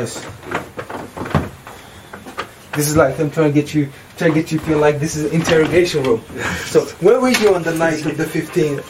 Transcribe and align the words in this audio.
nice. 0.00 0.14
This 2.76 2.88
is 2.88 2.96
like 2.96 3.18
I'm 3.20 3.30
trying 3.30 3.52
to 3.52 3.60
get 3.60 3.72
you, 3.74 3.88
trying 4.16 4.34
to 4.34 4.40
get 4.40 4.50
you 4.50 4.58
feel 4.58 4.78
like 4.78 4.98
this 4.98 5.14
is 5.16 5.30
an 5.30 5.32
interrogation 5.40 6.02
room. 6.02 6.22
So 6.74 6.80
where 7.06 7.20
were 7.20 7.30
you 7.42 7.54
on 7.54 7.62
the 7.62 7.74
night 7.74 8.04
of 8.04 8.16
the 8.16 8.24
15th? 8.24 8.82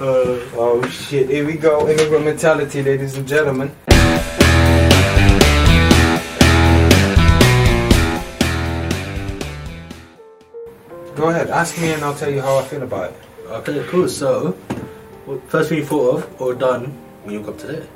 Uh, 0.00 0.58
Oh 0.58 0.82
shit! 0.88 1.30
Here 1.30 1.46
we 1.46 1.54
go. 1.56 1.88
Immigrant 1.88 2.24
mentality, 2.26 2.82
ladies 2.82 3.16
and 3.16 3.26
gentlemen. 3.26 3.68
Go 11.16 11.30
ahead, 11.30 11.48
ask 11.48 11.80
me, 11.80 11.92
and 11.92 12.04
I'll 12.04 12.14
tell 12.14 12.30
you 12.30 12.42
how 12.42 12.58
I 12.58 12.64
feel 12.64 12.82
about 12.82 13.12
it. 13.12 13.16
okay, 13.48 13.82
cool. 13.88 14.06
So, 14.08 14.52
first 15.48 15.70
thing 15.70 15.78
you 15.78 15.86
thought 15.86 16.16
of 16.16 16.40
or 16.42 16.52
done 16.54 16.92
when 17.24 17.32
you 17.32 17.40
woke 17.40 17.54
up 17.54 17.58
today? 17.58 17.88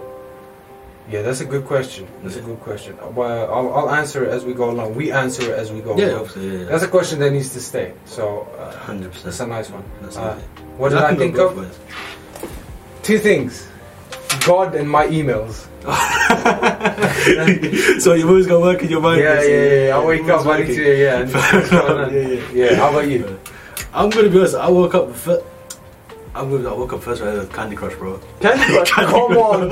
Yeah, 1.11 1.23
that's 1.23 1.41
a 1.41 1.45
good 1.45 1.65
question. 1.67 2.07
That's 2.23 2.37
a 2.37 2.41
good 2.41 2.61
question. 2.61 2.97
Well, 3.15 3.53
I'll, 3.53 3.75
I'll 3.75 3.91
answer 3.91 4.25
it 4.25 4.29
as 4.31 4.45
we 4.45 4.55
go 4.55 4.71
along. 4.71 4.95
We 4.95 5.11
answer 5.11 5.43
it 5.53 5.59
as 5.59 5.73
we 5.73 5.81
go 5.81 5.97
Yeah, 5.99 6.07
along. 6.07 6.21
obviously, 6.21 6.59
yeah. 6.59 6.65
That's 6.67 6.85
a 6.85 6.89
question 6.89 7.19
that 7.21 7.33
needs 7.33 7.53
to 7.55 7.61
stay. 7.61 7.93
So 8.05 8.47
uh, 8.59 8.71
Hundred 8.79 9.13
that's 9.25 9.41
a 9.41 9.47
nice 9.47 9.71
one. 9.71 9.83
That's 10.03 10.17
Uh, 10.17 10.35
nice. 10.35 10.43
what 10.79 10.91
did 10.91 10.99
I 10.99 11.15
think 11.17 11.37
of? 11.39 11.57
ways. 11.57 11.79
Two 13.03 13.19
things: 13.19 13.67
God 14.47 14.75
and 14.77 14.89
my 14.89 15.07
emails. 15.09 15.67
so 18.01 18.13
you've 18.15 18.29
always 18.29 18.47
got 18.47 18.61
work 18.61 18.83
in 18.83 18.91
your 18.91 19.01
mind. 19.01 19.21
Yeah, 19.21 19.43
yeah, 19.43 19.87
yeah. 19.89 19.97
I 19.97 20.05
wake 20.05 20.29
up, 20.29 20.47
I 20.47 20.59
need 20.61 20.67
to, 20.67 20.73
working. 20.83 21.01
yeah. 21.01 21.19
and 21.21 21.33
what's 21.35 21.71
going 21.71 21.99
on? 22.05 22.15
yeah, 22.15 22.21
yeah. 22.21 22.41
Yeah, 22.71 22.75
how 22.77 22.91
about 22.91 23.09
you? 23.09 23.39
I'm 23.93 24.11
gonna 24.11 24.29
be 24.29 24.39
honest. 24.39 24.55
I 24.55 24.69
woke 24.71 24.95
up. 24.95 25.11
I'm 26.35 26.49
gonna. 26.51 26.71
I 26.71 26.77
woke 26.77 26.93
up 26.93 27.03
first 27.03 27.23
right 27.23 27.35
with 27.35 27.53
Candy 27.53 27.75
Crush, 27.77 27.95
bro. 27.97 28.21
Candy 28.41 28.65
Crush, 28.65 28.91
come 28.93 29.37
on, 29.37 29.71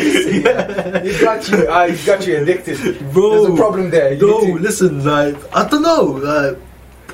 see, 0.00 0.42
man. 0.42 1.04
You 1.06 1.20
got 1.20 1.48
you, 1.48 1.56
uh, 1.70 1.84
you 1.84 2.06
got 2.06 2.26
you 2.26 2.36
addicted. 2.38 3.12
Bro, 3.12 3.30
There's 3.44 3.52
a 3.54 3.56
problem 3.56 3.90
there. 3.90 4.14
You 4.14 4.26
No, 4.26 4.38
listen, 4.58 5.04
like 5.04 5.36
I 5.54 5.68
don't 5.68 5.82
know. 5.82 6.02
Like, 6.04 6.58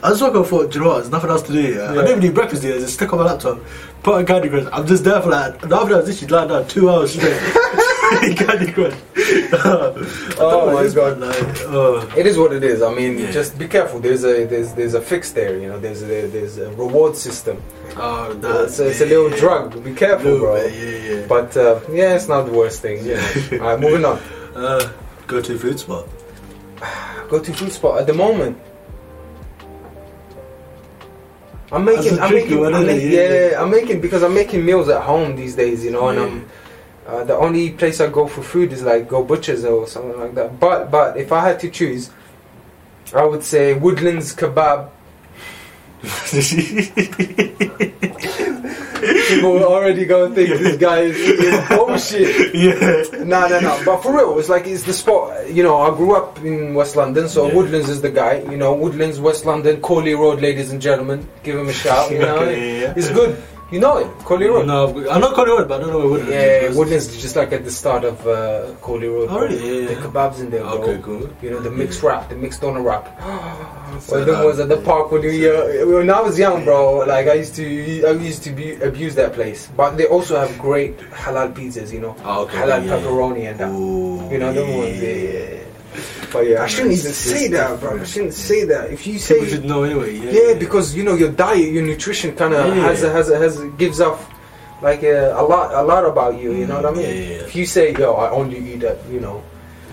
I 0.04 0.10
just 0.10 0.22
woke 0.22 0.36
up 0.36 0.46
thought, 0.46 0.72
you 0.74 0.80
know 0.80 0.88
what? 0.88 0.96
There's 0.98 1.10
nothing 1.10 1.30
else 1.30 1.42
to 1.42 1.52
do. 1.52 1.60
Yeah. 1.60 1.80
I 1.80 1.94
Yeah. 1.94 2.02
didn't 2.02 2.08
even 2.18 2.24
eat 2.24 2.34
breakfast. 2.34 2.64
I 2.64 2.68
just 2.72 2.94
stick 2.94 3.12
on 3.12 3.18
my 3.18 3.24
laptop, 3.24 3.58
put 4.04 4.14
on 4.14 4.24
Candy 4.26 4.48
Crush. 4.50 4.66
I'm 4.72 4.86
just 4.86 5.02
there 5.04 5.20
for 5.20 5.30
like. 5.30 5.54
After 5.54 5.66
that, 5.68 5.74
I 5.74 5.82
was 5.96 6.08
literally 6.22 6.32
lying 6.32 6.48
down 6.48 6.68
two 6.68 6.88
hours 6.90 7.12
straight. 7.12 7.40
Candy 8.36 8.72
Crush. 8.72 8.94
Oh 10.38 10.72
my 10.72 10.88
God. 10.94 11.18
Like, 11.18 11.36
oh. 11.66 12.08
It 12.16 12.26
is 12.26 12.36
what 12.38 12.52
it 12.52 12.62
is. 12.62 12.82
I 12.82 12.92
mean, 12.94 13.18
Yeah. 13.18 13.30
just 13.30 13.58
be 13.58 13.66
careful. 13.68 14.00
There's 14.00 14.24
a 14.24 14.44
there's 14.46 14.72
there's 14.74 14.94
a 14.94 15.00
fix 15.00 15.32
there. 15.32 15.58
You 15.58 15.68
know, 15.68 15.78
there's 15.80 16.02
a, 16.02 16.26
there's 16.26 16.58
a 16.58 16.70
reward 16.72 17.16
system. 17.16 17.62
Oh, 17.96 18.30
it's, 18.32 18.40
that's 18.42 18.78
a, 18.80 18.88
it's 18.88 19.00
a 19.00 19.06
little 19.06 19.30
drug. 19.30 19.82
Be 19.82 19.94
careful, 19.94 20.38
bro. 20.38 20.56
yeah, 20.66 20.68
yeah. 20.70 21.26
But 21.26 21.56
uh, 21.56 21.80
yeah, 21.90 22.14
it's 22.16 22.28
not 22.28 22.42
the 22.46 22.52
worst 22.52 22.82
thing. 22.82 23.04
You 23.06 23.14
know. 23.16 23.64
All 23.64 23.70
right, 23.70 23.80
moving 23.80 24.04
on. 24.04 24.18
Uh, 24.56 24.90
go 25.26 25.42
to 25.42 25.58
food 25.58 25.78
spot. 25.78 26.08
Go 27.28 27.38
to 27.40 27.52
food 27.52 27.70
spot 27.72 27.98
at 28.00 28.06
the 28.06 28.14
moment. 28.14 28.56
I'm 31.72 31.84
making, 31.84 32.18
I'm 32.20 32.32
making, 32.32 32.64
I'm 32.64 32.86
making 32.86 33.10
Yeah, 33.12 33.50
yeah, 33.50 33.62
I'm 33.62 33.70
making 33.70 34.00
because 34.00 34.22
I'm 34.22 34.32
making 34.32 34.64
meals 34.64 34.88
at 34.88 35.02
home 35.02 35.34
these 35.36 35.56
days, 35.56 35.84
you 35.84 35.90
know, 35.90 36.08
and 36.08 36.18
I'm 36.20 36.48
uh, 37.06 37.24
the 37.24 37.36
only 37.36 37.70
place 37.70 38.00
I 38.00 38.08
go 38.10 38.26
for 38.26 38.42
food 38.42 38.72
is 38.72 38.82
like 38.82 39.08
go 39.08 39.22
butchers 39.24 39.64
or 39.64 39.86
something 39.86 40.18
like 40.18 40.34
that. 40.34 40.58
But 40.58 40.90
but 40.90 41.16
if 41.16 41.30
I 41.32 41.40
had 41.48 41.60
to 41.60 41.70
choose, 41.70 42.10
I 43.14 43.24
would 43.24 43.42
say 43.44 43.74
Woodlands 43.74 44.34
kebab. 44.34 44.90
People 49.28 49.52
will 49.52 49.64
already 49.64 50.04
go 50.04 50.24
and 50.26 50.34
think 50.34 50.48
this 50.48 50.76
guy 50.78 51.00
is, 51.02 51.16
is 51.16 51.68
bullshit. 51.68 52.54
yeah. 52.54 53.24
No, 53.24 53.46
no, 53.48 53.60
no. 53.60 53.82
But 53.84 54.02
for 54.02 54.12
real, 54.16 54.38
it's 54.38 54.48
like 54.48 54.66
it's 54.66 54.84
the 54.84 54.92
spot. 54.92 55.50
You 55.50 55.62
know, 55.62 55.78
I 55.80 55.90
grew 55.96 56.16
up 56.16 56.38
in 56.42 56.74
West 56.74 56.96
London, 56.96 57.28
so 57.28 57.46
Yeah. 57.46 57.54
Woodlands 57.54 57.88
is 57.88 58.00
the 58.02 58.10
guy. 58.10 58.38
You 58.50 58.56
know, 58.56 58.74
Woodlands, 58.74 59.20
West 59.20 59.44
London, 59.44 59.80
Coley 59.80 60.14
Road, 60.14 60.40
ladies 60.40 60.70
and 60.72 60.80
gentlemen. 60.80 61.28
Give 61.42 61.58
him 61.58 61.68
a 61.68 61.72
shout. 61.72 62.10
You 62.10 62.18
know, 62.26 62.36
Okay, 62.38 62.80
yeah. 62.82 62.94
it's 62.96 63.10
good. 63.10 63.36
You 63.68 63.80
know 63.80 63.96
it, 63.98 64.06
Coley 64.20 64.46
Road. 64.46 64.68
No, 64.68 64.86
I 65.10 65.18
know 65.18 65.32
Coney 65.34 65.50
Road, 65.50 65.66
but 65.66 65.80
I 65.80 65.84
don't 65.84 65.90
know 65.92 65.98
where 65.98 66.08
Woodlands 66.08 66.30
Yeah, 66.32 66.68
is. 66.70 66.76
Woodlands 66.76 67.08
is 67.08 67.20
just 67.20 67.34
like 67.34 67.50
at 67.52 67.64
the 67.64 67.70
start 67.72 68.04
of 68.04 68.24
uh, 68.24 68.72
Coley 68.80 69.08
Road. 69.08 69.28
Oh, 69.28 69.40
really? 69.40 69.82
Yeah, 69.82 69.88
The 69.88 69.94
kebabs 70.06 70.38
in 70.38 70.50
there, 70.50 70.60
bro. 70.60 70.70
Okay, 70.82 71.02
cool. 71.02 71.28
You 71.42 71.50
know, 71.50 71.58
the 71.58 71.70
mixed 71.72 72.00
wrap, 72.04 72.28
the 72.28 72.36
mixed 72.36 72.60
doner 72.60 72.80
wrap. 72.82 73.04
So 74.00 74.16
Well, 74.16 74.24
that- 74.26 74.44
was 74.44 74.60
at 74.60 74.68
the 74.68 74.76
park 74.76 75.10
when 75.10 75.22
we, 75.22 75.48
uh, 75.50 75.86
when 75.86 76.10
I 76.10 76.20
was 76.20 76.38
young, 76.38 76.64
bro. 76.64 76.98
Like 77.06 77.26
I 77.28 77.34
used 77.34 77.54
to, 77.56 77.64
I 78.06 78.10
used 78.12 78.42
to 78.44 78.50
be, 78.50 78.74
abuse 78.82 79.14
that 79.16 79.32
place. 79.32 79.68
But 79.76 79.96
they 79.96 80.06
also 80.06 80.38
have 80.38 80.56
great 80.58 80.98
halal 81.10 81.52
pizzas, 81.54 81.92
you 81.92 82.00
know, 82.00 82.14
Oh, 82.24 82.42
okay, 82.44 82.58
halal 82.58 82.68
yeah, 82.68 82.78
yeah. 82.84 82.92
pepperoni 83.00 83.50
and 83.50 83.58
that. 83.58 83.70
Ooh, 83.70 84.28
You 84.30 84.38
know, 84.38 84.52
them 84.52 84.68
yeah, 84.68 84.76
ones. 84.76 85.02
yeah, 85.02 85.08
Yeah, 85.08 85.16
yeah. 85.16 85.40
yeah, 85.40 85.54
yeah. 85.54 86.25
But 86.36 86.46
yeah, 86.48 86.62
I 86.62 86.66
shouldn't 86.66 86.92
even 86.94 87.12
say 87.12 87.48
that, 87.48 87.80
bro. 87.80 87.98
I 88.00 88.04
shouldn't 88.04 88.34
say 88.34 88.64
that. 88.64 88.90
If 88.92 89.06
you 89.06 89.18
say, 89.18 89.34
People 89.40 89.48
should 89.48 89.64
know 89.64 89.82
anyway. 89.84 90.16
Yeah, 90.18 90.30
yeah, 90.52 90.54
because 90.58 90.94
you 90.94 91.02
know 91.02 91.14
your 91.14 91.32
diet, 91.32 91.72
your 91.72 91.84
nutrition 91.84 92.36
kind 92.36 92.52
of 92.54 92.76
Yeah. 92.76 92.82
has 92.84 93.02
a, 93.02 93.10
has 93.10 93.30
a, 93.30 93.38
has 93.38 93.58
a, 93.60 93.66
gives 93.80 94.00
off 94.00 94.20
like 94.82 95.02
a, 95.02 95.32
a 95.32 95.42
lot 95.42 95.72
a 95.72 95.82
lot 95.82 96.04
about 96.04 96.38
you. 96.38 96.52
You 96.52 96.66
know 96.66 96.76
what 96.82 96.86
I 96.86 96.90
mean? 96.90 97.02
Yeah, 97.02 97.12
yeah, 97.12 97.36
yeah. 97.40 97.46
If 97.48 97.56
you 97.56 97.64
say, 97.64 97.94
yo, 97.96 98.12
I 98.14 98.28
only 98.30 98.58
eat 98.58 98.80
that, 98.80 98.98
you 99.10 99.20
know, 99.20 99.42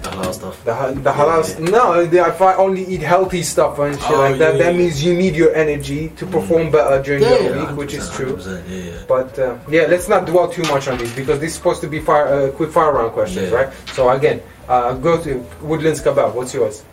the 0.03 0.09
halal 0.09 0.33
stuff. 0.33 0.55
the 0.65 0.73
the 0.99 1.13
halal. 1.15 1.41
Yeah, 1.47 1.71
No, 1.71 1.93
if 2.27 2.41
I 2.41 2.55
only 2.55 2.83
eat 2.93 2.99
healthy 3.01 3.41
stuff 3.41 3.79
and 3.79 3.95
shit 3.95 4.11
Oh, 4.11 4.19
like 4.19 4.37
that, 4.43 4.55
yeah, 4.59 4.63
that 4.63 4.73
yeah. 4.75 4.77
means 4.81 5.01
you 5.01 5.13
need 5.15 5.33
your 5.35 5.55
energy 5.55 6.09
to 6.19 6.25
perform 6.27 6.71
better 6.71 7.01
during 7.01 7.23
Yeah, 7.23 7.37
the 7.37 7.43
yeah, 7.43 7.59
week, 7.69 7.77
which 7.77 7.93
is 7.93 8.09
true. 8.11 8.35
Yeah, 8.43 8.59
yeah. 8.67 8.91
But 9.07 9.39
uh, 9.39 9.55
yeah, 9.69 9.85
let's 9.87 10.09
not 10.09 10.25
dwell 10.27 10.49
too 10.51 10.63
much 10.63 10.89
on 10.91 10.97
this 10.97 11.15
because 11.15 11.39
this 11.39 11.51
is 11.51 11.55
supposed 11.55 11.79
to 11.81 11.87
be 11.87 12.01
fire, 12.01 12.27
uh, 12.27 12.51
quick 12.51 12.71
fire 12.75 12.91
round 12.91 13.13
questions, 13.13 13.49
Yeah. 13.49 13.57
right? 13.57 13.69
So 13.95 14.09
again, 14.09 14.41
uh, 14.67 14.93
go 14.95 15.21
to 15.23 15.45
Woodlands 15.61 16.01
Kebab. 16.01 16.33
What's 16.33 16.53
yours? 16.53 16.83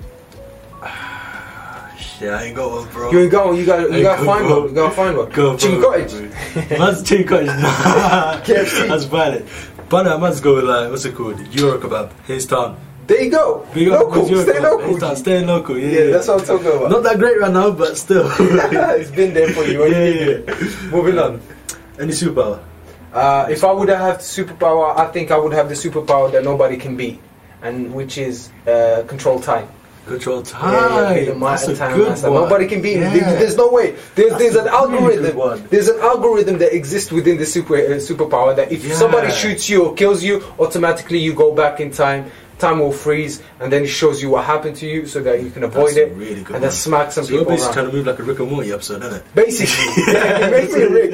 Yeah, 2.20 2.36
I 2.38 2.42
ain't 2.44 2.56
got 2.56 2.70
one, 2.70 2.88
bro. 2.90 3.10
You 3.10 3.20
ain't 3.20 3.30
go. 3.32 3.52
You 3.52 3.64
got. 3.64 3.90
You 3.90 4.02
got 4.02 4.18
to 4.18 4.24
find 4.26 4.44
one. 4.50 4.68
You 4.68 4.74
got 4.74 4.90
to 4.90 4.94
find 4.94 5.16
one. 5.16 5.30
Go, 5.30 5.56
Chicken 5.56 5.80
bro. 5.80 5.90
cottage. 5.90 6.12
Man's 6.78 7.02
chicken 7.02 7.26
cottage. 7.26 7.48
KFC. 7.48 8.88
That's 8.88 9.04
valid. 9.04 9.46
But 9.88 10.06
I 10.06 10.18
might 10.18 10.40
go 10.42 10.56
with 10.56 10.64
like, 10.64 10.90
what's 10.90 11.06
it 11.06 11.14
called? 11.14 11.40
Euro 11.54 11.78
kebab. 11.78 12.12
Hayes 12.26 12.44
Town. 12.44 12.78
There 13.06 13.22
you 13.24 13.30
go. 13.30 13.66
Big 13.72 13.88
local. 13.88 14.26
Stay 14.26 14.34
kebab. 14.34 14.62
local. 14.62 14.86
Hayes 14.88 15.00
Town. 15.00 15.16
Staying 15.16 15.46
local, 15.46 15.78
yeah. 15.78 15.88
Yeah, 15.98 16.10
that's 16.10 16.28
what 16.28 16.40
I'm 16.40 16.46
talking 16.46 16.66
about. 16.66 16.90
Not 16.90 17.02
that 17.04 17.18
great 17.18 17.40
right 17.40 17.52
now, 17.52 17.70
but 17.70 17.96
still. 17.96 18.30
it's 18.38 19.10
been 19.10 19.32
there 19.32 19.48
for 19.54 19.64
you. 19.64 19.86
yeah, 19.86 20.04
Yeah, 20.04 20.38
yeah. 20.46 20.90
Moving 20.90 21.18
on. 21.18 21.40
Any 21.98 22.12
superpower? 22.12 22.62
Uh, 23.14 23.46
if 23.50 23.64
I 23.64 23.72
would 23.72 23.88
have 23.88 24.18
superpower, 24.18 24.94
I 24.94 25.06
think 25.10 25.30
I 25.30 25.38
would 25.38 25.54
have 25.54 25.70
the 25.70 25.74
superpower 25.74 26.30
that 26.32 26.44
nobody 26.44 26.76
can 26.76 26.96
beat, 26.98 27.18
and 27.62 27.94
which 27.94 28.18
is 28.18 28.50
uh, 28.66 29.02
control 29.06 29.40
time. 29.40 29.68
Control 30.06 30.42
time. 30.42 30.72
yeah, 30.72 31.24
the 31.26 31.32
amount 31.32 31.60
that's 31.60 31.68
a 31.68 31.76
time 31.76 31.94
good 31.96 32.08
master. 32.08 32.30
one. 32.32 32.42
Nobody 32.44 32.66
can 32.66 32.80
beat 32.82 32.96
it. 32.96 33.00
Yeah. 33.00 33.12
There- 33.12 33.38
There's 33.40 33.56
no 33.56 33.70
way. 33.70 33.94
There's 34.16 34.32
there's 34.38 34.56
an 34.56 34.64
That's 34.64 34.84
a 34.84 34.88
really 34.88 34.96
algorithm. 35.16 35.36
one. 35.36 35.66
There's 35.70 35.88
an 35.88 36.00
algorithm 36.00 36.58
that 36.58 36.74
exists 36.74 37.12
within 37.12 37.36
the 37.38 37.46
super 37.46 37.76
uh, 37.76 38.00
superpower 38.00 38.56
that 38.56 38.72
if 38.72 38.84
Yeah. 38.84 38.94
somebody 38.94 39.30
shoots 39.30 39.68
you 39.68 39.84
or 39.84 39.94
kills 39.94 40.24
you, 40.24 40.42
automatically 40.58 41.18
you 41.18 41.34
go 41.34 41.54
back 41.54 41.80
in 41.80 41.90
time. 41.92 42.30
Time 42.58 42.80
will 42.80 42.92
freeze, 42.92 43.40
and 43.58 43.72
then 43.72 43.84
it 43.84 43.86
shows 43.86 44.20
you 44.20 44.28
what 44.28 44.44
happened 44.44 44.76
to 44.76 44.86
you, 44.86 45.06
so 45.06 45.22
that 45.22 45.42
you 45.42 45.48
can 45.50 45.64
avoid 45.64 45.94
That's 45.94 45.96
a 45.96 46.06
it, 46.12 46.16
really 46.16 46.42
good 46.42 46.56
and 46.56 46.62
then 46.62 46.62
one. 46.62 46.70
smack 46.72 47.10
some 47.10 47.24
So 47.24 47.30
you're 47.32 47.40
people 47.40 47.52
basically 47.56 47.66
around. 47.68 47.74
trying 47.74 47.90
to 47.90 47.96
move 47.96 48.06
like 48.06 48.18
a 48.18 48.22
Rick 48.22 48.38
and 48.40 48.50
Morty 48.50 48.70
episode, 48.72 49.02
isn't 49.02 49.14
it? 49.14 49.34
Basically, 49.34 50.02
yeah, 50.12 50.46
it 50.46 50.50
makes 50.50 50.72
me 50.74 50.82
Rick. 50.82 51.10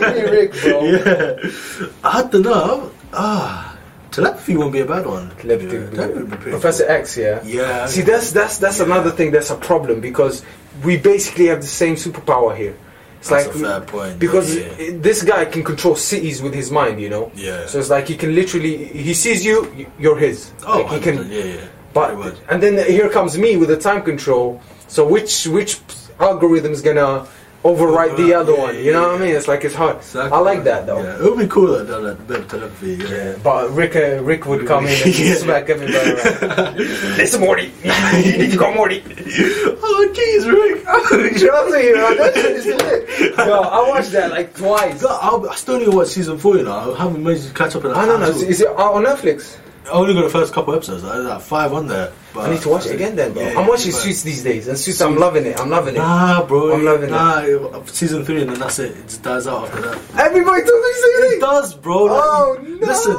Make 0.00 0.14
me 0.16 0.30
Rick, 0.30 0.52
bro. 0.62 0.84
Yeah. 0.84 1.86
I 2.02 2.22
don't 2.22 2.42
know. 2.42 2.90
Ah, 3.12 3.69
telepathy 4.10 4.56
won't 4.56 4.72
be 4.72 4.80
a 4.80 4.86
bad 4.86 5.06
one. 5.06 5.30
Telepathy 5.38 5.76
Yeah, 5.76 5.80
would 5.82 5.90
be 5.90 5.98
would 6.20 6.30
be 6.30 6.36
pretty 6.36 6.50
Professor 6.50 6.84
cool. 6.86 6.96
X, 6.96 7.16
yeah. 7.16 7.40
Yeah. 7.44 7.86
See, 7.86 8.02
that's 8.02 8.32
that's 8.32 8.58
that's 8.58 8.78
Yeah. 8.78 8.86
another 8.86 9.10
thing 9.10 9.30
that's 9.30 9.50
a 9.50 9.56
problem 9.56 10.00
because 10.00 10.44
we 10.84 10.96
basically 10.96 11.46
have 11.46 11.60
the 11.60 11.66
same 11.66 11.94
superpower 11.96 12.56
here. 12.56 12.74
It's 13.20 13.28
That's 13.28 13.46
like 13.48 13.54
a 13.56 13.58
fair 13.58 13.80
point. 13.82 14.18
because 14.18 14.56
yeah. 14.56 14.96
this 14.96 15.22
guy 15.22 15.44
can 15.44 15.62
control 15.62 15.94
cities 15.94 16.40
with 16.40 16.54
his 16.54 16.70
mind, 16.70 16.98
you 17.02 17.10
know. 17.10 17.30
Yeah. 17.34 17.66
So 17.66 17.78
it's 17.78 17.90
like 17.90 18.08
he 18.08 18.16
can 18.16 18.34
literally 18.34 18.76
he 18.86 19.12
sees 19.12 19.44
you, 19.44 19.56
you're 19.98 20.16
his. 20.16 20.52
oh, 20.66 20.80
Like, 20.80 20.90
he 20.92 21.00
can. 21.00 21.30
yeah, 21.30 21.44
yeah. 21.44 21.60
But 21.92 22.16
and 22.48 22.62
then 22.62 22.78
here 22.90 23.10
comes 23.10 23.36
me 23.36 23.56
with 23.58 23.68
the 23.68 23.76
time 23.76 24.02
control. 24.02 24.60
So 24.88 25.06
which 25.06 25.46
which 25.46 25.80
algorithm 26.18 26.72
is 26.72 26.80
gonna 26.82 27.26
override 27.64 28.16
the 28.16 28.34
other 28.34 28.52
Yeah, 28.52 28.58
one? 28.58 28.74
You 28.78 28.92
know 28.92 29.00
yeah, 29.02 29.12
what 29.12 29.20
I 29.22 29.24
mean? 29.24 29.36
It's 29.36 29.48
like 29.48 29.64
it's 29.64 29.74
hard. 29.74 29.96
Exactly. 29.96 30.32
I 30.36 30.40
like 30.40 30.64
that 30.64 30.86
though. 30.86 31.02
Yeah, 31.02 31.16
it 31.18 31.22
would 31.22 31.38
be 31.38 31.46
cool 31.46 31.68
like, 31.78 31.86
that, 31.86 32.00
like, 32.00 32.26
bit. 32.26 32.52
Yeah. 32.82 33.08
Yeah, 33.08 33.36
but 33.42 33.70
Rick, 33.70 33.96
uh, 33.96 34.22
Rick 34.22 34.46
would 34.46 34.66
come 34.66 34.86
in 34.86 34.92
and 35.02 35.14
smack 35.38 35.68
in 35.68 35.78
the 35.80 35.86
Listen, 37.16 37.40
Morty, 37.40 37.72
you 37.84 38.38
need 38.38 38.50
to 38.52 38.56
go, 38.56 38.72
Morty. 38.74 39.02
Oh, 39.06 40.08
jeez, 40.12 40.50
Rick. 40.50 40.84
Trust 40.84 41.74
me, 41.74 41.92
man, 41.92 42.16
that 42.16 42.32
shit 42.34 42.44
is 42.56 42.66
lit. 42.66 43.36
Yo, 43.36 43.60
I 43.62 43.88
watched 43.88 44.12
that 44.12 44.30
like 44.30 44.54
twice. 44.56 45.02
God, 45.02 45.18
I'll- 45.22 45.52
still 45.54 45.78
need 45.78 45.84
to 45.86 45.90
watch 45.90 46.08
season 46.08 46.38
four. 46.38 46.56
You 46.56 46.64
know, 46.64 46.94
I 46.94 46.98
haven't 46.98 47.22
managed 47.22 47.48
to 47.48 47.54
catch 47.54 47.76
up 47.76 47.84
in. 47.84 47.90
I 47.92 48.06
don't 48.06 48.20
know. 48.20 48.28
Is, 48.28 48.42
is 48.42 48.60
it 48.62 48.68
on 48.68 49.04
Netflix? 49.04 49.56
I 49.86 49.90
only 49.90 50.14
got 50.14 50.22
the 50.22 50.30
first 50.30 50.52
couple 50.52 50.74
episodes. 50.74 51.02
There's 51.02 51.24
like 51.26 51.40
five 51.40 51.72
on 51.72 51.86
there. 51.88 52.12
But 52.32 52.48
I 52.48 52.52
need 52.54 52.62
to 52.62 52.68
watch 52.68 52.86
it 52.86 52.94
again 52.94 53.16
then, 53.16 53.32
bro. 53.32 53.42
Yeah, 53.42 53.58
I'm 53.58 53.66
watching 53.66 53.90
Suits 53.92 54.22
these 54.22 54.42
days, 54.44 54.68
and 54.68 54.78
Suits, 54.78 55.00
I'm 55.00 55.16
loving 55.16 55.46
it. 55.46 55.58
I'm 55.58 55.68
loving 55.68 55.96
it. 55.96 55.98
Nah, 55.98 56.44
bro. 56.46 56.74
I'm 56.74 56.84
loving 56.84 57.08
it. 57.08 57.12
nah, 57.12 57.82
season 57.86 58.24
three, 58.24 58.42
and 58.42 58.50
then 58.50 58.60
that's 58.60 58.78
it. 58.78 58.92
It 58.96 59.02
just 59.08 59.22
dies 59.22 59.46
out 59.48 59.68
after 59.68 59.80
that. 59.82 59.98
Everybody 60.16 60.62
told 60.62 60.80
me 60.82 60.88
to 60.88 60.94
see 60.94 61.08
It 61.08 61.36
it. 61.36 61.40
does, 61.40 61.74
bro. 61.74 62.04
Like, 62.04 62.22
Oh 62.22 62.56
no! 62.62 62.86
Listen, 62.86 63.16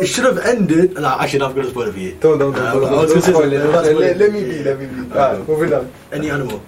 it 0.00 0.06
should 0.06 0.24
have 0.24 0.38
ended. 0.38 0.94
No, 0.94 1.06
actually, 1.18 1.40
no, 1.40 1.46
I'm 1.46 1.54
gonna 1.54 1.68
spoil 1.70 1.88
it 1.88 1.92
for 1.92 1.98
you. 1.98 2.16
Don't, 2.18 2.38
don't, 2.38 2.52
don't, 2.54 2.64
Uh, 2.66 2.72
don't, 2.72 2.82
don't, 2.82 3.08
don't 3.08 3.22
spoil 3.22 3.52
it. 3.52 3.58
Let, 3.58 3.94
let, 3.96 4.16
let 4.16 4.32
me 4.32 4.44
be, 4.44 4.62
let 4.62 4.80
me 4.80 4.86
be. 4.86 5.12
Alright, 5.12 5.46
moving 5.48 5.72
on. 5.74 5.92
Any 6.12 6.30
animal. 6.30 6.58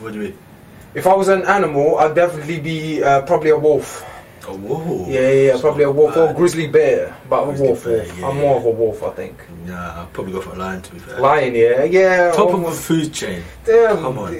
What 0.00 0.12
do 0.12 0.18
you 0.20 0.24
mean? 0.26 0.38
If 0.94 1.08
I 1.08 1.14
was 1.14 1.26
an 1.26 1.42
animal, 1.46 1.98
I'd 1.98 2.14
definitely 2.14 2.60
be 2.60 3.02
uh, 3.02 3.22
probably 3.22 3.50
a 3.50 3.58
wolf. 3.58 4.04
Oh, 4.46 4.56
whoa. 4.56 5.06
Yeah, 5.08 5.20
yeah, 5.20 5.52
yeah, 5.54 5.60
probably 5.60 5.84
a 5.84 5.90
wolf 5.90 6.16
or 6.16 6.26
Bad. 6.26 6.36
grizzly 6.36 6.66
bear, 6.66 7.16
but 7.30 7.42
a 7.44 7.50
wolf. 7.62 7.84
bear, 7.84 7.98
wolf. 8.04 8.18
yeah, 8.18 8.28
I'm 8.28 8.36
more 8.36 8.56
of 8.56 8.64
a 8.66 8.70
wolf, 8.70 9.02
I 9.02 9.10
think. 9.10 9.36
Nah, 9.66 10.00
I'll 10.00 10.06
probably 10.08 10.32
go 10.34 10.40
for 10.42 10.52
a 10.52 10.56
lion 10.56 10.82
to 10.82 10.92
be 10.92 10.98
fair. 10.98 11.18
Lion, 11.20 11.54
yeah, 11.54 11.84
yeah. 11.84 12.32
Top 12.32 12.52
of 12.52 12.60
the 12.62 12.70
food 12.70 13.12
chain. 13.14 13.42
Damn, 13.64 13.96
Come 13.98 14.18
on. 14.18 14.32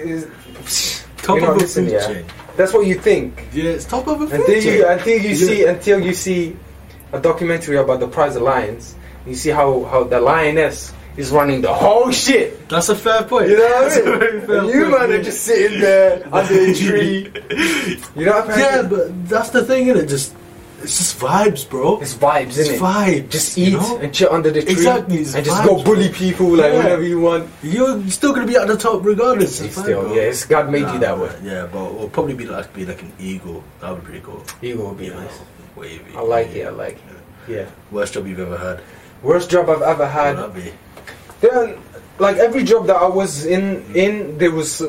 Top 1.17 1.39
of 1.43 1.49
a 1.49 1.53
listen, 1.55 1.85
food 1.87 1.93
yeah. 1.93 2.07
chain. 2.07 2.27
That's 2.57 2.73
what 2.73 2.87
you 2.87 2.95
think 2.95 3.49
Yeah, 3.53 3.71
it's 3.71 3.85
top 3.87 4.07
of 4.07 4.21
a 4.21 4.27
food 4.27 4.41
until 4.41 4.63
chain. 4.63 4.73
you 4.79 4.87
until 4.87 5.19
you 5.19 5.29
Yeah. 5.31 5.47
see 5.47 5.65
until 5.67 6.01
you 6.01 6.15
see 6.15 6.57
a 7.13 7.19
documentary 7.21 7.77
about 7.79 8.01
the 8.01 8.09
prize 8.09 8.37
of 8.37 8.43
lions. 8.43 8.95
You 9.27 9.35
see 9.35 9.51
how 9.51 9.85
how 9.85 10.05
the 10.05 10.21
lioness 10.21 10.93
is 11.17 11.31
running 11.31 11.61
the 11.63 11.73
whole 11.73 12.11
shit. 12.11 12.69
That's 12.69 12.89
a 12.89 12.97
fair 12.97 13.23
point. 13.23 13.49
You 13.51 13.57
know 13.59 13.69
That's 13.89 13.97
what 13.99 14.09
I 14.09 14.19
very 14.41 14.61
mean? 14.63 14.69
you 14.77 14.91
man 14.91 15.13
are 15.13 15.23
just 15.23 15.43
sitting 15.45 15.81
there 15.81 16.27
under 16.33 16.55
a 16.55 16.75
tree. 16.75 17.31
You 18.17 18.27
know 18.27 18.41
what 18.41 18.51
I 18.51 18.57
mean? 18.57 18.59
Yeah, 18.59 18.83
but 18.83 19.29
that's 19.29 19.51
the 19.51 19.65
thing, 19.65 19.89
It 19.89 20.09
Just 20.09 20.35
it's 20.83 20.99
just 20.99 21.19
vibes, 21.19 21.67
bro. 21.69 21.99
It's 22.01 22.13
vibes, 22.15 22.49
It's 22.49 22.59
isn't 22.59 22.75
it? 22.75 22.81
vibes. 22.81 23.31
Just 23.31 23.57
you 23.57 23.67
eat 23.69 23.73
know? 23.73 23.97
and 23.99 24.13
chill 24.15 24.29
under 24.31 24.51
the 24.51 24.61
tree. 24.61 24.73
Exactly, 24.73 25.17
it's 25.19 25.35
and 25.35 25.43
just 25.45 25.63
vibes, 25.63 25.67
go 25.67 25.83
bully 25.83 26.09
people 26.11 26.49
like 26.49 26.73
Yeah. 26.73 26.79
whenever 26.79 27.03
you 27.03 27.21
want. 27.21 27.49
You're 27.63 28.07
still 28.11 28.35
gonna 28.35 28.47
be 28.47 28.57
at 28.57 28.67
the 28.69 28.77
top 28.77 29.03
regardless. 29.03 29.61
You 29.61 29.67
It's 29.67 29.81
still, 29.81 30.03
bro. 30.03 30.13
yeah, 30.15 30.23
it's 30.23 30.45
God 30.45 30.69
made 30.71 30.83
Nah, 30.83 30.93
you 30.95 30.99
that 31.01 31.19
way. 31.19 31.31
Yeah, 31.43 31.67
but 31.73 31.85
it'll 31.91 32.11
probably 32.11 32.35
be 32.35 32.45
like 32.45 32.75
be 32.75 32.85
like 32.85 33.01
an 33.01 33.13
eagle. 33.19 33.65
That 33.81 33.93
would 33.93 34.01
be 34.03 34.07
pretty 34.11 34.25
cool. 34.27 34.45
Eagle 34.61 34.89
would 34.89 34.99
be 34.99 35.07
You 35.07 35.15
know, 35.15 35.21
nice. 35.21 35.39
wavy. 35.75 36.05
I 36.17 36.21
like 36.21 36.55
it. 36.55 36.67
I 36.67 36.71
like 36.71 36.99
it. 36.99 37.51
Yeah. 37.57 37.67
Worst 37.91 38.13
job 38.15 38.27
you've 38.27 38.41
ever 38.41 38.59
had? 38.59 38.81
Worst 39.23 39.49
job 39.51 39.71
I've 39.71 39.81
ever 39.81 40.05
What 40.05 40.11
had. 40.13 40.37
would 40.37 40.53
that 40.53 40.55
be? 40.55 40.73
Then, 41.45 41.65
like 42.19 42.37
every 42.39 42.65
job 42.65 42.87
that 42.91 42.97
I 42.97 43.09
was 43.21 43.45
in, 43.45 43.63
in 43.95 44.39
there 44.39 44.51
was, 44.51 44.81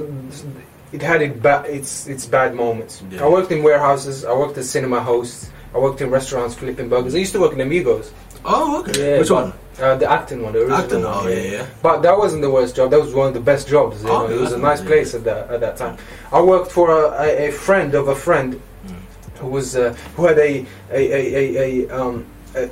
it 0.95 1.01
had 1.01 1.21
it 1.21 1.41
ba- 1.41 1.65
its 1.67 2.07
its 2.07 2.25
bad 2.25 2.55
moments. 2.55 2.93
Yeah. 3.11 3.25
I 3.25 3.27
worked 3.29 3.51
in 3.51 3.61
warehouses. 3.69 4.23
I 4.23 4.33
worked 4.33 4.57
as 4.57 4.69
cinema 4.69 4.99
hosts. 5.01 5.51
I 5.73 5.77
worked 5.79 5.99
in 6.01 6.09
restaurants 6.09 6.55
flipping 6.55 6.87
burgers. 6.87 7.13
I 7.15 7.17
used 7.25 7.33
to 7.33 7.41
work 7.41 7.51
in 7.53 7.59
Amigos. 7.61 8.13
Oh, 8.45 8.79
okay. 8.79 8.95
Yeah, 9.13 9.19
Which 9.19 9.29
but- 9.29 9.43
one? 9.43 9.53
Uh, 9.77 9.95
the 9.97 10.09
Acton 10.09 10.41
one, 10.41 10.53
the 10.53 10.59
original 10.59 10.79
Acton. 10.83 11.03
one. 11.03 11.13
Oh, 11.13 11.27
yeah, 11.27 11.51
yeah. 11.55 11.65
But 11.81 12.01
that 12.03 12.17
wasn't 12.17 12.41
the 12.43 12.49
worst 12.49 12.77
job. 12.77 12.91
That 12.91 13.01
was 13.01 13.13
one 13.13 13.27
of 13.27 13.33
the 13.33 13.41
best 13.51 13.67
jobs. 13.67 14.01
You 14.01 14.09
Oh, 14.09 14.25
know? 14.27 14.33
It 14.33 14.39
was 14.39 14.53
a 14.53 14.57
nice 14.57 14.79
yeah. 14.81 14.87
place 14.91 15.13
at 15.17 15.25
that 15.25 15.51
at 15.51 15.59
that 15.59 15.75
time. 15.75 15.97
I 16.31 16.39
worked 16.41 16.71
for 16.71 16.87
a, 16.91 17.03
a, 17.25 17.47
a 17.49 17.51
friend 17.51 17.93
of 17.93 18.07
a 18.07 18.15
friend 18.15 18.49
Mm. 18.87 19.39
who 19.41 19.47
was 19.57 19.75
uh, 19.75 19.91
who 20.15 20.21
had 20.27 20.37
a 20.39 20.51
a 20.91 21.01
a, 21.19 21.21
a, 21.41 21.43
a 21.65 21.69
um 21.99 22.23
a, 22.55 22.69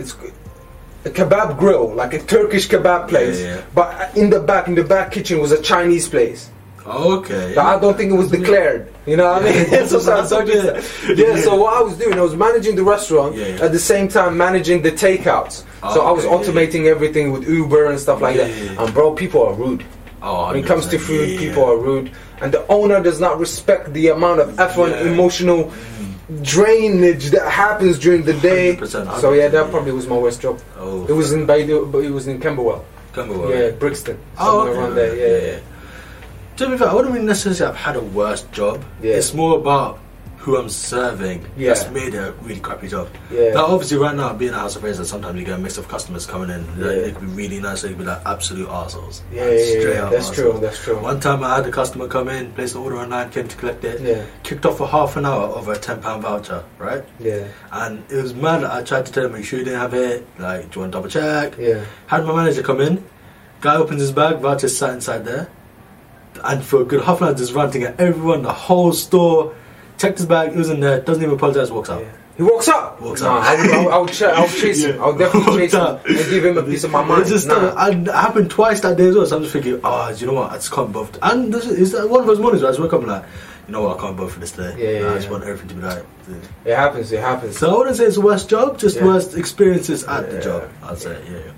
it's 0.00 0.14
a 1.04 1.10
kebab 1.10 1.58
grill 1.58 1.92
like 1.94 2.14
a 2.14 2.20
Turkish 2.20 2.68
kebab 2.68 3.08
place. 3.08 3.40
Yeah, 3.40 3.56
yeah. 3.56 3.62
But 3.74 4.16
in 4.16 4.30
the 4.30 4.40
back 4.40 4.68
in 4.68 4.74
the 4.74 4.84
back 4.84 5.12
kitchen 5.12 5.40
was 5.40 5.52
a 5.52 5.60
Chinese 5.62 6.08
place. 6.08 6.48
Okay. 6.84 7.52
But 7.54 7.64
I 7.64 7.78
don't 7.78 7.96
think 7.96 8.10
it 8.10 8.16
was 8.16 8.30
declared. 8.30 8.92
You 9.06 9.16
know 9.16 9.32
what 9.32 9.42
I 9.42 9.44
mean? 9.52 9.70
That's 9.70 9.90
Sometimes 9.90 10.32
a 10.32 10.36
I 10.38 10.44
just- 10.44 11.06
bit- 11.06 11.18
yeah, 11.18 11.36
so 11.40 11.54
what 11.54 11.74
I 11.74 11.80
was 11.80 11.96
doing, 11.96 12.18
I 12.18 12.22
was 12.22 12.34
managing 12.34 12.74
the 12.74 12.82
restaurant 12.82 13.36
Yeah, 13.36 13.46
yeah. 13.46 13.64
at 13.64 13.70
the 13.72 13.78
same 13.78 14.08
time 14.08 14.36
managing 14.36 14.82
the 14.82 14.90
takeouts. 14.90 15.62
Oh, 15.84 15.94
so 15.94 16.04
I 16.04 16.10
was 16.10 16.24
okay, 16.24 16.34
yeah, 16.34 16.40
automating 16.52 16.86
everything 16.86 17.30
with 17.30 17.48
Uber 17.48 17.86
and 17.86 18.00
stuff 18.00 18.20
like 18.20 18.36
Yeah, 18.36 18.48
that. 18.48 18.56
yeah, 18.64 18.72
yeah. 18.72 18.82
And 18.84 18.92
bro, 18.94 19.12
people 19.14 19.42
are 19.46 19.54
rude. 19.54 19.84
Oh, 20.22 20.48
When 20.48 20.56
it 20.56 20.66
comes 20.66 20.86
to 20.88 20.98
food, 20.98 21.30
yeah, 21.30 21.38
people 21.38 21.62
yeah. 21.64 21.70
are 21.70 21.76
rude. 21.78 22.10
And 22.40 22.52
the 22.52 22.66
owner 22.68 23.00
does 23.00 23.20
not 23.20 23.38
respect 23.38 23.92
the 23.92 24.08
amount 24.08 24.40
of 24.40 24.58
effort 24.58 24.90
Yeah. 24.90 24.96
and 24.98 25.10
emotional 25.10 25.72
drainage 26.42 27.30
that 27.30 27.50
happens 27.50 27.98
during 27.98 28.22
the 28.22 28.34
day. 28.34 28.76
100%, 28.76 29.20
So 29.20 29.32
yeah, 29.32 29.48
that 29.48 29.70
probably 29.70 29.92
was 29.92 30.06
my 30.06 30.16
worst 30.16 30.40
job. 30.40 30.60
Oh, 30.78 31.04
It 31.06 31.12
was 31.12 31.32
in 31.32 31.46
Baidu, 31.46 31.90
but 31.90 32.04
it 32.04 32.10
was 32.10 32.26
in 32.28 32.40
Camberwell. 32.40 32.84
Camberwell. 33.12 33.50
Yeah, 33.50 33.70
Brixton. 33.70 34.18
Oh, 34.38 34.60
okay. 34.60 34.78
around 34.78 34.94
there. 34.94 35.14
Yeah, 35.16 35.52
yeah. 35.52 35.60
To 36.56 36.70
be 36.70 36.76
fair, 36.78 36.88
I 36.88 36.94
wouldn't 36.94 37.24
necessarily 37.24 37.72
I've 37.74 37.80
had 37.80 37.96
a 37.96 38.00
worst 38.00 38.50
job. 38.52 38.84
Yeah. 39.02 39.14
It's 39.14 39.34
more 39.34 39.58
about 39.58 39.98
who 40.42 40.56
I'm 40.56 40.68
serving. 40.68 41.46
Yeah. 41.56 41.68
That's 41.74 41.88
made 41.90 42.16
a 42.16 42.32
really 42.42 42.58
crappy 42.58 42.88
job. 42.88 43.08
Yeah. 43.30 43.52
Now, 43.54 43.66
obviously, 43.66 43.96
right 43.98 44.14
now, 44.16 44.32
being 44.32 44.52
a 44.52 44.58
house 44.58 44.74
of 44.74 44.82
appraisal, 44.82 45.04
sometimes 45.04 45.38
you 45.38 45.44
get 45.46 45.56
a 45.56 45.62
mix 45.62 45.78
of 45.78 45.86
customers 45.86 46.26
coming 46.26 46.50
in. 46.50 46.66
Like, 46.80 46.96
Yeah. 46.96 47.02
They 47.02 47.12
could 47.12 47.20
be 47.20 47.26
really 47.42 47.60
nice, 47.60 47.82
they 47.82 47.90
could 47.90 47.98
be 47.98 48.04
like 48.04 48.22
absolute 48.26 48.68
arseholes. 48.68 49.20
Yeah, 49.32 49.42
Like, 49.42 49.50
yeah, 49.52 49.56
yeah, 49.58 49.80
straight 49.80 49.94
yeah. 49.94 50.02
up 50.04 50.10
That's 50.10 50.30
arseholes. 50.30 50.34
true. 50.34 50.58
That's 50.60 50.82
true. 50.82 50.98
One 50.98 51.20
time 51.20 51.44
I 51.44 51.54
had 51.56 51.66
a 51.66 51.70
customer 51.70 52.08
come 52.08 52.28
in, 52.28 52.52
placed 52.54 52.74
an 52.74 52.80
order 52.82 52.96
online, 52.98 53.30
came 53.30 53.46
to 53.46 53.56
collect 53.56 53.84
it, 53.84 54.00
Yeah, 54.00 54.24
kicked 54.42 54.66
off 54.66 54.78
for 54.78 54.88
half 54.88 55.16
an 55.16 55.26
hour 55.26 55.44
over 55.54 55.72
a 55.74 55.78
£10 55.78 56.00
voucher, 56.20 56.64
right? 56.78 57.04
yeah, 57.20 57.46
And 57.70 58.02
it 58.10 58.20
was 58.20 58.34
mad. 58.34 58.64
I 58.64 58.82
tried 58.82 59.06
to 59.06 59.12
tell 59.12 59.26
him, 59.26 59.32
make 59.34 59.44
sure 59.44 59.60
you 59.60 59.64
didn't 59.64 59.78
have 59.78 59.94
it. 59.94 60.26
Like, 60.40 60.70
do 60.72 60.74
you 60.74 60.80
want 60.80 60.92
to 60.92 60.98
double 60.98 61.08
check? 61.08 61.56
yeah. 61.56 61.84
Had 62.08 62.24
my 62.26 62.34
manager 62.34 62.62
come 62.64 62.80
in. 62.80 63.04
Guy 63.60 63.76
opens 63.76 64.00
his 64.00 64.10
bag, 64.10 64.38
voucher 64.40 64.66
sat 64.68 64.90
inside 64.94 65.24
there. 65.24 65.48
And 66.42 66.64
for 66.64 66.80
a 66.80 66.84
good 66.84 67.04
half 67.04 67.20
an 67.20 67.28
hour, 67.28 67.34
just 67.34 67.52
ranting 67.54 67.84
at 67.84 68.00
everyone, 68.00 68.42
the 68.42 68.52
whole 68.52 68.92
store. 68.92 69.54
Checked 70.02 70.18
his 70.18 70.26
bag, 70.26 70.50
it 70.50 70.56
was 70.56 70.68
in 70.68 70.80
there, 70.80 71.00
doesn't 71.00 71.22
even 71.22 71.36
apologize, 71.36 71.70
walks 71.70 71.88
out. 71.90 72.02
yeah. 72.02 72.10
He 72.36 72.42
walks 72.42 72.66
up. 72.66 73.00
Walks 73.00 73.20
nah, 73.20 73.36
up. 73.38 73.44
I 73.44 73.54
would, 73.54 73.70
I 73.70 73.78
would, 73.84 73.92
I 73.92 73.98
would, 74.00 74.10
ch- 74.50 74.60
chase 74.60 74.82
him. 74.84 75.00
I 75.02 75.06
would 75.06 75.18
definitely 75.18 75.68
chase 75.68 75.74
him 75.74 75.82
and 75.84 76.04
give 76.30 76.44
him 76.44 76.58
a 76.58 76.62
piece 76.64 76.82
of 76.82 76.90
my 76.90 77.02
It 77.02 77.06
mind. 77.06 77.26
just 77.26 77.46
Nah. 77.46 77.86
and 77.86 78.08
it 78.08 78.14
happened 78.14 78.50
twice 78.50 78.80
that 78.80 78.96
day 78.96 79.06
as 79.06 79.14
well. 79.14 79.26
So 79.26 79.36
I'm 79.36 79.42
just 79.42 79.52
thinking, 79.52 79.80
oh, 79.84 80.08
you 80.10 80.26
know 80.26 80.32
what? 80.32 80.50
I 80.50 80.54
just 80.54 80.72
can't 80.72 80.90
bother. 80.92 81.18
And 81.22 81.54
this 81.54 81.66
is, 81.66 81.92
one 81.94 82.20
of 82.22 82.26
those 82.26 82.40
mornings 82.40 82.62
where 82.62 82.70
I 82.70 82.72
just 82.72 82.80
wake 82.82 82.92
up 82.94 83.00
and 83.02 83.10
like, 83.10 83.24
you 83.68 83.72
know 83.74 83.82
what? 83.82 83.98
I 83.98 84.00
can't 84.00 84.16
bother 84.16 84.30
for 84.32 84.40
this 84.40 84.50
today. 84.50 84.74
Yeah, 84.76 85.00
yeah, 85.04 85.10
I 85.10 85.14
just 85.14 85.26
yeah. 85.26 85.32
want 85.32 85.44
everything 85.44 85.68
to 85.68 85.74
be 85.76 85.82
like. 85.82 86.04
It 86.64 86.74
happens. 86.74 87.12
It 87.12 87.20
happens. 87.20 87.58
So 87.58 87.72
I 87.72 87.78
wouldn't 87.78 87.96
say 87.96 88.04
it's 88.06 88.16
the 88.16 88.22
worst 88.22 88.48
job, 88.48 88.78
just 88.78 88.96
Yeah. 88.96 89.04
worst 89.06 89.36
experiences 89.36 90.02
at 90.04 90.28
the 90.30 90.40
job. 90.40 90.68
I'd 90.82 90.98
say, 90.98 91.22
yeah. 91.30 91.38
yeah. 91.38 91.52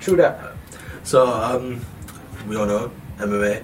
True 0.00 0.16
that. 0.16 0.40
So 1.04 1.26
um, 1.26 1.84
we 2.48 2.56
all 2.56 2.66
know 2.66 2.90
MMA. 3.18 3.62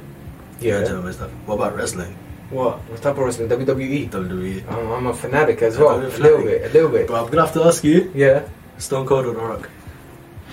Yeah. 0.61 0.83
MMA 0.83 1.15
stuff. 1.15 1.31
What 1.47 1.55
about 1.57 1.75
wrestling? 1.75 2.15
What? 2.51 2.79
What 2.91 3.01
type 3.03 3.13
of 3.17 3.19
wrestling? 3.19 3.49
WWE. 3.49 4.11
WWE. 4.11 4.69
I'm, 4.71 4.91
I'm 4.93 5.07
a 5.07 5.15
fanatic 5.15 5.63
as 5.63 5.79
well. 5.79 6.01
you're 6.01 6.11
A 6.11 6.17
a 6.17 6.19
little 6.19 6.43
bit. 6.45 6.71
A 6.71 6.73
little 6.73 6.91
bit. 6.91 7.07
But 7.09 7.23
I'm 7.25 7.31
gonna 7.31 7.45
have 7.47 7.55
to 7.55 7.65
ask 7.65 7.85
you, 7.85 8.11
Yeah. 8.15 8.43
Stone 8.79 9.07
Cold 9.07 9.27
or 9.27 9.35
The 9.35 9.41
Rock? 9.41 9.69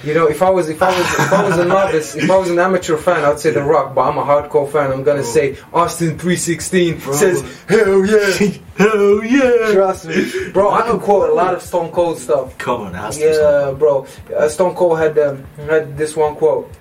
You 0.03 0.13
know, 0.13 0.27
if 0.27 0.44
I 0.44 0.51
was 0.51 0.69
if 0.69 0.79
I 0.83 0.89
was 0.95 0.99
if 1.19 1.33
I 1.33 1.47
was 1.49 1.57
a 1.57 1.65
novice, 1.65 2.15
if 2.15 2.29
I 2.29 2.38
was 2.38 2.51
an 2.51 2.59
amateur 2.59 2.97
fan, 2.97 3.25
I'd 3.25 3.39
say 3.39 3.49
The 3.49 3.63
Rock. 3.63 3.95
But 3.95 4.01
I'm 4.01 4.17
a 4.19 4.23
hardcore 4.23 4.71
fan. 4.71 4.91
I'm 4.91 5.01
gonna 5.03 5.21
Bro. 5.21 5.31
say 5.31 5.57
Austin 5.73 6.19
316 6.19 6.99
Bro. 6.99 7.13
says 7.15 7.41
hell 7.67 8.05
yeah. 8.05 8.57
Hell 8.77 9.23
yeah! 9.23 9.71
Trust 9.73 10.05
me, 10.05 10.51
bro. 10.53 10.69
I 10.69 10.83
can 10.83 10.99
quote 10.99 11.31
a 11.31 11.33
lot 11.33 11.55
of 11.55 11.63
Stone 11.63 11.91
Cold 11.91 12.19
stuff. 12.19 12.55
Come 12.59 12.81
on, 12.81 12.94
it 12.94 12.97
has 12.99 13.17
to 13.17 13.23
be 13.27 13.33
something. 13.33 13.69
Yeah, 13.73 13.79
bro. 13.79 14.05
Uh, 14.38 14.47
Stone 14.49 14.75
Cold 14.75 14.99
had 14.99 15.17
um, 15.17 15.44
had 15.57 15.97
this 15.97 16.15
one 16.15 16.35
quote 16.35 16.71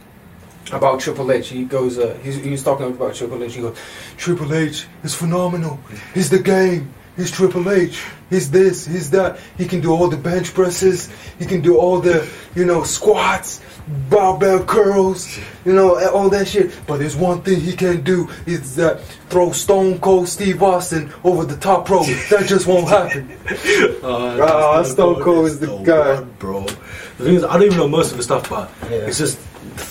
about 0.72 1.00
Triple 1.00 1.30
H. 1.32 1.48
He 1.48 1.64
goes, 1.64 1.98
uh, 1.98 2.18
he's, 2.22 2.36
he 2.36 2.50
was 2.50 2.62
talking 2.62 2.86
about 2.86 3.14
Triple 3.14 3.42
H. 3.42 3.54
He 3.54 3.60
goes, 3.62 3.76
Triple 4.16 4.54
H 4.54 4.86
is 5.04 5.14
phenomenal. 5.14 5.78
He's 6.14 6.30
the 6.30 6.38
game. 6.38 6.92
He's 7.16 7.30
Triple 7.30 7.70
H. 7.70 8.02
He's 8.28 8.50
this. 8.50 8.84
He's 8.86 9.10
that. 9.12 9.38
He 9.56 9.66
can 9.66 9.80
do 9.80 9.90
all 9.92 10.08
the 10.08 10.18
bench 10.18 10.52
presses. 10.52 11.08
He 11.38 11.46
can 11.46 11.62
do 11.62 11.78
all 11.78 11.98
the, 12.00 12.28
you 12.54 12.66
know, 12.66 12.82
squats, 12.82 13.62
barbell 14.10 14.62
curls, 14.64 15.38
you 15.64 15.72
know, 15.72 15.98
all 16.10 16.28
that 16.28 16.46
shit. 16.46 16.78
But 16.86 16.98
there's 16.98 17.16
one 17.16 17.40
thing 17.40 17.60
he 17.60 17.74
can't 17.74 18.04
do 18.04 18.28
is 18.44 18.76
that 18.76 19.00
throw 19.30 19.52
Stone 19.52 20.00
Cold 20.00 20.28
Steve 20.28 20.62
Austin 20.62 21.10
over 21.24 21.44
the 21.46 21.56
top 21.56 21.88
rope. 21.88 22.06
That 22.28 22.46
just 22.48 22.66
won't 22.66 22.88
happen. 22.88 23.30
Uh, 24.02 24.84
Stone 24.84 25.22
Cold 25.22 25.46
is 25.46 25.58
the 25.60 25.74
guy. 25.78 26.14
one, 26.16 26.34
bro. 26.38 26.64
The 26.64 27.24
thing 27.24 27.34
is, 27.36 27.44
I 27.44 27.54
don't 27.54 27.62
even 27.62 27.78
know 27.78 27.88
most 27.88 28.10
of 28.10 28.18
the 28.18 28.22
stuff, 28.22 28.50
but 28.50 28.70
Yeah. 28.90 28.98
it's 29.08 29.18
just, 29.18 29.38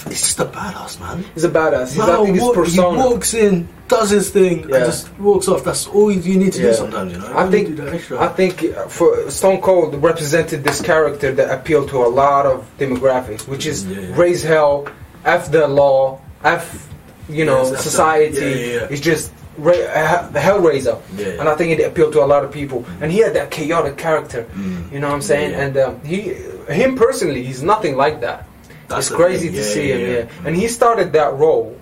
it's 0.08 0.22
just 0.22 0.40
a 0.40 0.46
badass 0.46 1.00
man. 1.00 1.24
He's 1.34 1.44
a 1.44 1.50
badass. 1.50 1.94
He's, 1.94 2.04
think 2.06 2.36
his 2.40 2.50
persona. 2.54 3.02
He 3.04 3.08
walks 3.10 3.34
in, 3.34 3.68
does 3.88 4.10
his 4.10 4.30
thing, 4.32 4.68
Yeah. 4.70 4.76
and 4.78 4.86
just 4.86 5.18
walks 5.20 5.48
off. 5.48 5.64
That's 5.64 5.88
all 5.88 6.12
you 6.12 6.38
need 6.38 6.54
to 6.54 6.62
Yeah. 6.62 6.70
do 6.70 6.74
sometimes, 6.76 7.12
you 7.14 7.20
know. 7.20 7.32
I 7.36 7.50
think 7.50 7.70
need 7.70 7.78
to 7.78 7.82
do 7.84 7.86
that 7.90 7.94
extra. 7.96 8.20
I 8.22 8.28
think 8.30 8.64
uh, 8.64 8.88
for 8.88 9.30
Stone 9.30 9.62
Cold 9.62 10.02
represented 10.02 10.64
this 10.64 10.82
character 10.82 11.32
that 11.34 11.50
appealed 11.52 11.90
to 11.90 11.98
a 12.06 12.08
lot 12.24 12.46
of 12.46 12.66
demographics, 12.80 13.48
which 13.48 13.66
is 13.66 13.86
Yeah, 13.86 14.00
yeah. 14.00 14.16
raise 14.16 14.44
hell, 14.44 14.88
f 15.24 15.52
the 15.52 15.68
law, 15.68 16.20
f 16.44 16.88
you 17.30 17.46
know 17.46 17.64
Yes, 17.72 17.82
society. 17.84 18.38
yeah, 18.42 18.48
yeah, 18.48 18.74
yeah. 18.82 18.88
It's 18.92 19.02
just 19.02 19.32
ra- 19.58 19.72
the 20.32 20.40
hellraiser, 20.40 21.00
Yeah. 21.18 21.40
and 21.40 21.50
I 21.50 21.56
think 21.56 21.78
it 21.80 21.84
appealed 21.84 22.14
to 22.14 22.24
a 22.24 22.30
lot 22.34 22.44
of 22.44 22.52
people. 22.52 22.86
And 23.02 23.12
he 23.12 23.20
had 23.20 23.34
that 23.36 23.50
chaotic 23.52 23.98
character. 23.98 24.46
Mm. 24.56 24.92
You 24.92 25.00
know 25.00 25.08
what 25.08 25.16
I'm 25.16 25.22
saying? 25.22 25.52
Yeah, 25.52 25.58
yeah. 25.58 25.64
And 25.66 25.78
um, 25.78 26.02
he, 26.04 26.20
him 26.70 26.96
personally, 26.96 27.44
he's 27.44 27.62
nothing 27.64 27.96
like 27.96 28.22
that. 28.22 28.45
That's 28.88 29.08
it's 29.08 29.16
crazy 29.16 29.48
thing. 29.48 29.58
to 29.58 29.64
see 29.64 29.90
yeah, 29.90 29.96
him. 29.96 30.02
yeah. 30.02 30.18
Yeah, 30.20 30.48
and 30.48 30.56
he 30.56 30.68
started 30.68 31.14
that 31.14 31.34
role 31.34 31.78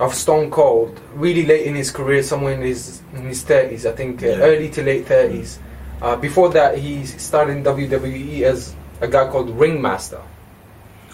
of 0.00 0.14
Stone 0.14 0.50
Cold 0.50 1.00
really 1.14 1.46
late 1.46 1.66
in 1.66 1.74
his 1.74 1.90
career, 1.90 2.22
somewhere 2.22 2.54
in 2.54 2.60
his 2.62 3.00
in 3.14 3.22
his 3.26 3.42
thirties, 3.42 3.86
I 3.86 3.92
think, 3.92 4.22
uh, 4.22 4.26
early 4.26 4.68
to 4.70 4.82
late 4.82 5.06
thirties. 5.06 5.58
Uh, 6.02 6.16
before 6.16 6.50
that, 6.50 6.78
he 6.78 7.06
started 7.06 7.56
in 7.56 7.64
WWE 7.64 8.42
as 8.42 8.74
a 9.00 9.08
guy 9.08 9.28
called 9.30 9.50
Ringmaster. 9.50 10.20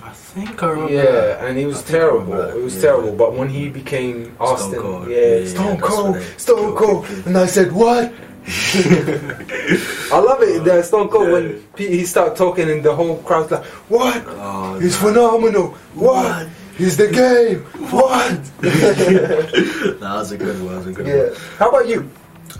I 0.03 0.11
think 0.11 0.61
I 0.63 0.71
remember. 0.71 0.93
Yeah, 0.95 1.03
that. 1.03 1.45
and 1.45 1.59
he 1.59 1.67
was 1.67 1.83
think 1.83 2.03
I 2.03 2.07
remember 2.07 2.37
terrible. 2.37 2.59
It 2.59 2.65
was 2.65 2.75
Yeah. 2.77 2.83
terrible. 2.83 3.13
But 3.13 3.35
when 3.35 3.49
he 3.49 3.69
became 3.69 4.35
Austin, 4.41 4.81
Cold. 4.81 5.09
yeah, 5.09 5.17
Yeah, 5.19 5.35
yeah, 5.37 5.47
Stone 5.47 5.77
that's 5.79 5.89
Cold, 5.95 6.23
Stone 6.39 6.77
Cold, 6.77 7.07
and 7.27 7.39
I 7.39 7.47
said, 7.47 7.71
"What? 7.73 8.13
I 8.47 10.19
love 10.19 10.43
it. 10.43 10.65
The 10.65 10.83
Stone 10.83 11.09
Cold 11.09 11.31
when 11.31 11.63
P- 11.77 11.89
he 11.89 12.05
start 12.05 12.37
talking 12.37 12.69
and 12.71 12.83
the 12.83 12.95
whole 12.95 13.19
crowd's 13.23 13.51
like, 13.51 13.65
"What? 13.89 14.23
Oh, 14.27 14.79
He's 14.81 14.97
phenomenal. 14.97 15.69
What? 15.95 16.49
He's 16.77 16.97
the 16.97 17.09
game. 17.09 17.61
What?" 17.91 18.43
that 18.61 20.01
was 20.01 20.33
a 20.33 20.37
good 20.39 20.61
one. 20.63 20.73
That 20.73 20.79
was 20.79 20.87
a 20.89 20.93
good 20.93 21.07
yeah. 21.07 21.23
one. 21.31 21.35
How 21.59 21.69
about 21.71 21.89
you? 21.89 22.11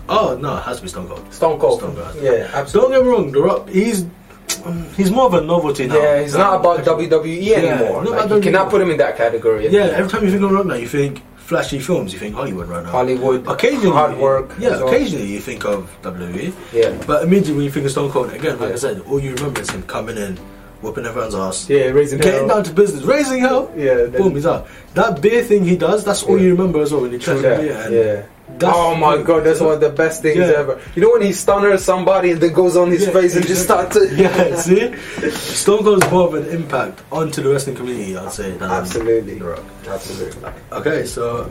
Oh 0.09 0.37
no, 0.39 0.57
it 0.57 0.61
has 0.61 0.77
to 0.77 0.83
be 0.83 0.89
Stone 0.89 1.07
Cold. 1.07 1.33
Stone 1.33 1.59
Cold. 1.59 1.79
Stone 1.79 1.95
Cold. 1.95 2.15
Yeah, 2.21 2.49
absolutely. 2.53 2.95
Don't 2.95 3.03
get 3.03 3.09
me 3.09 3.09
wrong, 3.17 3.31
The 3.31 3.41
Rock, 3.41 3.69
he's 3.69 4.05
he's 4.95 5.11
more 5.11 5.25
of 5.25 5.33
a 5.33 5.41
novelty 5.41 5.87
now. 5.87 5.95
Yeah, 5.95 6.21
he's 6.21 6.33
not 6.35 6.59
about 6.59 6.83
WWE 6.85 7.43
Yeah, 7.45 7.57
anymore. 7.57 8.03
not 8.03 8.11
Like, 8.13 8.29
you 8.29 8.41
cannot 8.41 8.69
put 8.69 8.81
him 8.81 8.89
in 8.91 8.97
that 8.97 9.17
category. 9.17 9.67
Yeah, 9.69 9.85
every 9.85 10.09
time 10.09 10.23
you 10.23 10.31
think 10.31 10.43
of 10.43 10.51
Rock 10.51 10.65
now, 10.65 10.75
you 10.75 10.87
think 10.87 11.21
flashy 11.43 11.79
films. 11.79 12.13
You 12.13 12.19
think 12.19 12.35
Hollywood 12.35 12.67
right 12.67 12.83
now. 12.83 12.91
Hollywood, 12.91 13.45
Occasionally, 13.47 13.91
hard 13.91 14.17
work. 14.17 14.55
Yeah, 14.59 14.69
as 14.71 14.79
well. 14.79 14.87
occasionally 14.89 15.27
you 15.27 15.39
think 15.39 15.65
of 15.65 15.89
WWE, 16.01 16.53
Yeah. 16.71 16.91
but 17.05 17.23
immediately 17.23 17.53
when 17.55 17.65
you 17.65 17.71
think 17.71 17.85
of 17.85 17.91
Stone 17.91 18.11
Cold, 18.11 18.31
again, 18.33 18.57
like 18.59 18.69
Yeah. 18.69 18.75
I 18.75 18.77
said, 18.77 19.01
all 19.07 19.19
you 19.19 19.33
remember 19.35 19.61
is 19.61 19.69
him 19.69 19.83
coming 19.83 20.17
in, 20.17 20.37
whooping 20.83 21.05
everyone's 21.05 21.33
ass, 21.33 21.69
Yeah, 21.69 21.85
raising 21.87 22.19
hell. 22.19 22.25
getting 22.31 22.47
hell. 22.47 22.57
down 22.57 22.63
to 22.65 22.73
business, 22.73 23.03
raising 23.03 23.39
hell. 23.39 23.71
Yeah. 23.75 24.05
Boom, 24.07 24.35
he's 24.35 24.45
out. 24.45 24.67
That 24.93 25.21
beer 25.21 25.41
thing 25.43 25.63
he 25.63 25.77
does, 25.77 26.03
that's 26.03 26.21
all 26.23 26.37
Yeah. 26.37 26.43
you 26.43 26.51
remember 26.51 26.81
as 26.81 26.91
well 26.91 27.01
when 27.01 27.11
you 27.13 27.19
catch 27.19 27.41
beer. 27.41 27.61
Yeah. 27.89 28.25
that's- 28.59 28.75
oh 28.77 28.93
my 28.95 29.17
god, 29.21 29.45
that's 29.45 29.61
one 29.61 29.73
of 29.73 29.79
the 29.79 29.89
best 29.89 30.21
things 30.21 30.37
Yeah. 30.37 30.59
ever. 30.61 30.79
You 30.95 31.01
know 31.01 31.11
when 31.13 31.21
he 31.21 31.31
stunners 31.31 31.83
somebody 31.83 32.31
and 32.31 32.41
then 32.41 32.51
goes 32.53 32.75
on 32.75 32.91
his 32.91 33.03
Yeah, 33.05 33.11
face 33.11 33.35
and 33.37 33.47
just 33.47 33.63
starts 33.63 33.95
to 33.97 34.13
yeah, 34.15 34.55
see, 34.57 34.93
Stone 35.31 35.83
Cold 35.85 36.03
is 36.03 36.11
more 36.11 36.27
of 36.27 36.33
an 36.35 36.47
impact 36.47 37.01
onto 37.11 37.41
the 37.41 37.49
wrestling 37.49 37.77
community, 37.77 38.15
I'd 38.17 38.31
say. 38.31 38.53
Absolutely. 38.59 39.39
The 39.39 39.45
Rock. 39.45 39.63
Absolutely. 39.87 40.49
Okay, 40.73 41.05
so 41.05 41.47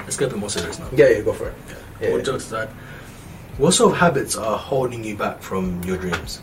let's 0.00 0.16
get 0.16 0.26
a 0.26 0.30
bit 0.32 0.38
more 0.40 0.50
serious 0.50 0.78
now. 0.80 0.86
Yeah, 0.94 1.08
yeah, 1.08 1.20
go 1.20 1.32
for 1.32 1.46
it. 1.48 1.54
All 2.10 2.16
Yeah. 2.18 2.24
jokes 2.24 2.46
aside, 2.46 2.68
what 3.58 3.72
sort 3.74 3.92
of 3.92 3.98
habits 3.98 4.36
are 4.36 4.58
holding 4.58 5.04
you 5.04 5.14
back 5.16 5.40
from 5.42 5.80
your 5.84 5.96
dreams? 5.96 6.40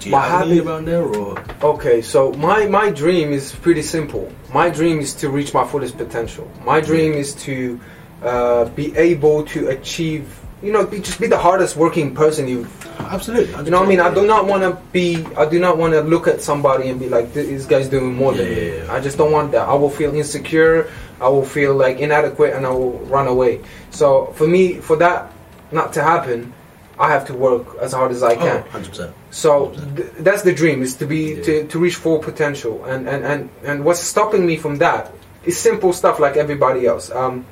Do 0.00 0.08
you 0.08 0.16
My 0.16 0.26
have 0.26 0.48
habit- 0.48 0.66
around 0.66 0.86
there, 0.86 1.02
or 1.04 1.36
Okay, 1.62 2.00
so 2.02 2.32
my 2.32 2.66
my 2.66 2.90
dream 2.90 3.32
is 3.32 3.52
pretty 3.52 3.82
simple. 3.82 4.32
My 4.52 4.70
dream 4.70 4.98
is 4.98 5.14
to 5.20 5.28
reach 5.28 5.52
my 5.54 5.64
fullest 5.66 5.96
potential. 5.98 6.50
My 6.64 6.80
dream 6.80 7.12
is 7.12 7.34
to 7.46 7.78
uh, 8.22 8.64
be 8.80 8.96
able 8.96 9.44
to 9.54 9.68
achieve, 9.68 10.24
you 10.62 10.72
know, 10.72 10.86
be, 10.86 11.00
just 11.00 11.20
be 11.20 11.26
the 11.26 11.38
hardest 11.38 11.76
working 11.76 12.14
person 12.14 12.48
you. 12.48 12.66
absolutely? 12.98 13.52
You 13.64 13.70
know, 13.70 13.80
what 13.80 13.86
I 13.86 13.88
mean, 13.88 14.00
I 14.00 14.12
do 14.12 14.26
not 14.26 14.46
want 14.46 14.62
to 14.62 14.72
be. 14.92 15.24
I 15.36 15.44
do 15.48 15.58
not 15.60 15.76
want 15.76 15.92
to 15.92 16.00
look 16.00 16.26
at 16.26 16.40
somebody 16.40 16.88
and 16.88 16.98
be 16.98 17.08
like, 17.08 17.32
this 17.34 17.66
guy's 17.66 17.88
doing 17.88 18.14
more 18.14 18.32
than 18.32 18.48
me. 18.48 18.56
yeah, 18.56 18.84
yeah. 18.84 18.92
I 18.92 19.00
just 19.00 19.16
don't 19.18 19.32
want 19.32 19.52
that. 19.52 19.68
I 19.68 19.74
will 19.74 19.90
feel 19.90 20.14
insecure. 20.14 20.90
I 21.20 21.28
will 21.28 21.44
feel 21.44 21.74
like 21.74 21.98
inadequate, 22.00 22.54
and 22.54 22.64
I 22.66 22.70
will 22.70 22.98
run 23.12 23.26
away. 23.28 23.60
So 23.90 24.32
for 24.36 24.46
me, 24.46 24.80
for 24.80 24.96
that 24.96 25.30
not 25.72 25.92
to 25.92 26.02
happen, 26.02 26.52
I 27.00 27.08
have 27.14 27.24
to 27.30 27.34
work 27.34 27.66
as 27.80 27.92
hard 27.98 28.10
as 28.16 28.22
I 28.22 28.34
can. 28.36 28.62
Oh, 28.74 28.78
100%. 28.78 29.12
So 29.30 29.50
th- 29.96 30.10
that's 30.26 30.42
the 30.42 30.52
dream 30.62 30.78
is 30.82 30.92
to 30.96 31.06
be 31.06 31.22
Yeah. 31.34 31.42
to, 31.46 31.52
to 31.72 31.76
reach 31.84 31.96
full 32.04 32.18
potential. 32.30 32.74
And, 32.84 33.08
and, 33.12 33.24
and, 33.30 33.40
and 33.68 33.76
what's 33.86 34.00
stopping 34.14 34.42
me 34.50 34.56
from 34.64 34.74
that 34.78 35.02
is 35.48 35.54
simple 35.58 35.92
stuff 36.02 36.16
like 36.24 36.36
everybody 36.44 36.82
else. 36.92 37.10
Um, 37.10 37.46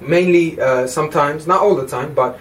mainly 0.00 0.60
uh, 0.60 0.86
sometimes 0.86 1.46
not 1.46 1.60
all 1.60 1.74
the 1.74 1.86
time 1.86 2.14
but 2.14 2.38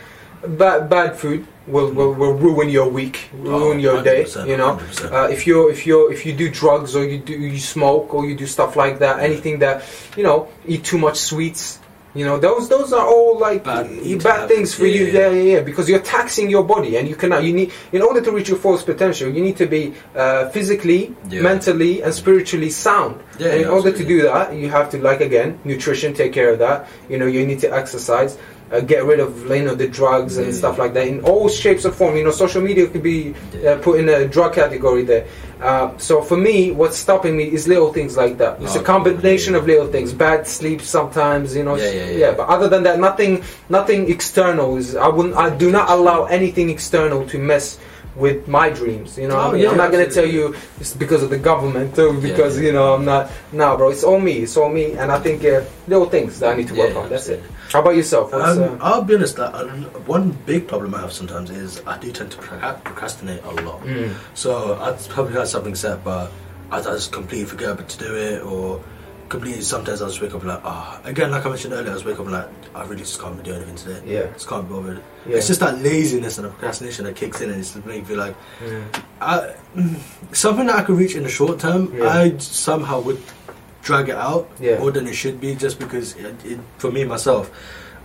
bad, 0.62 0.90
bad 0.90 1.16
food 1.18 1.46
will, 1.68 1.92
will, 1.92 2.14
will 2.14 2.34
ruin 2.34 2.70
your 2.70 2.90
week 2.90 3.30
ruin 3.34 3.78
Oh, 3.78 3.82
your 3.88 4.02
day 4.02 4.26
you 4.48 4.56
know? 4.58 4.80
uh, 5.12 5.28
if 5.30 5.46
you 5.46 5.70
if 5.70 5.86
you 5.86 6.10
if 6.10 6.26
you 6.26 6.34
do 6.34 6.50
drugs 6.50 6.96
or 6.96 7.04
you 7.06 7.18
do 7.20 7.34
you 7.34 7.60
smoke 7.60 8.14
or 8.14 8.26
you 8.26 8.36
do 8.36 8.46
stuff 8.48 8.76
like 8.78 9.00
that 9.00 9.20
anything 9.20 9.60
that 9.60 9.84
you 10.16 10.24
know 10.24 10.48
eat 10.66 10.84
too 10.86 10.98
much 10.98 11.18
sweets 11.18 11.80
you 12.16 12.26
know 12.26 12.38
those 12.40 12.68
those 12.70 12.92
are 12.92 13.06
all 13.06 13.38
like 13.38 13.64
Bad 13.64 13.86
bad, 14.24 14.50
things 14.50 14.74
for 14.74 14.86
habits, 14.86 15.00
you. 15.00 15.06
Yeah, 15.08 15.30
yeah, 15.30 15.30
yeah 15.30 15.54
yeah 15.58 15.62
because 15.62 15.88
you're 15.88 16.02
taxing 16.02 16.50
your 16.50 16.64
body 16.64 16.98
and 16.98 17.08
you 17.08 17.16
cannot 17.16 17.44
you 17.44 17.54
need 17.54 17.72
in 17.92 18.02
order 18.02 18.20
to 18.22 18.32
reach 18.32 18.50
your 18.50 18.58
fullest 18.58 18.86
potential 18.88 19.30
you 19.30 19.42
need 19.44 19.58
to 19.58 19.68
be 19.68 19.94
uh, 20.16 20.50
physically 20.50 21.14
Yeah. 21.30 21.42
mentally 21.42 22.02
and 22.02 22.12
spiritually 22.14 22.72
sound. 22.72 23.22
Yeah, 23.38 23.50
and 23.54 23.62
in 23.62 23.68
order 23.70 23.92
to 23.92 24.04
do 24.04 24.24
that 24.24 24.54
you 24.54 24.70
have 24.70 24.90
to 24.92 24.98
like 25.10 25.22
again 25.22 25.60
nutrition 25.64 26.14
take 26.14 26.34
care 26.34 26.50
of 26.54 26.58
that. 26.60 26.88
You 27.10 27.18
know 27.20 27.28
you 27.28 27.46
need 27.46 27.60
to 27.60 27.70
exercise 27.82 28.38
uh, 28.72 28.80
get 28.82 29.04
rid 29.06 29.20
of 29.20 29.48
you 29.50 29.64
know 29.64 29.76
the 29.76 29.88
drugs 29.88 30.38
and 30.38 30.54
stuff 30.54 30.78
like 30.78 30.94
that. 30.94 31.08
In 31.08 31.22
all 31.22 31.50
shapes 31.50 31.86
or 31.86 31.92
form 31.92 32.16
you 32.18 32.24
know 32.24 32.32
social 32.32 32.62
media 32.62 32.88
could 32.88 33.04
be 33.04 33.34
uh, 33.66 33.78
put 33.82 34.00
in 34.00 34.10
a 34.10 34.28
drug 34.28 34.54
category 34.54 35.04
there. 35.04 35.26
Uh, 35.62 35.92
so 35.98 36.22
for 36.22 36.38
me 36.38 36.72
what's 36.72 36.96
stopping 36.98 37.36
me 37.36 37.44
is 37.52 37.68
little 37.68 37.92
things 37.92 38.16
like 38.16 38.38
that. 38.38 38.62
It's 38.62 38.76
Oh, 38.76 38.80
a 38.80 38.84
combination 38.84 39.56
of 39.56 39.66
little 39.68 39.88
things. 39.88 40.14
Bad 40.14 40.48
sleep 40.48 40.82
sometimes 40.82 41.56
you 41.56 41.64
know. 41.64 41.76
Yeah, 41.76 41.92
yeah, 41.92 42.10
yeah. 42.12 42.32
but 42.34 42.48
other 42.48 42.68
than 42.70 42.84
that 42.84 43.00
nothing 43.00 43.44
nothing 43.70 44.10
external 44.10 44.78
is 44.78 44.96
i 44.96 45.08
wouldn't 45.08 45.36
i 45.36 45.50
do 45.50 45.70
not 45.72 45.90
allow 45.90 46.26
anything 46.26 46.70
external 46.70 47.26
to 47.28 47.38
mess 47.38 47.78
with 48.20 48.48
my 48.48 48.68
dreams 48.70 49.18
you 49.18 49.28
know 49.30 49.38
Oh, 49.40 49.50
I 49.50 49.52
mean? 49.54 49.62
yeah, 49.64 49.70
i'm 49.72 49.78
not 49.78 49.92
going 49.94 50.06
to 50.08 50.14
tell 50.14 50.26
you 50.38 50.44
it's 50.82 50.94
because 51.04 51.22
of 51.24 51.30
the 51.36 51.38
government 51.52 51.98
or 51.98 52.14
because 52.14 52.54
yeah. 52.58 52.66
you 52.68 52.74
know 52.78 52.94
i'm 52.96 53.06
not 53.06 53.32
no 53.52 53.78
bro 53.78 53.90
it's 53.96 54.04
all 54.04 54.20
me 54.20 54.36
it's 54.46 54.58
all 54.58 54.70
me 54.80 54.86
and 55.00 55.08
i 55.12 55.20
think 55.26 55.40
uh, 55.46 55.62
little 55.88 56.10
things 56.16 56.40
that 56.40 56.54
i 56.54 56.56
need 56.60 56.68
to 56.68 56.76
work 56.76 56.92
Yeah, 56.94 57.00
on 57.02 57.10
that's 57.10 57.30
it 57.36 57.42
how 57.74 57.80
about 57.82 57.96
yourself 57.96 58.32
What's, 58.34 58.58
Um, 58.58 58.82
uh, 58.82 58.86
I'll 58.88 59.04
be 59.04 59.14
honest. 59.16 59.36
That 59.38 59.54
uh, 59.54 59.68
one 60.18 60.26
big 60.52 60.68
problem 60.68 60.96
I 60.96 61.02
have 61.02 61.14
sometimes 61.14 61.52
is 61.52 61.82
I 61.86 61.96
do 62.00 62.12
tend 62.12 62.32
to 62.32 62.38
procrastinate 62.40 63.44
a 63.44 63.52
lot. 63.62 63.80
mm, 63.84 64.12
So 64.34 64.74
I 64.82 64.88
probably 65.14 65.34
had 65.34 65.48
something 65.48 65.76
set, 65.76 66.04
but 66.04 66.32
I 66.72 66.82
just 66.82 67.12
completely 67.12 67.46
forget 67.46 67.70
about 67.70 67.88
to 67.90 67.98
do 68.00 68.16
it, 68.16 68.42
or 68.44 68.82
completely. 69.30 69.62
Sometimes 69.62 70.02
I 70.02 70.08
just 70.08 70.22
wake 70.22 70.34
up 70.34 70.44
like, 70.44 70.62
ah. 70.64 71.00
Again, 71.04 71.32
like 71.32 71.46
I 71.46 71.50
mentioned 71.50 71.74
earlier, 71.74 71.92
I 71.92 71.94
just 71.94 72.06
wake 72.06 72.20
up 72.20 72.28
like, 72.28 72.48
I 72.76 72.84
really 72.84 72.98
just 73.02 73.20
can't 73.22 73.38
be 73.38 73.44
doing 73.44 73.58
anything 73.62 73.76
today. 73.76 74.02
yeah 74.06 74.34
Just 74.34 74.48
can't 74.48 74.68
be 74.68 74.74
bothered. 74.74 75.02
yeah 75.28 75.38
It's 75.38 75.48
just 75.48 75.60
that 75.62 75.80
laziness 75.80 76.38
and 76.38 76.46
the 76.48 76.50
procrastination 76.52 77.06
that 77.06 77.16
kicks 77.16 77.40
in, 77.42 77.50
and 77.52 77.60
it's 77.60 77.74
just 77.74 77.86
make 77.86 78.00
me 78.02 78.06
feel 78.06 78.18
like 78.18 78.36
Mm. 78.60 79.04
I, 79.22 79.56
mm, 79.76 80.00
something 80.36 80.66
that 80.68 80.76
I 80.78 80.84
could 80.84 80.98
reach 80.98 81.16
in 81.16 81.24
the 81.24 81.30
short 81.30 81.60
term. 81.60 81.94
Yeah. 81.96 82.08
I 82.10 82.38
somehow 82.38 83.00
would 83.02 83.22
drag 83.82 84.10
it 84.10 84.16
out 84.16 84.50
Yeah. 84.60 84.80
more 84.80 84.92
than 84.92 85.08
it 85.08 85.14
should 85.16 85.40
be, 85.40 85.56
just 85.56 85.80
because 85.80 86.16
it, 86.16 86.36
it, 86.46 86.60
for 86.78 86.92
me 86.92 87.04
myself. 87.06 87.52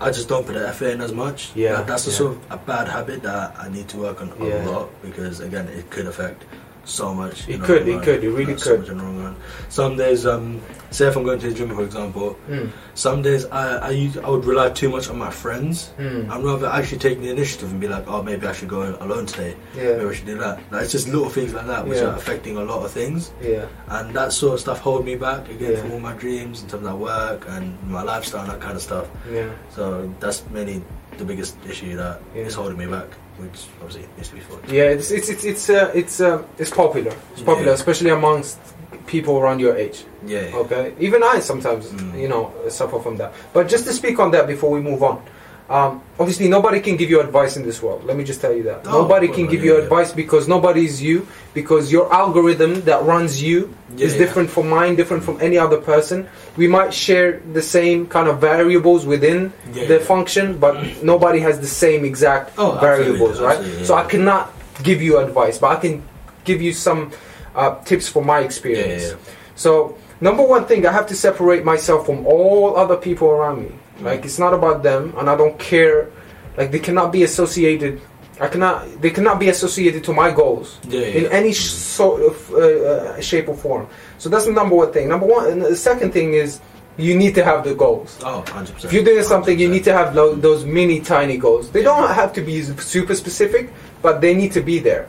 I 0.00 0.10
just 0.10 0.28
don't 0.28 0.44
put 0.44 0.54
the 0.54 0.68
effort 0.68 0.88
in 0.88 1.00
as 1.00 1.12
much. 1.12 1.52
Yeah, 1.54 1.74
That- 1.76 1.86
that's 1.86 2.06
a 2.06 2.10
yeah. 2.10 2.16
sort 2.16 2.32
of 2.32 2.38
a 2.50 2.56
bad 2.56 2.88
habit 2.88 3.22
that 3.22 3.54
I 3.58 3.68
need 3.70 3.88
to 3.88 3.96
work 3.98 4.20
on 4.20 4.32
a 4.40 4.46
Yeah. 4.48 4.68
lot 4.68 4.90
because 5.02 5.40
again, 5.40 5.68
it 5.68 5.88
could 5.90 6.06
affect 6.06 6.44
so 6.84 7.14
much. 7.14 7.48
It 7.48 7.60
could, 7.62 7.88
it 7.88 8.02
could, 8.02 8.22
it 8.24 8.30
really 8.30 8.56
So 8.58 8.70
could. 8.70 8.80
much 8.80 8.88
in 8.90 8.98
the 8.98 9.04
long 9.04 9.18
run. 9.22 9.36
Some 9.68 9.96
days, 9.96 10.26
um, 10.26 10.60
say 10.90 11.08
if 11.08 11.16
I'm 11.16 11.24
going 11.24 11.38
to 11.40 11.48
the 11.48 11.54
gym, 11.54 11.74
for 11.74 11.82
example, 11.82 12.36
Mm. 12.48 12.70
some 12.94 13.22
days 13.22 13.46
I 13.46 13.78
I, 13.78 13.90
use, 13.90 14.16
I 14.18 14.28
would 14.28 14.44
rely 14.44 14.68
too 14.70 14.88
much 14.90 15.08
on 15.08 15.18
my 15.18 15.30
friends. 15.30 15.92
Mm. 15.98 16.30
I'd 16.30 16.44
rather 16.44 16.66
actually 16.68 16.98
take 16.98 17.20
the 17.20 17.30
initiative 17.30 17.70
and 17.72 17.80
be 17.80 17.88
like, 17.88 18.04
oh, 18.06 18.22
maybe 18.22 18.46
I 18.46 18.52
should 18.52 18.68
go 18.68 18.96
alone 19.00 19.26
today. 19.26 19.56
Maybe 19.74 19.86
yeah 20.02 20.08
I 20.08 20.14
should 20.14 20.26
do 20.26 20.38
that. 20.38 20.60
Like, 20.70 20.82
it's 20.84 20.92
just 20.92 21.08
little 21.08 21.28
things 21.30 21.54
like 21.54 21.66
that 21.66 21.86
which 21.88 21.98
Yeah. 21.98 22.10
are 22.12 22.16
affecting 22.16 22.56
a 22.58 22.64
lot 22.64 22.84
of 22.84 22.90
things, 22.92 23.32
yeah 23.42 23.66
and 23.88 24.14
that 24.14 24.32
sort 24.32 24.54
of 24.54 24.60
stuff 24.60 24.78
hold 24.80 25.04
me 25.04 25.16
back 25.16 25.48
again 25.48 25.72
Yeah. 25.72 25.80
from 25.80 25.92
all 25.92 26.00
my 26.00 26.12
dreams 26.14 26.62
in 26.62 26.68
terms 26.68 26.86
of 26.86 26.98
work 27.00 27.44
and 27.48 27.64
my 27.88 28.02
lifestyle 28.02 28.42
and 28.42 28.50
that 28.52 28.60
kind 28.60 28.76
of 28.76 28.82
stuff. 28.82 29.06
yeah 29.32 29.50
So 29.74 30.12
that's 30.20 30.42
mainly 30.50 30.82
the 31.18 31.24
biggest 31.24 31.56
issue 31.68 31.96
that 31.96 32.20
is 32.34 32.54
holding 32.54 32.76
me 32.78 32.86
back, 32.86 33.06
which 33.38 33.66
obviously 33.82 34.06
needs 34.16 34.28
to 34.28 34.34
be 34.34 34.40
fought. 34.40 34.68
Yeah, 34.68 34.84
it's 34.84 35.10
it's 35.10 35.28
it's 35.28 35.44
it's 35.44 35.70
uh, 35.70 35.90
it's 35.94 36.20
uh, 36.20 36.42
it's 36.58 36.70
popular. 36.70 37.12
It's 37.32 37.42
popular, 37.42 37.68
Yeah. 37.68 37.74
especially 37.74 38.10
amongst 38.10 38.58
people 39.06 39.38
around 39.38 39.60
your 39.60 39.76
age. 39.76 40.04
Yeah. 40.26 40.50
Okay, 40.54 40.94
even 40.98 41.22
I 41.22 41.40
sometimes 41.40 41.86
Mm. 41.86 42.18
you 42.20 42.28
know 42.28 42.52
suffer 42.68 42.98
from 43.00 43.16
that. 43.18 43.32
But 43.52 43.68
just 43.68 43.84
to 43.86 43.92
speak 43.92 44.18
on 44.18 44.30
that 44.32 44.46
before 44.46 44.70
we 44.70 44.80
move 44.80 45.02
on, 45.02 45.22
um, 45.70 46.02
obviously 46.20 46.46
nobody 46.48 46.78
can 46.80 46.96
give 46.96 47.08
you 47.08 47.20
advice 47.20 47.56
in 47.56 47.62
this 47.64 47.80
world. 47.82 48.04
Let 48.04 48.16
me 48.18 48.24
just 48.24 48.40
tell 48.42 48.52
you 48.52 48.62
that 48.64 48.86
Oh, 48.86 49.00
nobody 49.02 49.28
well, 49.28 49.36
can 49.36 49.46
give 49.46 49.60
yeah, 49.64 49.72
you 49.72 49.78
yeah. 49.78 49.84
advice 49.84 50.12
because 50.12 50.46
nobody 50.46 50.84
is 50.84 51.00
you. 51.02 51.26
Because 51.54 51.90
your 51.90 52.12
algorithm 52.12 52.82
that 52.82 53.02
runs 53.04 53.42
you 53.42 53.72
Yeah, 53.96 54.06
is 54.06 54.12
yeah. 54.12 54.18
different 54.18 54.50
from 54.50 54.68
mine, 54.68 54.94
different 54.96 55.22
from 55.24 55.40
any 55.40 55.56
other 55.56 55.78
person. 55.80 56.28
We 56.56 56.66
might 56.66 56.92
share 56.92 57.40
the 57.52 57.62
same 57.62 58.06
kind 58.08 58.28
of 58.28 58.40
variables 58.40 59.06
within 59.06 59.52
Yeah, 59.72 59.86
the 59.86 59.98
yeah. 59.98 60.04
function, 60.04 60.58
but 60.58 61.02
nobody 61.02 61.38
has 61.40 61.60
the 61.60 61.66
same 61.84 62.04
exact 62.04 62.52
Oh, 62.58 62.72
absolutely, 62.76 63.04
variables, 63.04 63.40
right? 63.40 63.56
absolutely, 63.58 63.84
So. 63.86 63.94
I 63.94 64.04
cannot 64.04 64.52
give 64.82 65.00
you 65.00 65.18
advice, 65.18 65.56
but 65.58 65.68
I 65.68 65.76
can 65.80 66.02
give 66.44 66.60
you 66.60 66.72
some 66.74 67.10
uh, 67.54 67.76
tips 67.84 68.06
from 68.08 68.26
my 68.26 68.40
experience. 68.40 69.02
Yeah, 69.02 69.08
yeah, 69.10 69.32
So 69.54 69.96
number 70.20 70.42
one 70.42 70.66
thing, 70.66 70.84
I 70.86 70.92
have 70.92 71.06
to 71.06 71.14
separate 71.16 71.64
myself 71.64 72.04
from 72.04 72.26
all 72.26 72.76
other 72.76 72.96
people 72.96 73.28
around 73.30 73.62
me. 73.62 73.72
Like 74.00 74.24
it's 74.24 74.38
not 74.38 74.52
about 74.54 74.82
them, 74.82 75.14
and 75.18 75.30
I 75.30 75.36
don't 75.36 75.58
care. 75.58 76.10
Like 76.56 76.70
they 76.70 76.78
cannot 76.80 77.12
be 77.12 77.22
associated. 77.22 78.00
I 78.40 78.48
cannot. 78.48 79.00
They 79.00 79.10
cannot 79.10 79.38
be 79.38 79.48
associated 79.48 80.02
to 80.04 80.12
my 80.12 80.30
goals 80.32 80.78
Yeah, 80.88 81.00
yeah, 81.00 81.06
in 81.06 81.26
any 81.32 81.52
sh- 81.52 81.70
sort 81.70 82.22
of 82.22 82.50
uh, 82.52 82.58
uh, 82.58 83.20
shape 83.20 83.48
or 83.48 83.56
form. 83.56 83.86
So 84.18 84.28
that's 84.28 84.46
the 84.46 84.52
number 84.52 84.74
one 84.74 84.92
thing. 84.92 85.08
Number 85.08 85.26
one, 85.26 85.48
and 85.50 85.62
the 85.62 85.76
second 85.76 86.12
thing 86.12 86.34
is 86.34 86.60
you 86.96 87.14
need 87.16 87.34
to 87.36 87.44
have 87.44 87.62
the 87.64 87.74
goals. 87.74 88.18
Oh, 88.24 88.42
100%. 88.46 88.84
If 88.84 88.92
you're 88.92 89.04
doing 89.04 89.22
something, 89.24 89.58
you 89.58 89.68
need 89.68 89.84
to 89.84 89.92
have 89.92 90.14
lo- 90.14 90.34
those 90.34 90.64
mini 90.64 91.00
tiny 91.00 91.36
goals. 91.38 91.70
They 91.70 91.82
don't 91.82 92.08
have 92.14 92.32
to 92.34 92.40
be 92.42 92.62
super 92.62 93.14
specific, 93.14 93.72
but 94.02 94.20
they 94.20 94.34
need 94.34 94.52
to 94.52 94.60
be 94.60 94.78
there. 94.80 95.08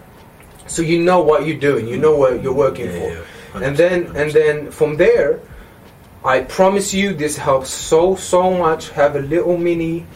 So 0.68 0.82
you 0.82 1.02
know 1.02 1.22
what 1.22 1.46
you're 1.48 1.60
doing. 1.60 1.88
You 1.88 1.98
know 1.98 2.16
what 2.16 2.42
you're 2.44 2.54
working 2.54 2.88
Yeah, 2.88 3.00
for. 3.00 3.10
yeah, 3.60 3.66
And 3.68 3.78
then 3.78 4.16
and 4.16 4.32
then 4.32 4.70
from 4.72 4.98
there, 4.98 5.40
I 6.26 6.42
promise 6.42 6.92
you 6.92 7.14
this 7.14 7.38
helps 7.38 7.70
so 7.70 8.16
so 8.16 8.50
much. 8.50 8.90
Have 8.98 9.16
a 9.16 9.20
little 9.22 9.58
mini 9.58 10.08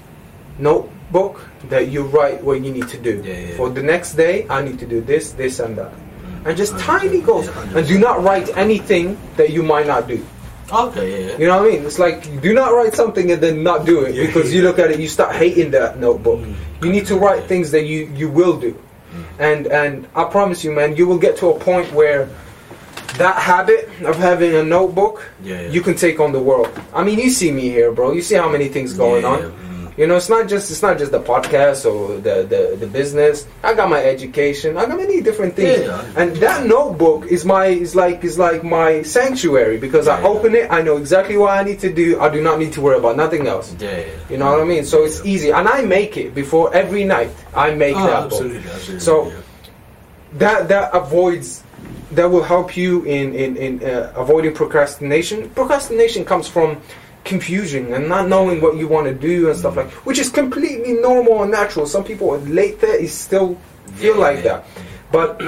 notebook 0.57 1.47
that 1.69 1.89
you 1.89 2.03
write 2.03 2.43
what 2.43 2.63
you 2.65 2.71
need 2.71 2.87
to 2.89 2.97
do. 2.97 3.21
Yeah, 3.23 3.37
yeah. 3.37 3.57
For 3.57 3.69
the 3.69 3.83
next 3.83 4.15
day, 4.15 4.47
I 4.49 4.63
need 4.63 4.79
to 4.79 4.87
do 4.87 5.01
this, 5.01 5.33
this, 5.33 5.59
and 5.59 5.77
that. 5.77 5.93
And 6.45 6.57
just 6.57 6.73
100%. 6.73 6.79
tiny 6.81 7.21
goals. 7.21 7.45
Yeah, 7.45 7.77
And 7.77 7.87
do 7.87 7.99
not 7.99 8.23
write 8.23 8.49
anything 8.57 9.19
that 9.37 9.51
you 9.51 9.61
might 9.61 9.85
not 9.85 10.07
do. 10.07 10.25
Okay, 10.71 11.11
yeah, 11.11 11.31
yeah. 11.31 11.37
You 11.37 11.47
know 11.47 11.61
what 11.61 11.67
I 11.67 11.77
mean? 11.77 11.85
It's 11.85 11.99
like 11.99 12.41
do 12.41 12.53
not 12.53 12.73
write 12.73 12.93
something 12.93 13.31
and 13.31 13.41
then 13.41 13.61
not 13.61 13.85
do 13.85 14.01
it 14.01 14.13
because 14.17 14.53
you 14.53 14.63
look 14.63 14.79
at 14.79 14.89
it, 14.89 14.99
you 14.99 15.07
start 15.07 15.35
hating 15.35 15.71
that 15.71 15.99
notebook. 15.99 16.39
Mm. 16.39 16.55
You 16.83 16.91
need 16.91 17.05
to 17.07 17.17
write 17.17 17.45
things 17.45 17.69
that 17.71 17.85
you 17.85 18.09
you 18.15 18.29
will 18.29 18.59
do, 18.59 18.73
and 19.37 19.67
and 19.67 20.07
I 20.15 20.25
promise 20.25 20.63
you, 20.63 20.71
man, 20.71 20.95
you 20.95 21.07
will 21.07 21.17
get 21.17 21.37
to 21.37 21.49
a 21.49 21.59
point 21.59 21.91
where 21.93 22.29
that 23.19 23.37
habit 23.37 23.87
of 24.03 24.15
having 24.17 24.55
a 24.55 24.63
notebook, 24.63 25.15
Yeah, 25.43 25.61
yeah. 25.61 25.69
you 25.69 25.81
can 25.81 25.95
take 25.95 26.19
on 26.19 26.31
the 26.31 26.39
world. 26.41 26.69
I 26.93 27.03
mean, 27.03 27.19
you 27.19 27.29
see 27.29 27.51
me 27.51 27.69
here, 27.69 27.91
bro. 27.91 28.11
You 28.11 28.21
see 28.21 28.35
how 28.35 28.49
many 28.49 28.67
things 28.69 28.93
going 28.93 29.23
Yeah, 29.23 29.29
on. 29.29 29.39
mm. 29.51 29.67
You 29.99 30.07
know, 30.07 30.15
it's 30.15 30.29
not 30.29 30.47
just 30.47 30.71
it's 30.71 30.81
not 30.81 30.97
just 30.97 31.11
the 31.11 31.19
podcast 31.19 31.83
or 31.83 32.15
the, 32.27 32.35
the, 32.47 32.77
the 32.79 32.87
business. 32.87 33.45
I 33.63 33.73
got 33.73 33.89
my 33.89 34.01
education. 34.01 34.77
I 34.77 34.85
got 34.85 34.95
many 34.95 35.19
different 35.19 35.57
things. 35.57 35.89
And 36.15 36.33
that 36.37 36.65
notebook 36.65 37.27
is 37.27 37.43
my 37.43 37.65
is 37.67 37.95
like 37.97 38.23
is 38.23 38.39
like 38.39 38.63
my 38.63 39.01
sanctuary 39.03 39.77
because 39.77 40.07
I 40.07 40.21
open 40.23 40.55
it, 40.55 40.71
I 40.71 40.81
know 40.87 40.95
exactly 40.95 41.35
what 41.35 41.51
I 41.51 41.63
need 41.67 41.79
to 41.81 41.91
do. 41.91 42.17
I 42.21 42.29
do 42.29 42.39
not 42.41 42.59
need 42.59 42.71
to 42.77 42.81
worry 42.81 42.97
about 42.97 43.17
nothing 43.17 43.45
else. 43.47 43.75
Yeah. 43.77 44.05
You 44.29 44.37
know 44.37 44.49
what 44.53 44.61
I 44.61 44.63
mean? 44.63 44.85
So 44.85 45.03
it's 45.03 45.19
easy, 45.25 45.49
and 45.51 45.67
I 45.67 45.81
make 45.83 46.15
it 46.15 46.33
before 46.33 46.73
every 46.73 47.03
night. 47.03 47.31
I 47.53 47.75
make 47.75 47.97
Oh, 47.97 48.07
that 48.07 48.29
book. 48.29 48.39
absolutely, 48.39 48.69
absolutely. 48.71 48.99
So-. 49.01 49.31
That 50.33 50.67
that 50.69 50.93
avoids. 50.95 51.63
That 52.11 52.31
will 52.31 52.43
help 52.43 52.75
you 52.75 53.03
in 53.05 53.33
in 53.35 53.55
in 53.57 53.83
uh, 53.83 54.11
avoiding 54.15 54.53
procrastination. 54.55 55.49
Procrastination 55.51 56.25
comes 56.25 56.47
from 56.47 56.77
confusion 57.23 57.93
and 57.93 58.09
not 58.09 58.27
knowing 58.27 58.61
what 58.61 58.77
you 58.77 58.87
want 58.87 59.05
to 59.05 59.13
do 59.13 59.49
and 59.49 59.57
stuff 59.59 59.75
like, 59.77 59.91
which 60.07 60.17
is 60.17 60.29
completely 60.29 60.93
normal 60.93 61.43
and 61.43 61.51
natural. 61.51 61.85
Some 61.85 62.03
people 62.03 62.33
at 62.33 62.47
late 62.47 62.79
thirties 62.81 63.13
still 63.13 63.57
feel 63.93 64.15
Yeah, 64.15 64.21
like 64.27 64.37
yeah. 64.37 64.43
that, 64.43 64.65
but 65.11 65.41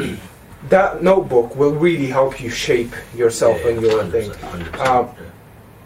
that 0.70 1.02
notebook 1.02 1.56
will 1.56 1.74
really 1.74 2.08
help 2.08 2.40
you 2.40 2.50
shape 2.52 2.94
yourself 3.16 3.58
Yeah, 3.64 3.70
and 3.72 3.82
your 3.82 4.04
100%, 4.04 4.12
thing. 4.12 4.30
100%, 4.30 4.88
Um, 4.88 5.10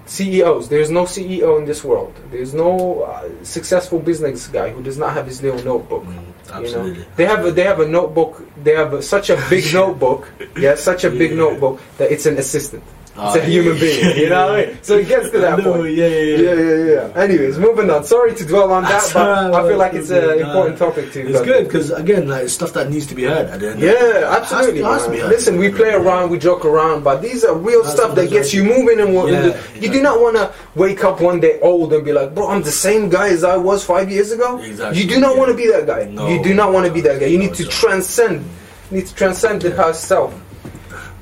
CEOs. 0.05 0.69
There's 0.69 0.89
no 0.91 1.03
CEO 1.03 1.57
in 1.59 1.65
this 1.65 1.83
world. 1.83 2.13
There's 2.31 2.53
no 2.53 3.01
uh, 3.01 3.29
successful 3.43 3.99
business 3.99 4.47
guy 4.47 4.69
who 4.69 4.83
does 4.83 4.97
not 4.97 5.13
have 5.13 5.25
his 5.25 5.41
little 5.41 5.63
notebook. 5.63 6.03
Mm, 6.03 6.13
You 6.15 6.53
absolutely. 6.53 6.99
know, 6.99 7.05
they 7.15 7.25
have 7.25 7.45
a, 7.45 7.51
they 7.51 7.63
have 7.63 7.79
a 7.79 7.87
notebook. 7.87 8.43
They 8.63 8.75
have 8.75 8.93
a, 8.93 9.01
such 9.01 9.29
a 9.29 9.37
big 9.49 9.65
notebook. 9.73 10.31
Yeah, 10.57 10.75
such 10.75 11.03
a 11.05 11.09
big 11.09 11.31
Yeah. 11.31 11.37
notebook 11.37 11.79
that 11.97 12.11
it's 12.11 12.25
an 12.27 12.37
assistant. 12.37 12.83
Ah, 13.17 13.33
It's 13.33 13.45
a 13.45 13.49
human 13.49 13.75
yeah. 13.75 13.79
being. 13.79 14.17
You 14.17 14.29
know 14.29 14.53
what 14.53 14.85
So 14.85 14.97
it 14.97 15.07
gets 15.07 15.29
to 15.29 15.39
that 15.39 15.57
know, 15.63 15.73
point. 15.73 15.93
Yeah, 15.95 16.07
yeah, 16.07 16.53
Yeah, 16.53 16.85
yeah. 17.15 17.21
Anyways, 17.23 17.57
moving 17.57 17.89
on. 17.89 18.03
Sorry 18.03 18.35
to 18.35 18.45
dwell 18.45 18.71
on 18.73 18.83
that, 18.83 19.09
but 19.13 19.53
I 19.55 19.67
feel 19.67 19.77
like 19.77 19.93
it's 19.93 20.09
an 20.09 20.39
important 20.39 20.77
topic 20.77 21.11
too. 21.13 21.25
It's 21.29 21.41
good 21.41 21.63
because 21.65 21.91
again, 21.91 22.27
like 22.27 22.49
stuff 22.49 22.73
that 22.73 22.89
needs 22.89 23.07
to 23.07 23.15
be 23.15 23.23
heard 23.23 23.47
at 23.47 23.59
the 23.61 23.67
end. 23.71 23.81
of. 23.81 23.87
Yeah, 23.89 24.35
absolutely. 24.37 24.81
Has 24.81 25.05
to- 25.05 25.11
has 25.11 25.19
to. 25.21 25.27
Listen, 25.27 25.57
we 25.57 25.69
play 25.71 25.93
around, 25.93 26.29
we 26.29 26.37
joke 26.39 26.65
around, 26.65 27.03
but 27.03 27.21
these 27.21 27.45
are 27.45 27.55
real 27.55 27.83
That's- 27.83 27.95
stuff 27.97 28.15
that 28.15 28.29
gets 28.29 28.53
you 28.53 28.63
moving. 28.65 28.99
And 28.99 29.15
what 29.15 29.31
Yeah, 29.31 29.55
you 29.79 29.89
do 29.89 30.01
not 30.01 30.19
want 30.19 30.35
to 30.35 30.51
wake 30.75 31.03
up 31.05 31.21
one 31.21 31.39
day 31.39 31.59
old 31.61 31.93
and 31.93 32.03
be 32.03 32.11
like, 32.11 32.35
"Bro, 32.35 32.49
I'm 32.49 32.63
the 32.63 32.71
same 32.71 33.07
guy 33.09 33.29
as 33.29 33.43
I 33.45 33.55
was 33.55 33.83
five 33.83 34.11
years 34.11 34.31
ago." 34.31 34.59
Exactly, 34.59 35.01
You 35.01 35.07
do 35.07 35.19
not 35.21 35.37
want 35.37 35.49
to 35.51 35.55
be 35.55 35.67
that 35.67 35.87
guy. 35.87 36.05
No, 36.11 36.27
you 36.27 36.43
do 36.43 36.53
not 36.53 36.73
want 36.73 36.85
to 36.85 36.91
be 36.91 36.99
that 37.01 37.19
guy. 37.21 37.27
You 37.27 37.37
need 37.39 37.53
to 37.55 37.63
transcend. 37.65 38.43
You 38.91 38.97
need 38.97 39.07
to 39.07 39.15
transcend 39.15 39.61
the 39.61 39.71
past 39.71 40.03
self. 40.03 40.33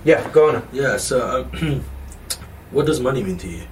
Yeah, 0.03 0.29
go 0.31 0.49
on. 0.55 0.67
Yeah. 0.71 0.97
So, 0.97 1.47
um, 1.53 1.83
what 2.71 2.85
does 2.85 2.99
money 2.99 3.23
mean 3.23 3.37
to 3.37 3.47
you? 3.47 3.63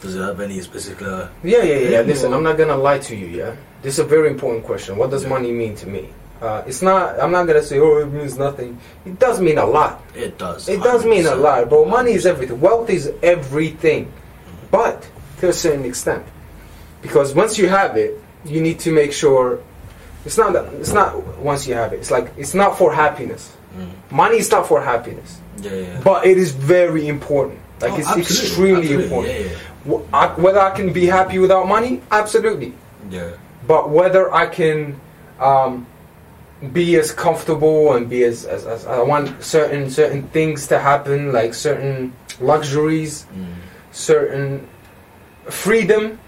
Does 0.00 0.14
it 0.16 0.20
have 0.20 0.40
any 0.40 0.60
specific? 0.60 1.06
Uh, 1.06 1.28
Yeah, 1.42 1.62
yeah, 1.62 1.74
yeah. 1.78 1.88
Yeah, 1.90 2.00
Listen, 2.02 2.32
I'm 2.32 2.42
not 2.42 2.56
gonna 2.56 2.76
lie 2.76 2.98
to 3.00 3.16
you. 3.16 3.26
Yeah, 3.26 3.54
this 3.82 3.94
is 3.94 3.98
a 4.00 4.04
very 4.04 4.28
important 4.30 4.64
question. 4.64 4.96
What 4.96 5.10
does 5.10 5.22
Yeah. 5.24 5.28
money 5.30 5.52
mean 5.52 5.74
to 5.76 5.86
me? 5.86 6.08
Uh, 6.40 6.62
it's 6.66 6.80
not. 6.80 7.20
I'm 7.20 7.30
not 7.32 7.46
gonna 7.46 7.62
say, 7.62 7.78
"Oh, 7.78 7.98
it 7.98 8.06
means 8.06 8.38
nothing." 8.38 8.78
It 9.04 9.18
does 9.18 9.40
mean 9.40 9.58
a 9.58 9.66
lot. 9.66 10.00
it 10.14 10.38
does. 10.38 10.68
It 10.70 10.82
does 10.82 11.04
mean 11.04 11.26
a 11.26 11.32
100%. 11.36 11.42
lot, 11.42 11.68
bro. 11.68 11.84
Money 11.84 12.12
is 12.12 12.24
everything. 12.24 12.58
Wealth 12.62 12.88
is 12.88 13.12
everything, 13.22 14.10
but 14.70 15.06
to 15.40 15.48
a 15.50 15.52
certain 15.52 15.84
extent, 15.84 16.24
because 17.02 17.34
once 17.34 17.58
you 17.58 17.68
have 17.68 17.96
it, 17.98 18.18
you 18.46 18.62
need 18.62 18.78
to 18.80 18.90
make 18.90 19.12
sure 19.12 19.58
it's 20.24 20.38
not. 20.38 20.56
It's 20.80 20.94
not 20.94 21.12
once 21.38 21.66
you 21.68 21.74
have 21.74 21.92
it. 21.92 21.96
It's 22.00 22.10
like 22.10 22.32
it's 22.38 22.54
not 22.54 22.78
for 22.78 22.90
happiness. 22.94 23.52
Mm. 23.76 23.90
Money 24.10 24.38
is 24.38 24.50
not 24.50 24.66
for 24.66 24.80
happiness, 24.80 25.39
Yeah, 25.62 25.72
yeah. 25.72 26.00
but 26.02 26.26
it 26.26 26.36
is 26.38 26.52
very 26.52 27.08
important. 27.08 27.58
Like 27.80 27.92
Oh, 27.92 27.96
it's 27.98 28.06
absolutely, 28.08 28.22
extremely 28.22 28.80
absolutely, 28.80 29.04
important. 29.04 29.34
Yeah, 29.86 29.96
Wh- 29.98 30.14
I- 30.14 30.40
Whether 30.40 30.60
I 30.60 30.70
can 30.76 30.92
be 30.92 31.06
happy 31.06 31.38
without 31.38 31.66
money, 31.68 32.02
absolutely. 32.10 32.74
yeah. 33.10 33.20
yeah. 33.20 33.30
But 33.66 33.90
whether 33.90 34.32
I 34.34 34.46
can 34.46 35.00
um, 35.38 35.86
be 36.72 36.96
as 36.96 37.12
comfortable 37.12 37.92
and 37.94 38.08
be 38.08 38.24
as, 38.24 38.44
as, 38.44 38.66
as 38.66 38.86
I 38.86 39.00
want 39.02 39.42
certain 39.42 39.88
certain 39.90 40.24
things 40.28 40.66
to 40.68 40.78
happen, 40.78 41.32
like 41.32 41.54
certain 41.54 42.12
luxuries, 42.40 43.26
Mm. 43.34 43.54
certain 43.92 44.66
freedom, 45.48 46.18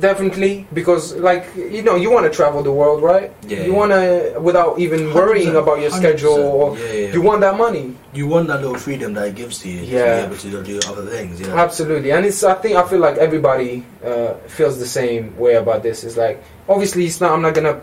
definitely. 0.00 0.66
Because 0.72 1.14
like 1.16 1.46
you 1.56 1.82
know, 1.82 1.96
you 1.96 2.10
want 2.10 2.24
to 2.24 2.30
travel 2.32 2.62
the 2.62 2.72
world, 2.72 3.02
right? 3.02 3.32
Yeah, 3.46 3.62
You 3.64 3.72
yeah. 3.72 3.78
want 3.78 3.92
to 3.92 4.38
without 4.40 4.78
even 4.78 5.12
worrying 5.14 5.56
about 5.56 5.80
your 5.80 5.90
schedule. 5.90 6.34
Or 6.38 6.78
yeah, 6.78 6.92
yeah. 6.92 7.12
You 7.14 7.22
want 7.22 7.40
that 7.40 7.56
money. 7.56 7.94
You 8.12 8.26
want 8.26 8.48
that 8.48 8.60
little 8.62 8.78
freedom 8.78 9.14
that 9.14 9.28
it 9.28 9.34
gives 9.34 9.58
to 9.60 9.68
you 9.68 9.80
Yeah. 9.82 10.22
to 10.22 10.28
be 10.38 10.48
able 10.50 10.64
to 10.64 10.64
do 10.64 10.80
other 10.90 11.06
things. 11.06 11.40
Yeah. 11.40 11.54
Absolutely, 11.56 12.12
and 12.12 12.24
it's. 12.26 12.42
I 12.44 12.54
think 12.54 12.76
I 12.76 12.86
feel 12.88 13.00
like 13.00 13.16
everybody 13.18 13.84
uh, 14.04 14.34
feels 14.48 14.78
the 14.78 14.86
same 14.86 15.36
way 15.36 15.54
about 15.54 15.82
this. 15.82 16.04
It's 16.04 16.16
like 16.16 16.42
obviously 16.68 17.06
it's 17.06 17.20
not. 17.20 17.32
I'm 17.32 17.42
not 17.42 17.54
gonna 17.54 17.80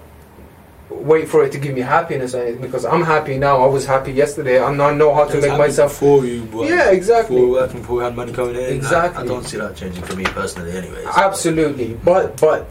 wait 0.90 1.28
for 1.28 1.44
it 1.44 1.52
to 1.52 1.60
give 1.60 1.74
me 1.74 1.82
happiness 1.82 2.36
or 2.36 2.44
anything 2.44 2.62
because 2.62 2.86
I'm 2.86 3.04
happy 3.04 3.38
now. 3.38 3.64
I 3.64 3.68
was 3.68 3.86
happy 3.86 4.12
yesterday. 4.12 4.64
I'm 4.64 4.78
not 4.78 4.96
know 4.96 5.14
how 5.14 5.26
to 5.26 5.42
make 5.42 5.58
myself. 5.58 5.94
for 5.96 6.26
you 6.26 6.44
work, 6.46 6.70
Yeah, 6.70 6.92
exactly. 6.92 7.36
Before 7.38 7.52
working, 7.52 7.82
before 7.82 8.00
you 8.00 8.04
had 8.04 8.16
money 8.16 8.34
coming 8.34 8.56
in. 8.56 8.74
Exactly. 8.74 9.24
I, 9.24 9.28
don't 9.28 9.44
see 9.44 9.58
that 9.58 9.76
changing 9.76 10.04
for 10.04 10.16
me 10.16 10.24
personally, 10.26 10.72
anyways. 10.76 11.06
Absolutely, 11.06 11.94
but 11.96 12.40
but 12.40 12.68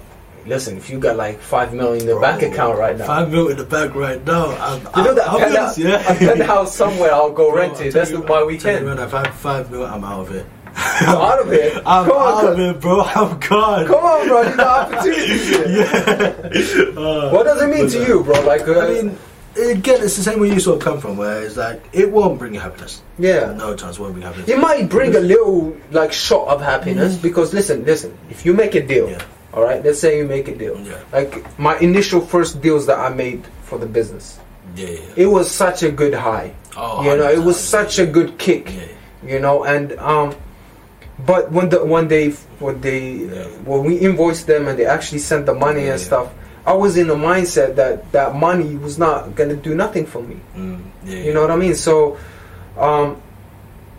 listen, 0.46 0.76
if 0.76 0.90
you 0.90 0.98
got 0.98 1.16
like 1.16 1.40
five 1.40 1.72
million 1.72 2.08
in 2.08 2.14
the 2.14 2.20
bank 2.20 2.42
account 2.42 2.78
right 2.78 2.96
now, 2.96 3.06
five 3.06 3.30
million 3.30 3.52
in 3.52 3.58
the 3.58 3.64
bank 3.64 3.94
right 3.94 4.24
now. 4.24 4.46
I'm, 4.56 4.80
you 4.96 5.04
know 5.04 5.14
that 5.14 5.26
penthouse, 5.26 5.78
yeah. 5.78 6.12
a 6.12 6.18
penthouse 6.18 6.74
somewhere. 6.74 7.12
I'll 7.12 7.32
go 7.32 7.50
Bro, 7.52 7.60
rent 7.60 7.80
it. 7.80 7.92
That's 7.92 8.10
you- 8.10 8.20
the, 8.20 8.26
my 8.26 8.36
I'll 8.36 8.46
weekend. 8.46 8.86
When 8.86 8.98
I've 8.98 9.12
had 9.12 9.32
five 9.34 9.70
mil, 9.70 9.84
I'm 9.84 10.04
out 10.04 10.20
of 10.20 10.34
it. 10.34 10.46
I'm 10.76 11.16
out 11.16 11.40
of 11.40 11.52
it. 11.52 11.76
I'm 11.84 12.04
Come 12.06 12.16
on, 12.16 12.44
out 12.44 12.52
of 12.52 12.58
it, 12.60 12.80
bro. 12.80 13.00
I'm 13.02 13.38
gone. 13.40 13.86
come 13.86 14.04
on, 14.04 14.28
bro. 14.28 14.42
You 14.42 14.56
got 14.56 14.92
opportunities 14.92 15.48
here. 15.48 15.68
yeah. 15.68 17.00
Uh, 17.00 17.30
What 17.32 17.44
does 17.44 17.62
it 17.62 17.68
mean 17.68 17.88
to 17.90 18.06
you, 18.06 18.22
bro? 18.24 18.40
Like, 18.42 18.66
uh, 18.68 18.80
I 18.80 18.88
mean, 18.88 19.18
again, 19.56 20.02
it's 20.02 20.16
the 20.16 20.22
same 20.22 20.40
way 20.40 20.48
you 20.48 20.60
sort 20.60 20.78
of 20.78 20.82
come 20.84 21.00
from, 21.00 21.16
where 21.16 21.42
it's 21.42 21.56
like 21.56 21.82
it 21.92 22.10
won't 22.10 22.38
bring 22.38 22.54
you 22.54 22.60
happiness. 22.60 23.02
yeah. 23.18 23.52
No 23.52 23.74
chance 23.76 23.98
won't 23.98 24.12
bring 24.14 24.24
happiness. 24.24 24.48
It 24.48 24.58
might 24.58 24.88
bring 24.88 25.14
a 25.14 25.20
little 25.20 25.76
like 25.90 26.12
shot 26.12 26.48
of 26.48 26.60
happiness 26.62 27.16
because 27.16 27.52
listen, 27.52 27.84
listen. 27.84 28.16
If 28.30 28.44
you 28.46 28.54
make 28.54 28.74
a 28.74 28.86
deal, 28.86 29.10
Yeah. 29.10 29.22
all 29.52 29.62
right. 29.62 29.82
Let's 29.84 30.00
say 30.00 30.18
you 30.18 30.24
make 30.26 30.48
a 30.48 30.56
deal. 30.56 30.78
Yeah. 30.80 30.98
Like 31.12 31.58
my 31.58 31.78
initial 31.78 32.20
first 32.20 32.62
deals 32.62 32.86
that 32.86 32.98
I 32.98 33.10
made 33.12 33.44
for 33.64 33.78
the 33.78 33.86
business, 33.86 34.38
Yeah, 34.76 34.88
yeah. 34.88 35.00
it 35.16 35.26
was 35.26 35.50
such 35.50 35.82
a 35.82 35.90
good 35.90 36.14
high. 36.14 36.54
Oh, 36.76 37.02
you 37.04 37.14
know, 37.16 37.28
it 37.30 37.42
was 37.42 37.60
such 37.60 37.98
a 37.98 38.06
good 38.06 38.38
kick. 38.38 38.72
Yeah. 38.72 38.86
You 39.24 39.38
know, 39.38 39.64
and 39.64 39.92
um, 40.00 40.34
but 41.26 41.52
when 41.52 41.68
the 41.68 41.84
when 41.84 42.08
they 42.08 42.30
when 42.58 42.80
they 42.80 43.00
Yeah. 43.30 43.44
when 43.64 43.84
we 43.84 43.96
invoiced 44.00 44.46
them 44.46 44.68
and 44.68 44.78
they 44.78 44.86
actually 44.86 45.18
sent 45.20 45.46
the 45.46 45.54
money 45.54 45.84
Yeah, 45.84 45.92
and 45.92 46.00
yeah. 46.00 46.06
stuff, 46.06 46.28
I 46.66 46.72
was 46.74 46.96
in 46.96 47.10
a 47.10 47.14
mindset 47.14 47.74
that 47.76 48.10
that 48.12 48.34
money 48.34 48.76
was 48.76 48.98
not 48.98 49.34
gonna 49.34 49.56
do 49.56 49.74
nothing 49.74 50.06
for 50.06 50.22
me. 50.22 50.36
Mm, 50.56 50.80
yeah, 51.04 51.16
You 51.18 51.34
know 51.34 51.40
what 51.42 51.50
I 51.50 51.56
mean? 51.56 51.74
So, 51.74 52.16
um, 52.78 53.16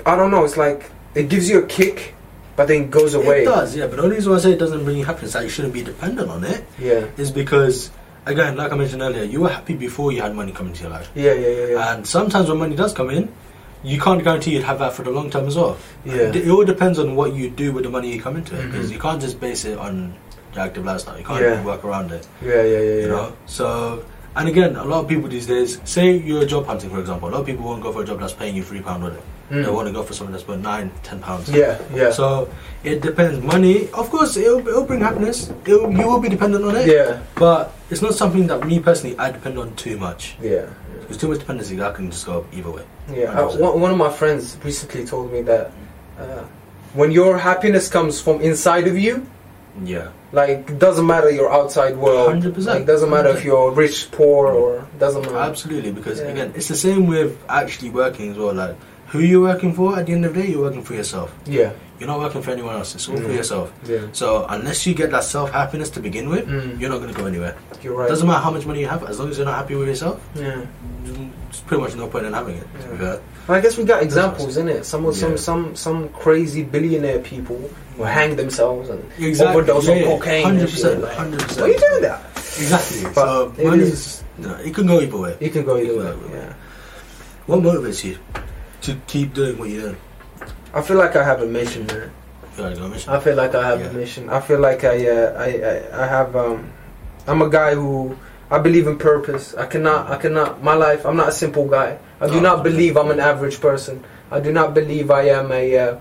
I 0.06 0.16
don't 0.16 0.32
know. 0.32 0.44
It's 0.44 0.58
like 0.58 0.90
it 1.16 1.30
gives 1.30 1.50
you 1.50 1.60
a 1.60 1.66
kick, 1.68 2.16
but 2.56 2.68
then 2.68 2.84
it 2.84 2.92
goes 2.92 3.14
away. 3.14 3.42
It 3.44 3.46
does, 3.46 3.76
yeah. 3.76 3.88
But 3.88 3.98
the 3.98 4.04
only 4.04 4.16
reason 4.16 4.32
why 4.32 4.38
I 4.38 4.42
say 4.42 4.52
it 4.54 4.60
doesn't 4.60 4.84
bring 4.84 4.98
you 4.98 5.06
happiness, 5.06 5.34
that 5.34 5.44
you 5.44 5.50
shouldn't 5.50 5.74
be 5.74 5.84
dependent 5.84 6.30
on 6.30 6.44
it, 6.44 6.64
Yeah. 6.80 7.06
is 7.18 7.32
because, 7.32 7.92
again, 8.26 8.58
like 8.58 8.72
I 8.72 8.76
mentioned 8.76 9.02
earlier, 9.02 9.24
you 9.24 9.42
were 9.42 9.50
happy 9.50 9.76
before 9.76 10.12
you 10.12 10.22
had 10.22 10.34
money 10.36 10.52
come 10.52 10.68
into 10.68 10.82
your 10.84 10.92
life. 10.92 11.10
Yeah, 11.16 11.34
yeah, 11.34 11.48
yeah, 11.48 11.66
yeah. 11.68 11.94
And 11.96 12.08
sometimes 12.08 12.50
when 12.50 12.58
money 12.60 12.76
does 12.76 12.92
come 12.94 13.10
in, 13.12 13.30
you 13.84 14.00
can't 14.00 14.24
guarantee 14.24 14.52
you'd 14.54 14.64
have 14.64 14.80
that 14.80 14.94
for 14.94 15.04
the 15.04 15.12
long 15.12 15.30
term 15.30 15.48
as 15.48 15.56
well. 15.56 15.78
Yeah. 16.06 16.14
It 16.34 16.50
all 16.50 16.64
depends 16.66 17.00
on 17.00 17.16
what 17.16 17.34
you 17.34 17.50
do 17.50 17.72
with 17.74 17.84
the 17.84 17.90
money 17.90 18.14
you 18.14 18.22
come 18.22 18.36
into 18.38 18.60
it, 18.60 18.66
because 18.68 18.92
you 18.92 19.00
can't 19.00 19.22
just 19.22 19.40
base 19.40 19.66
it 19.66 19.78
on 19.78 20.16
your 20.56 20.64
active 20.64 20.86
lifestyle. 20.86 21.18
You 21.18 21.26
can't 21.26 21.42
Yeah. 21.42 21.64
work 21.64 21.84
around 21.84 22.12
it. 22.12 22.28
yeah, 22.42 22.62
yeah, 22.64 22.64
yeah, 22.64 22.80
yeah. 22.80 23.02
You 23.02 23.08
know. 23.10 23.34
So, 23.46 24.06
and 24.36 24.48
again, 24.48 24.76
a 24.76 24.84
lot 24.86 25.04
of 25.04 25.08
people 25.10 25.30
these 25.30 25.46
days, 25.48 25.80
say 25.84 26.18
you're 26.18 26.46
job 26.46 26.66
hunting, 26.66 26.90
for 26.90 27.00
example. 27.00 27.30
A 27.30 27.32
lot 27.32 27.42
of 27.42 27.46
people 27.46 27.66
won't 27.66 27.84
go 27.84 27.92
for 27.92 28.02
a 28.04 28.06
job 28.06 28.20
that's 28.20 28.34
paying 28.34 28.56
you 28.56 28.64
three 28.64 28.82
pound 28.82 29.04
with 29.04 29.16
it. 29.16 29.24
Mm. 29.52 29.66
They 29.66 29.70
want 29.72 29.88
to 29.88 29.94
go 29.94 30.02
for 30.02 30.14
something 30.14 30.32
that's 30.32 30.48
worth 30.48 30.62
nine, 30.62 30.90
ten 31.04 31.20
pounds. 31.20 31.50
Yeah, 31.50 31.78
yeah. 31.94 32.12
So 32.12 32.50
it 32.84 33.02
depends. 33.02 33.44
Money, 33.44 33.90
of 33.92 34.10
course, 34.10 34.38
it'll, 34.38 34.66
it'll 34.68 34.86
bring 34.86 35.02
happiness. 35.02 35.52
It'll, 35.66 35.92
you 35.92 36.08
will 36.08 36.20
be 36.20 36.30
dependent 36.30 36.64
on 36.64 36.76
it. 36.78 36.88
yeah, 36.88 37.20
But 37.36 37.74
it's 37.90 38.02
not 38.02 38.16
something 38.16 38.48
that 38.48 38.66
me 38.66 38.80
personally 38.80 39.18
I 39.20 39.30
depend 39.32 39.60
on 39.60 39.76
too 39.76 39.98
much. 39.98 40.38
yeah, 40.42 40.68
Because 41.14 41.22
too 41.22 41.28
much 41.30 41.40
dependency, 41.40 41.76
that 41.76 41.94
can 41.94 42.10
just 42.10 42.26
go 42.26 42.44
either 42.52 42.72
way. 42.72 42.84
yeah. 43.14 43.26
Uh, 43.40 43.56
one, 43.58 43.80
one 43.82 43.92
of 43.92 43.98
my 43.98 44.12
friends 44.12 44.58
recently 44.64 45.06
told 45.06 45.32
me 45.32 45.42
that 45.44 45.72
uh, 46.20 46.44
when 46.94 47.12
your 47.12 47.38
happiness 47.38 47.88
comes 47.88 48.20
from 48.20 48.42
inside 48.42 48.88
of 48.88 48.98
you, 48.98 49.26
Yeah. 49.84 50.10
Like 50.32 50.50
it 50.50 50.80
doesn't 50.80 51.06
matter 51.06 51.30
your 51.30 51.52
outside 51.54 51.96
world. 51.98 52.34
100%. 52.44 52.66
Like 52.66 52.86
doesn't 52.88 53.10
matter 53.12 53.30
if 53.30 53.44
you're 53.46 53.70
rich, 53.72 54.10
poor, 54.12 54.48
or 54.52 54.88
doesn't 54.98 55.22
matter. 55.22 55.38
Absolutely, 55.38 55.92
because 55.92 56.18
Yeah. 56.20 56.30
again, 56.34 56.50
it's 56.56 56.68
the 56.68 56.76
same 56.88 57.06
with 57.06 57.38
actually 57.48 57.92
working 57.92 58.32
as 58.32 58.38
well. 58.38 58.54
Like, 58.54 58.76
who 59.14 59.20
you're 59.20 59.42
working 59.42 59.72
for 59.74 59.96
at 59.98 60.06
the 60.08 60.12
end 60.14 60.26
of 60.26 60.34
the 60.34 60.42
day, 60.42 60.50
you're 60.50 60.62
working 60.68 60.84
for 60.84 60.96
yourself. 60.96 61.34
Yeah, 61.46 61.72
You're 62.00 62.08
not 62.10 62.20
working 62.20 62.42
for 62.42 62.52
anyone 62.52 62.76
else. 62.76 62.96
It's 62.96 63.08
all 63.08 63.16
for 63.16 63.30
Mm. 63.30 63.36
yourself. 63.40 63.72
yeah. 63.88 64.00
So 64.12 64.46
unless 64.50 64.86
you 64.86 64.94
get 64.94 65.12
that 65.12 65.24
self 65.24 65.52
happiness 65.52 65.90
to 65.92 66.00
begin 66.02 66.28
with, 66.28 66.46
Mm. 66.50 66.78
you're 66.82 66.90
not 66.90 67.00
going 67.00 67.14
to 67.14 67.18
go 67.22 67.28
anywhere. 67.28 67.56
You're 67.84 67.96
right. 67.96 68.10
Doesn't 68.10 68.28
matter 68.28 68.42
how 68.44 68.52
much 68.52 68.66
money 68.66 68.82
you 68.82 68.88
have, 68.90 69.04
as 69.08 69.20
long 69.20 69.30
as 69.30 69.38
you're 69.38 69.46
not 69.46 69.56
happy 69.56 69.76
with 69.76 69.88
yourself, 69.88 70.20
Yeah. 70.36 70.66
It's 71.50 71.60
pretty 71.62 71.84
much 71.84 71.96
no 71.96 72.08
point 72.08 72.26
in 72.26 72.34
having 72.34 72.58
it. 72.58 72.68
To 72.82 72.88
be 72.98 73.04
Yeah. 73.06 73.18
I 73.48 73.60
guess 73.62 73.78
we 73.78 73.84
got 73.86 74.02
examples 74.02 74.58
in 74.58 74.68
it. 74.68 74.86
Some 74.86 75.06
Yeah. 75.06 75.12
some 75.22 75.38
some 75.38 75.76
some 75.76 76.10
crazy 76.10 76.64
billionaire 76.64 77.20
people 77.20 77.60
who 77.96 78.04
hang 78.04 78.36
themselves 78.36 78.90
and 78.90 79.00
Exactly. 79.20 79.56
overdose 79.56 79.88
Yeah, 79.88 79.96
on 79.96 80.04
cocaine. 80.18 80.48
and 80.48 80.58
100%, 80.60 81.04
100%. 81.06 81.58
Why 81.62 81.64
are 81.64 81.74
you 81.76 81.80
doing 81.88 82.02
that? 82.10 82.20
Exactly. 82.58 83.04
But 83.16 83.26
so 83.26 83.52
it 83.58 83.66
money 83.68 83.84
is- 83.84 83.94
is, 83.94 84.24
you 84.40 84.48
know, 84.48 84.56
it 84.66 84.74
can 84.74 84.88
go 84.88 85.00
either 85.00 85.18
way. 85.18 85.34
Can 85.54 85.64
go 85.64 85.78
either 85.78 85.96
way. 85.96 86.14
Yeah. 86.34 86.54
What 87.46 87.60
motivates 87.62 88.04
you 88.04 88.18
to 88.84 88.96
keep 89.08 89.34
doing 89.34 89.58
what 89.58 89.70
you're 89.70 89.82
doing? 89.82 89.98
I 90.74 90.82
feel 90.82 90.98
like 90.98 91.16
I 91.16 91.24
have 91.24 91.42
a 91.42 91.46
mission, 91.46 91.86
man. 91.88 92.12
You 92.58 92.58
gotta 92.64 92.76
go 92.76 92.88
mission. 92.88 93.14
I 93.14 93.20
feel 93.20 93.36
like 93.36 93.56
I 93.56 93.68
have 93.68 93.80
Yeah. 93.80 93.88
a 93.88 93.94
mission. 93.94 94.30
I 94.30 94.40
feel 94.42 94.60
like 94.60 94.84
I, 94.84 95.08
uh, 95.08 95.34
I, 95.38 95.48
I, 95.72 96.04
I 96.04 96.08
have. 96.08 96.36
Um, 96.36 96.72
I'm 97.28 97.42
a 97.42 97.50
guy 97.50 97.74
who 97.76 98.18
I 98.52 98.60
believe 98.60 98.88
in 98.88 98.98
purpose. 98.98 99.56
I 99.56 99.66
cannot, 99.66 100.10
I 100.12 100.18
cannot. 100.18 100.62
My 100.64 100.74
life. 100.74 101.06
I'm 101.06 101.16
not 101.18 101.30
a 101.30 101.32
simple 101.32 101.68
guy. 101.68 101.98
I 102.22 102.28
do 102.28 102.36
No. 102.42 102.42
not 102.56 102.64
believe 102.64 102.98
I'm 102.98 103.12
an 103.12 103.20
average 103.20 103.60
person. 103.62 104.04
I 104.32 104.40
do 104.40 104.52
not 104.52 104.74
believe 104.74 105.10
I 105.12 105.24
am 105.30 105.52
a. 105.52 105.78
Uh, 105.78 105.96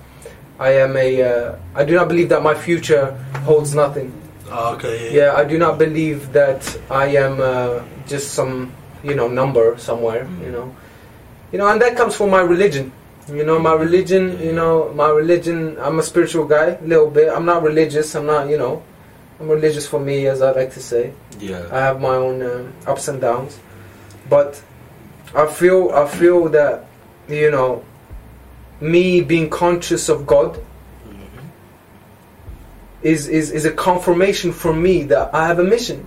I 0.58 0.70
am 0.84 0.96
a. 0.96 1.22
Uh, 1.22 1.56
I 1.74 1.84
do 1.84 1.94
not 1.94 2.08
believe 2.08 2.28
that 2.30 2.42
my 2.42 2.54
future 2.54 3.12
holds 3.44 3.74
nothing. 3.74 4.12
Oh, 4.50 4.74
okay. 4.74 5.14
Yeah, 5.14 5.32
I 5.34 5.44
do 5.44 5.56
not 5.58 5.78
believe 5.78 6.32
that 6.32 6.60
I 6.90 7.06
am 7.16 7.40
uh, 7.40 7.80
just 8.06 8.34
some, 8.34 8.72
you 9.02 9.14
know, 9.14 9.28
number 9.28 9.78
somewhere. 9.78 10.24
Mm. 10.26 10.44
You 10.44 10.52
know, 10.52 10.76
you 11.52 11.58
know, 11.58 11.68
and 11.68 11.80
that 11.82 11.96
comes 11.96 12.16
from 12.16 12.30
my 12.30 12.40
religion. 12.40 12.90
You 13.28 13.44
know, 13.44 13.58
my 13.58 13.74
religion. 13.74 14.40
You 14.40 14.52
know, 14.52 14.92
my 14.94 15.08
religion. 15.10 15.76
I'm 15.78 15.98
a 15.98 16.02
spiritual 16.02 16.44
guy, 16.46 16.70
a 16.70 16.82
little 16.82 17.10
bit. 17.10 17.28
I'm 17.28 17.44
not 17.44 17.62
religious. 17.62 18.14
I'm 18.16 18.26
not. 18.26 18.48
You 18.48 18.58
know, 18.58 18.82
I'm 19.38 19.48
religious 19.48 19.86
for 19.86 20.00
me, 20.00 20.26
as 20.26 20.42
I 20.42 20.50
like 20.52 20.72
to 20.74 20.80
say. 20.80 21.12
Yeah. 21.38 21.68
I 21.70 21.78
have 21.78 22.00
my 22.00 22.16
own 22.16 22.42
um, 22.42 22.72
ups 22.86 23.06
and 23.08 23.20
downs, 23.20 23.60
but 24.28 24.60
I 25.34 25.46
feel. 25.46 25.90
I 25.92 26.08
feel 26.08 26.48
that, 26.48 26.86
you 27.28 27.50
know, 27.50 27.84
me 28.80 29.20
being 29.20 29.48
conscious 29.48 30.08
of 30.08 30.26
God 30.26 30.58
Mhm. 31.06 31.44
is, 33.02 33.28
is, 33.28 33.52
is 33.52 33.64
a 33.64 33.70
confirmation 33.70 34.50
for 34.52 34.72
me 34.74 35.04
that 35.04 35.32
I 35.32 35.46
have 35.46 35.60
a 35.60 35.64
mission. 35.64 36.06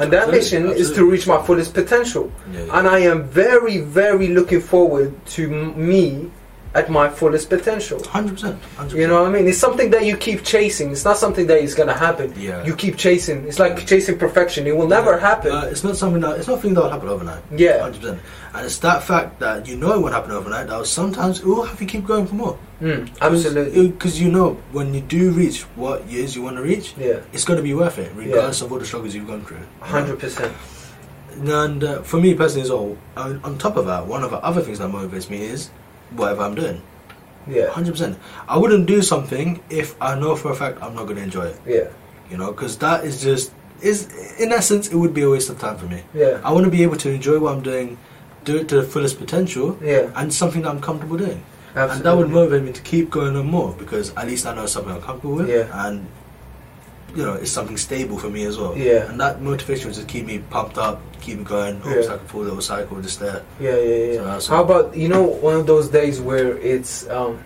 And 0.00 0.12
that 0.12 0.28
Absolutely, 0.28 0.68
mission 0.68 0.80
is 0.80 0.92
to 0.92 1.04
reach 1.04 1.26
my 1.26 1.42
fullest 1.44 1.74
potential. 1.74 2.30
Yeah, 2.52 2.64
yeah. 2.64 2.78
And 2.78 2.88
I 2.88 3.00
am 3.00 3.24
very, 3.24 3.78
very 3.78 4.28
looking 4.28 4.60
forward 4.60 5.14
to 5.36 5.52
m- 5.52 5.88
me 5.88 6.30
at 6.74 6.88
my 6.88 7.08
fullest 7.08 7.50
potential. 7.50 8.02
Hundred 8.04 8.34
percent. 8.34 8.58
You 8.94 9.08
know 9.08 9.22
what 9.22 9.28
I 9.30 9.32
mean? 9.32 9.48
It's 9.48 9.58
something 9.58 9.90
that 9.90 10.04
you 10.04 10.16
keep 10.16 10.44
chasing. 10.44 10.92
It's 10.92 11.04
not 11.04 11.16
something 11.16 11.46
that 11.48 11.58
is 11.58 11.74
going 11.74 11.88
to 11.88 11.94
happen. 11.94 12.32
Yeah. 12.38 12.64
You 12.64 12.76
keep 12.76 12.96
chasing. 12.96 13.44
It's 13.48 13.58
like 13.58 13.86
chasing 13.86 14.18
perfection. 14.18 14.66
It 14.66 14.76
will 14.76 14.86
never 14.86 15.18
happen. 15.18 15.50
Uh, 15.52 15.62
it's 15.70 15.82
not 15.82 15.96
something 15.96 16.20
that 16.22 16.38
it's 16.38 16.46
not 16.46 16.54
something 16.54 16.74
that 16.74 16.82
will 16.82 16.90
happen 16.90 17.08
overnight. 17.08 17.42
Yeah. 17.56 17.80
Hundred 17.82 18.00
percent. 18.00 18.20
And 18.54 18.66
it's 18.66 18.78
that 18.78 19.02
fact 19.02 19.40
that 19.40 19.66
you 19.66 19.76
know 19.76 19.94
it 19.94 20.00
won't 20.00 20.14
happen 20.14 20.30
overnight. 20.30 20.68
That 20.68 20.86
sometimes 20.86 21.40
it 21.40 21.46
will 21.46 21.64
have 21.64 21.80
you 21.80 21.86
keep 21.88 22.06
going 22.06 22.26
for 22.26 22.34
more. 22.36 22.58
Mm, 22.80 23.10
absolutely. 23.20 23.88
Because 23.88 24.20
you 24.20 24.30
know 24.30 24.54
when 24.72 24.94
you 24.94 25.00
do 25.00 25.32
reach 25.32 25.62
what 25.76 26.06
years 26.06 26.34
you 26.36 26.42
want 26.42 26.56
to 26.56 26.62
reach, 26.62 26.94
Yeah. 26.96 27.20
it's 27.32 27.44
going 27.44 27.58
to 27.58 27.62
be 27.62 27.74
worth 27.74 27.98
it, 27.98 28.10
regardless 28.14 28.62
of 28.62 28.72
all 28.72 28.78
the 28.78 28.86
struggles 28.86 29.14
you've 29.14 29.26
gone 29.26 29.44
through. 29.44 29.58
100%. 29.82 30.52
And 31.42 31.84
uh, 31.84 32.02
for 32.02 32.20
me 32.20 32.34
personally 32.34 32.62
as 32.62 32.70
well, 32.70 32.96
on, 33.16 33.40
on 33.44 33.58
top 33.58 33.76
of 33.76 33.86
that, 33.86 34.06
one 34.06 34.22
of 34.24 34.30
the 34.30 34.38
other 34.38 34.60
things 34.62 34.78
that 34.78 34.90
motivates 34.90 35.30
me 35.30 35.42
is 35.42 35.70
whatever 36.12 36.42
I'm 36.42 36.54
doing. 36.54 36.82
Yeah. 37.46 37.68
Hundred 37.70 37.92
percent. 37.92 38.18
I 38.48 38.58
wouldn't 38.58 38.86
do 38.86 39.02
something 39.02 39.62
if 39.70 40.00
I 40.00 40.18
know 40.18 40.36
for 40.36 40.50
a 40.52 40.54
fact 40.54 40.82
I'm 40.82 40.94
not 40.94 41.04
going 41.04 41.16
to 41.16 41.22
enjoy 41.22 41.46
it. 41.46 41.60
Yeah. 41.66 41.88
You 42.30 42.36
know, 42.36 42.52
because 42.52 42.78
that 42.78 43.04
is 43.04 43.22
just 43.22 43.52
is 43.80 44.08
in 44.38 44.52
essence 44.52 44.88
it 44.88 44.94
would 44.96 45.14
be 45.14 45.22
a 45.22 45.30
waste 45.30 45.48
of 45.50 45.58
time 45.58 45.76
for 45.78 45.86
me. 45.86 46.02
Yeah. 46.14 46.40
I 46.44 46.52
want 46.52 46.64
to 46.64 46.70
be 46.70 46.82
able 46.82 46.96
to 46.98 47.10
enjoy 47.10 47.38
what 47.38 47.54
I'm 47.56 47.62
doing, 47.62 47.98
do 48.44 48.56
it 48.58 48.68
to 48.68 48.76
the 48.76 48.82
fullest 48.82 49.18
potential, 49.18 49.78
Yeah. 49.82 50.10
and 50.14 50.32
something 50.32 50.62
that 50.62 50.68
I'm 50.70 50.80
comfortable 50.80 51.16
doing. 51.16 51.42
Absolutely. 51.74 51.96
And 51.96 52.04
that 52.04 52.16
would 52.16 52.30
motivate 52.30 52.62
me 52.64 52.72
to 52.72 52.82
keep 52.82 53.10
going 53.10 53.36
on 53.36 53.46
more 53.46 53.72
because 53.78 54.12
at 54.16 54.26
least 54.26 54.44
I 54.46 54.54
know 54.54 54.66
something 54.66 54.92
I'm 54.92 55.00
comfortable 55.00 55.36
with, 55.36 55.48
Yeah. 55.48 55.86
and 55.86 56.06
you 57.16 57.24
know 57.24 57.34
it's 57.34 57.50
something 57.50 57.76
stable 57.76 58.18
for 58.18 58.30
me 58.30 58.44
as 58.44 58.58
well. 58.58 58.76
Yeah. 58.76 59.08
And 59.10 59.20
that 59.20 59.40
motivation 59.42 59.88
will 59.88 59.94
just 59.94 60.08
keep 60.08 60.26
me 60.26 60.38
pumped 60.50 60.78
up, 60.78 61.00
keep 61.20 61.38
me 61.38 61.44
going. 61.44 61.80
Almost 61.82 62.08
Yeah. 62.08 62.14
like 62.14 62.22
a 62.22 62.28
full 62.28 62.42
little 62.42 62.60
cycle, 62.60 63.00
just 63.00 63.20
there. 63.20 63.42
Yeah, 63.60 63.76
yeah, 63.76 64.12
yeah. 64.14 64.38
So 64.38 64.54
How 64.54 64.62
about 64.64 64.96
you 64.96 65.08
know 65.08 65.22
one 65.22 65.54
of 65.56 65.66
those 65.66 65.88
days 65.88 66.20
where 66.20 66.56
it's 66.58 67.08
um, 67.10 67.38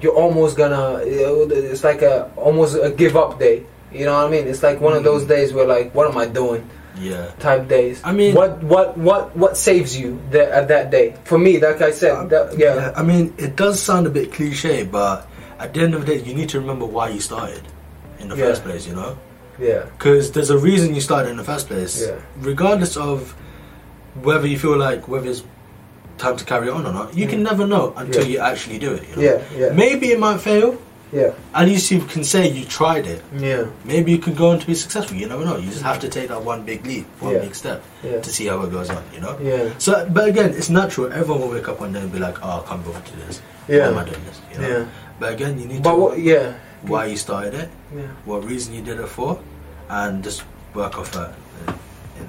you're 0.00 0.14
almost 0.14 0.56
gonna 0.56 1.00
it's 1.04 1.84
like 1.84 2.02
a 2.02 2.30
almost 2.36 2.76
a 2.82 2.90
give 2.90 3.16
up 3.16 3.38
day. 3.38 3.62
You 3.92 4.06
know 4.06 4.14
what 4.14 4.26
I 4.26 4.30
mean? 4.30 4.48
It's 4.48 4.62
like 4.62 4.80
one 4.80 4.94
of 4.94 5.04
those 5.04 5.24
Mm. 5.24 5.28
days 5.28 5.52
where 5.52 5.66
like 5.66 5.94
what 5.94 6.10
am 6.10 6.18
I 6.18 6.26
doing 6.26 6.68
Yeah. 7.00 7.26
type 7.38 7.68
days. 7.68 8.00
I 8.04 8.12
mean- 8.12 8.34
what 8.34 8.62
what 8.64 8.98
what 8.98 9.36
what 9.36 9.56
saves 9.56 9.96
you 9.96 10.18
that 10.32 10.48
at 10.50 10.66
that 10.68 10.90
day? 10.90 11.14
For 11.24 11.38
me, 11.38 11.60
like 11.60 11.80
I 11.80 11.92
said, 11.92 12.28
that, 12.30 12.58
yeah, 12.58 12.92
I 12.96 13.02
mean, 13.02 13.32
it 13.38 13.54
does 13.56 13.78
sound 13.80 14.06
a 14.06 14.10
bit 14.10 14.32
cliche, 14.32 14.82
but 14.84 15.28
at 15.60 15.74
the 15.74 15.80
end 15.80 15.94
of 15.94 16.04
the 16.06 16.14
day, 16.16 16.22
you 16.26 16.34
need 16.34 16.48
to 16.50 16.58
remember 16.60 16.86
why 16.86 17.08
you 17.10 17.20
started 17.20 17.62
in 18.24 18.28
the 18.30 18.36
Yeah. 18.36 18.48
first 18.48 18.62
place. 18.64 18.86
You 18.88 18.94
know. 19.00 19.12
yeah, 19.70 19.82
Because 19.96 20.32
there's 20.34 20.50
a 20.50 20.58
reason 20.70 20.94
you 20.96 21.00
started 21.10 21.30
in 21.30 21.36
the 21.42 21.44
first 21.52 21.68
place. 21.68 21.94
Yeah. 22.02 22.16
Regardless 22.52 22.96
of 22.96 23.34
whether 24.28 24.46
you 24.52 24.58
feel 24.58 24.76
like 24.88 25.06
whether 25.08 25.28
it's 25.30 25.42
time 26.18 26.36
to 26.36 26.44
carry 26.44 26.68
on 26.68 26.86
or 26.88 26.92
not, 26.92 27.08
you 27.20 27.26
can 27.32 27.42
never 27.50 27.64
know 27.66 27.92
until 27.96 28.22
Mm. 28.22 28.26
Yeah. 28.26 28.32
you 28.32 28.38
actually 28.50 28.78
do 28.86 28.90
it. 28.98 29.02
You 29.10 29.14
know? 29.16 29.22
yeah, 29.28 29.38
yeah, 29.60 29.70
Maybe 29.84 30.06
it 30.14 30.18
might 30.26 30.40
fail. 30.40 30.76
yeah, 31.12 31.30
At 31.54 31.66
least 31.70 31.90
you 31.92 32.00
can 32.14 32.22
say 32.24 32.42
you 32.58 32.64
tried 32.78 33.06
it. 33.14 33.20
yeah, 33.36 33.64
Maybe 33.84 34.08
you 34.14 34.18
can 34.18 34.34
go 34.34 34.46
on 34.50 34.58
to 34.62 34.66
be 34.66 34.74
successful. 34.74 35.16
You 35.16 35.26
never 35.28 35.44
know. 35.44 35.56
You 35.56 35.70
just 35.70 35.82
have 35.90 35.98
to 36.00 36.08
take 36.08 36.28
that 36.28 36.42
one 36.52 36.60
big 36.70 36.80
leap, 36.86 37.06
one 37.20 37.34
Yeah. 37.34 37.40
big 37.46 37.54
step 37.54 37.82
yeah, 38.02 38.20
to 38.26 38.30
see 38.36 38.46
how 38.50 38.60
it 38.62 38.70
goes 38.76 38.90
on. 38.90 39.02
You 39.14 39.20
know. 39.24 39.34
yeah, 39.42 39.64
So, 39.78 39.92
but 40.16 40.24
again, 40.32 40.50
it's 40.58 40.70
natural. 40.70 41.12
Everyone 41.12 41.40
will 41.42 41.50
wake 41.56 41.68
up 41.68 41.78
one 41.80 41.92
day 41.92 42.00
and 42.00 42.10
be 42.12 42.18
like, 42.18 42.36
"Oh, 42.44 42.62
I 42.64 42.68
can't 42.68 42.82
bother 42.86 43.02
to 43.10 43.14
this. 43.26 43.40
Why 43.66 43.76
Yeah. 43.76 43.88
am 43.88 43.98
I 43.98 44.04
doing 44.04 44.24
this?" 44.28 44.38
You 44.52 44.58
know? 44.60 44.68
yeah. 44.78 44.84
But 45.20 45.28
again, 45.36 45.52
you 45.60 45.66
need 45.66 45.82
But 45.82 45.94
to 45.94 46.00
what? 46.02 46.18
Yeah, 46.18 46.46
why 46.88 47.06
you 47.06 47.16
started 47.16 47.54
it, 47.54 47.68
yeah. 47.94 48.02
what 48.24 48.44
reason 48.44 48.74
you 48.74 48.82
did 48.82 49.00
it 49.00 49.06
for, 49.08 49.40
and 49.88 50.22
just 50.22 50.44
work 50.74 50.98
off 50.98 51.12
that 51.12 51.34
in- 51.68 51.74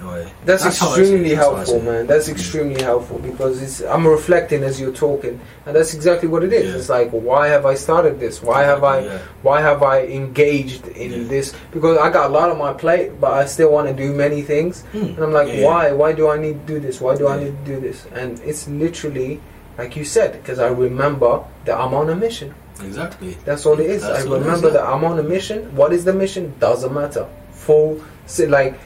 a 0.01 0.07
way. 0.07 0.31
That's, 0.45 0.63
how 0.63 0.69
I 0.69 0.71
see 0.73 0.85
it, 0.85 1.03
extremely 1.03 1.29
that's 1.35 1.41
helpful, 1.47 1.81
man. 1.81 2.07
That's 2.07 2.27
extremely 2.27 2.81
helpful 2.81 3.19
because 3.19 3.61
it's 3.61 3.81
I'm 3.81 4.05
reflecting 4.05 4.63
as 4.63 4.79
you're 4.81 4.91
talking, 4.91 5.39
and 5.65 5.75
that's 5.75 5.93
exactly 5.93 6.27
what 6.27 6.43
it 6.43 6.51
is. 6.53 6.65
Yeah. 6.71 6.77
It's 6.77 6.89
like, 6.89 7.11
why 7.11 7.47
have 7.47 7.65
I 7.65 7.75
started 7.75 8.19
this? 8.19 8.41
Why 8.41 8.63
have 8.63 8.83
I? 8.83 8.99
Yeah. 9.05 9.19
Why 9.43 9.61
have 9.61 9.83
I 9.83 10.05
engaged 10.07 10.87
in 10.87 11.27
this? 11.27 11.53
Because 11.71 11.97
I 11.97 12.09
got 12.09 12.29
a 12.29 12.33
lot 12.33 12.49
on 12.49 12.57
my 12.57 12.73
plate, 12.73 13.19
but 13.21 13.33
I 13.33 13.45
still 13.45 13.71
want 13.71 13.87
to 13.87 13.93
do 13.93 14.11
many 14.13 14.41
things, 14.41 14.81
Hmm. 14.91 14.97
and 15.15 15.19
I'm 15.19 15.31
like, 15.31 15.49
why? 15.63 15.91
Why 15.91 16.11
do 16.13 16.29
I 16.29 16.37
need 16.37 16.65
to 16.67 16.73
do 16.73 16.79
this? 16.79 16.99
Why 16.99 17.15
do 17.15 17.27
I 17.27 17.37
need 17.43 17.55
to 17.65 17.73
do 17.75 17.79
this? 17.79 18.05
And 18.13 18.39
it's 18.41 18.67
literally, 18.67 19.39
like 19.77 19.95
you 19.95 20.05
said, 20.05 20.33
because 20.33 20.59
I 20.59 20.67
remember 20.67 21.43
that 21.65 21.77
I'm 21.77 21.93
on 21.93 22.09
a 22.09 22.15
mission. 22.15 22.53
Exactly. 22.81 23.37
That's 23.45 23.65
all 23.65 23.79
it 23.79 23.89
is. 23.89 24.01
That's 24.01 24.19
I 24.19 24.21
it 24.21 24.25
is, 24.25 24.31
remember 24.31 24.67
yeah. 24.67 24.73
that 24.73 24.83
I'm 24.85 25.03
on 25.03 25.17
a 25.19 25.23
mission. 25.23 25.75
What 25.75 25.93
is 25.93 26.03
the 26.05 26.13
mission? 26.13 26.53
Doesn't 26.59 26.93
matter. 26.93 27.27
Full, 27.51 28.01
like, 28.47 28.79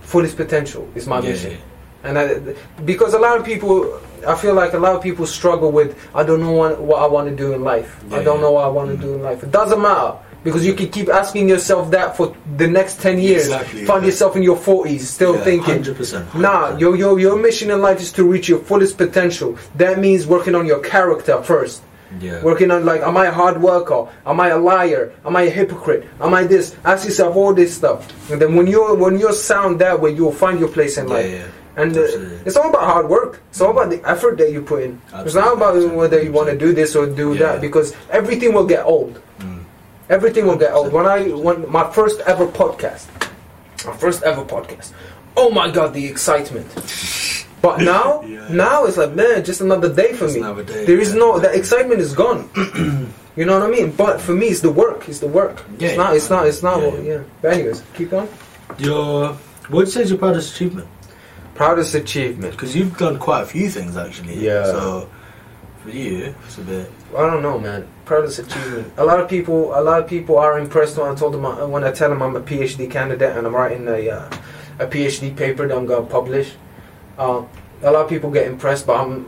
fullest 0.00 0.36
potential 0.36 0.88
is 0.94 1.06
my 1.06 1.20
Yeah, 1.20 1.30
mission. 1.30 1.50
yeah. 1.52 1.58
And 2.04 2.18
I, 2.18 2.54
because 2.84 3.14
a 3.14 3.18
lot 3.18 3.38
of 3.38 3.44
people, 3.46 4.00
I 4.26 4.34
feel 4.34 4.54
like 4.54 4.72
a 4.74 4.78
lot 4.78 4.96
of 4.96 5.02
people 5.02 5.24
struggle 5.26 5.70
with, 5.70 5.96
I 6.14 6.24
don't 6.24 6.40
know 6.40 6.50
what, 6.52 6.80
what 6.80 7.00
I 7.02 7.06
want 7.06 7.28
to 7.30 7.36
do 7.36 7.52
in 7.52 7.62
life. 7.62 8.02
I 8.12 8.22
don't 8.22 8.40
know 8.40 8.50
what 8.52 8.64
I 8.64 8.68
want 8.68 8.90
to 8.90 8.96
Mhm. 8.96 9.00
do 9.00 9.14
in 9.14 9.22
life. 9.22 9.42
It 9.44 9.50
doesn't 9.52 9.80
matter. 9.80 10.14
Because 10.44 10.66
you 10.66 10.74
can 10.74 10.88
keep 10.88 11.08
asking 11.08 11.48
yourself 11.48 11.90
that 11.92 12.16
for 12.16 12.34
the 12.56 12.66
next 12.66 13.00
10 13.00 13.18
years. 13.20 13.44
Exactly, 13.44 13.84
Find 13.84 14.02
yeah. 14.02 14.06
yourself 14.10 14.34
in 14.36 14.42
your 14.42 14.56
40s 14.56 15.00
still 15.00 15.36
Yeah, 15.36 15.44
thinking, 15.44 15.82
100%. 15.82 16.34
Nah, 16.34 16.76
your, 16.78 16.96
your, 16.96 17.18
your 17.20 17.36
mission 17.38 17.70
in 17.70 17.80
life 17.80 18.00
is 18.00 18.10
to 18.12 18.24
reach 18.24 18.48
your 18.48 18.58
fullest 18.58 18.98
potential. 18.98 19.56
That 19.76 19.98
means 19.98 20.26
working 20.26 20.54
on 20.54 20.66
your 20.66 20.80
character 20.80 21.42
first. 21.42 21.82
Yeah. 22.20 22.42
Working 22.42 22.70
on 22.70 22.84
like, 22.84 23.00
am 23.00 23.16
I 23.16 23.26
a 23.26 23.32
hard 23.32 23.62
worker? 23.62 24.06
Am 24.26 24.38
I 24.38 24.48
a 24.48 24.58
liar? 24.58 25.14
Am 25.24 25.34
I 25.34 25.42
a 25.42 25.50
hypocrite? 25.50 26.06
Am 26.20 26.34
I 26.34 26.44
this? 26.44 26.76
Ask 26.84 27.06
yourself 27.06 27.36
all 27.36 27.54
this 27.54 27.74
stuff, 27.74 28.30
and 28.30 28.38
then 28.38 28.54
when 28.54 28.66
you're 28.66 28.94
when 28.94 29.18
you're 29.18 29.32
sound 29.32 29.80
that 29.80 29.98
way, 29.98 30.10
you'll 30.10 30.30
find 30.30 30.60
your 30.60 30.68
place 30.68 30.98
in 30.98 31.06
life. 31.08 31.30
yeah. 31.30 31.46
And 31.74 31.96
uh, 31.96 32.02
it's 32.44 32.54
all 32.58 32.68
about 32.68 32.82
hard 32.84 33.08
work. 33.08 33.40
It's 33.48 33.62
all 33.62 33.70
about 33.70 33.88
the 33.88 34.06
effort 34.06 34.36
that 34.36 34.52
you 34.52 34.60
put 34.60 34.82
in. 34.82 35.00
Absolutely. 35.06 35.24
It's 35.24 35.34
not 35.36 35.56
about 35.56 35.94
whether 35.96 36.22
you 36.22 36.30
want 36.30 36.50
to 36.50 36.58
do 36.58 36.74
this 36.74 36.94
or 36.94 37.06
do 37.06 37.34
that 37.38 37.62
because 37.62 37.96
everything 38.10 38.52
will 38.52 38.66
get 38.66 38.84
old. 38.84 39.22
Everything 40.12 40.44
will 40.46 40.56
get 40.64 40.72
old. 40.74 40.92
When 40.92 41.06
I 41.06 41.18
when 41.46 41.58
my 41.70 41.90
first 41.96 42.20
ever 42.32 42.46
podcast, 42.46 43.06
my 43.86 43.96
first 43.96 44.22
ever 44.22 44.44
podcast. 44.44 44.92
Oh 45.40 45.50
my 45.50 45.70
god, 45.70 45.94
the 45.94 46.04
excitement! 46.06 46.68
But 47.62 47.80
now, 47.92 48.22
Yeah. 48.22 48.48
now 48.52 48.84
it's 48.86 48.98
like 48.98 49.12
man, 49.14 49.42
just 49.50 49.60
another 49.62 49.90
day 50.00 50.12
for 50.12 50.26
Just 50.28 50.36
me. 50.38 50.62
day, 50.64 50.84
There 50.84 51.00
is 51.00 51.12
yeah. 51.14 51.18
no 51.24 51.38
that 51.38 51.54
excitement 51.54 52.00
is 52.00 52.12
gone. 52.14 52.42
You 53.34 53.46
know 53.46 53.58
what 53.58 53.66
I 53.66 53.70
mean? 53.76 53.92
But 53.92 54.20
for 54.20 54.34
me, 54.34 54.48
it's 54.52 54.60
the 54.60 54.70
work. 54.70 55.08
It's 55.08 55.20
the 55.20 55.26
work. 55.40 55.64
Yeah, 55.78 55.88
it's 55.88 55.96
not. 55.96 56.14
It's 56.16 56.28
not. 56.28 56.46
It's 56.46 56.62
not. 56.62 56.76
yeah, 56.82 56.88
what- 56.90 57.02
yeah. 57.02 57.20
But 57.40 57.54
anyways, 57.54 57.82
keep 57.94 58.10
going. 58.10 58.28
Your 58.76 59.28
what 59.32 59.70
would 59.72 59.86
you 59.86 59.92
say 59.92 60.02
is 60.02 60.10
your 60.10 60.18
proudest 60.18 60.52
achievement? 60.54 60.86
Proudest 61.54 61.94
achievement. 61.94 62.52
Because 62.52 62.76
you've 62.76 62.94
done 62.98 63.18
quite 63.18 63.40
a 63.40 63.46
few 63.46 63.70
things 63.70 63.96
actually. 63.96 64.36
Yeah. 64.38 64.66
So 64.66 65.08
for 65.82 65.90
you, 65.90 66.34
it's 66.46 66.58
a 66.58 66.62
bit. 66.62 66.90
I 67.16 67.22
don't 67.30 67.42
know, 67.42 67.58
man. 67.58 67.86
Proudest 68.04 68.38
achievement. 68.40 68.92
A 68.96 69.04
lot 69.04 69.20
of 69.20 69.28
people, 69.28 69.78
a 69.78 69.82
lot 69.82 70.00
of 70.02 70.08
people 70.08 70.38
are 70.38 70.58
impressed 70.58 70.96
when 70.96 71.10
I 71.10 71.14
told 71.14 71.34
them 71.34 71.44
I- 71.46 71.64
when 71.64 71.84
I 71.84 71.92
tell 71.92 72.08
them 72.08 72.22
I'm 72.22 72.36
a 72.36 72.40
PhD 72.40 72.90
candidate 72.90 73.36
and 73.36 73.46
I'm 73.46 73.54
writing 73.54 73.86
a 73.88 74.08
uh, 74.10 74.30
a 74.78 74.86
PhD 74.86 75.34
paper 75.36 75.66
that 75.68 75.76
I'm 75.76 75.86
gonna 75.86 76.06
publish. 76.06 76.52
Uh, 77.18 77.42
a 77.82 77.90
lot 77.90 78.02
of 78.04 78.08
people 78.08 78.30
get 78.30 78.46
impressed, 78.46 78.86
but 78.86 78.96
I'm 79.00 79.26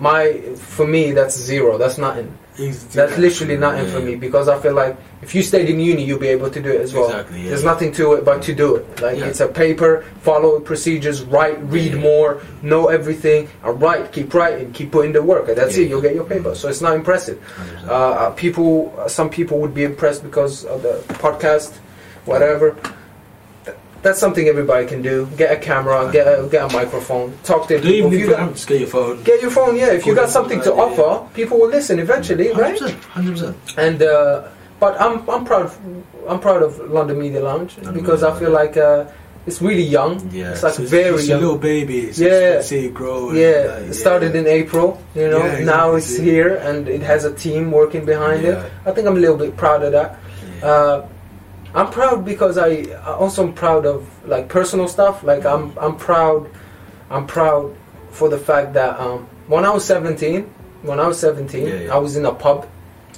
my 0.00 0.32
for 0.56 0.86
me 0.86 1.12
that's 1.12 1.36
zero. 1.38 1.78
That's 1.78 1.98
nothing. 1.98 2.36
That's 2.56 3.16
literally 3.16 3.56
nothing 3.56 3.86
for 3.90 4.00
me 4.00 4.14
because 4.14 4.46
I 4.46 4.58
feel 4.60 4.74
like 4.74 4.96
if 5.22 5.34
you 5.34 5.42
stayed 5.42 5.70
in 5.70 5.80
uni, 5.80 6.04
you'll 6.04 6.18
be 6.18 6.28
able 6.28 6.50
to 6.50 6.60
do 6.60 6.68
it 6.70 6.82
as 6.82 6.92
well. 6.92 7.06
Exactly, 7.06 7.42
yeah. 7.42 7.48
There's 7.48 7.64
nothing 7.64 7.92
to 7.92 8.12
it 8.12 8.24
but 8.26 8.42
to 8.42 8.54
do 8.54 8.76
it. 8.76 9.00
Like 9.00 9.18
Yeah. 9.18 9.24
it's 9.26 9.40
a 9.40 9.48
paper, 9.48 10.04
follow 10.20 10.60
procedures, 10.60 11.22
write, 11.22 11.58
read 11.70 11.92
Yeah. 11.94 12.00
more, 12.00 12.40
know 12.60 12.88
everything, 12.88 13.48
and 13.64 13.80
write. 13.80 14.12
Keep 14.12 14.34
writing, 14.34 14.70
keep 14.72 14.92
putting 14.92 15.12
the 15.12 15.22
work, 15.22 15.48
and 15.48 15.56
that's 15.56 15.78
Yeah. 15.78 15.84
it. 15.84 15.88
You'll 15.88 16.02
get 16.02 16.14
your 16.14 16.24
paper. 16.24 16.54
So 16.54 16.68
it's 16.68 16.82
not 16.82 16.94
impressive. 16.94 17.38
Uh, 17.88 17.92
uh, 17.92 18.30
people, 18.30 18.92
uh, 18.98 19.08
some 19.08 19.30
people 19.30 19.58
would 19.60 19.72
be 19.74 19.84
impressed 19.84 20.22
because 20.22 20.64
of 20.66 20.82
the 20.82 21.00
podcast, 21.14 21.72
whatever. 22.26 22.76
Th- 24.02 24.12
That's 24.12 24.18
something 24.18 24.46
everybody 24.48 24.86
can 24.86 25.00
do. 25.02 25.28
Get 25.36 25.52
a 25.52 25.56
camera, 25.56 26.10
get 26.12 26.26
a, 26.26 26.46
get 26.48 26.70
a 26.70 26.72
microphone, 26.74 27.32
talk 27.44 27.68
to 27.68 27.78
Do 27.80 27.82
people. 27.88 28.12
even 28.12 28.12
If 28.12 28.20
you 28.20 28.26
to 28.26 28.32
got, 28.32 28.52
just 28.52 28.68
get 28.68 28.80
your 28.80 28.88
phone? 28.88 29.22
get 29.22 29.40
your 29.42 29.50
phone, 29.50 29.76
yeah. 29.76 29.92
If 29.92 30.06
you 30.06 30.14
got 30.14 30.28
something 30.30 30.60
to 30.62 30.72
offer, 30.74 31.28
people 31.34 31.58
will 31.60 31.68
listen 31.68 31.98
eventually, 31.98 32.50
right? 32.52 32.78
100%. 32.78 32.90
100%. 33.14 33.54
And 33.78 34.02
uh, 34.02 34.48
but 34.80 35.00
I'm 35.00 35.28
I'm 35.30 35.44
proud 35.44 35.66
of, 35.66 35.78
I'm 36.28 36.40
proud 36.40 36.62
of 36.62 36.78
London 36.90 37.18
Media 37.18 37.42
Lounge 37.42 37.76
London 37.78 37.94
because 37.94 38.22
Media 38.22 38.34
I 38.36 38.38
feel 38.40 38.50
like 38.50 38.76
uh, 38.76 39.04
it's 39.46 39.60
really 39.62 39.82
young. 39.82 40.12
Yeah. 40.32 40.52
It's 40.52 40.62
like 40.62 40.74
so 40.74 40.84
very 40.84 41.14
it's 41.14 41.24
a 41.24 41.26
young. 41.28 41.40
little 41.40 41.58
baby. 41.58 42.10
Yeah. 42.14 42.60
See 42.62 42.86
it 42.86 42.94
grow. 42.94 43.30
Yeah, 43.32 43.48
like, 43.78 43.90
it 43.90 43.94
started 43.94 44.34
in 44.34 44.46
April. 44.46 45.00
You 45.14 45.28
know, 45.30 45.44
Yeah, 45.44 45.64
now 45.64 45.94
it's 45.94 46.16
here 46.16 46.56
and 46.56 46.88
it 46.88 47.02
has 47.02 47.24
a 47.24 47.32
team 47.34 47.70
working 47.70 48.04
behind 48.04 48.42
Yeah. 48.42 48.62
it. 48.64 48.72
I 48.86 48.90
think 48.92 49.06
I'm 49.08 49.16
a 49.16 49.20
little 49.20 49.36
bit 49.36 49.56
proud 49.56 49.82
of 49.82 49.92
that. 49.92 50.18
Yeah. 50.58 50.66
Uh, 50.66 51.08
I'm 51.74 51.90
proud 51.90 52.24
because 52.24 52.58
I 52.58 52.70
I 53.04 53.12
also 53.14 53.46
am 53.46 53.52
proud 53.54 53.86
of 53.86 54.06
like 54.28 54.48
personal 54.48 54.88
stuff. 54.88 55.22
Like 55.22 55.44
I'm 55.44 55.76
I'm 55.78 55.96
proud 55.96 56.50
I'm 57.10 57.26
proud 57.26 57.74
for 58.10 58.28
the 58.28 58.38
fact 58.38 58.72
that 58.74 58.98
um, 59.00 59.26
when 59.48 59.64
I 59.64 59.70
was 59.70 59.84
17, 59.84 60.42
when 60.82 61.00
I 61.00 61.06
was 61.06 61.18
17, 61.20 61.66
Yeah, 61.66 61.74
yeah. 61.74 61.94
I 61.94 61.98
was 61.98 62.16
in 62.16 62.24
a 62.26 62.32
pub. 62.32 62.66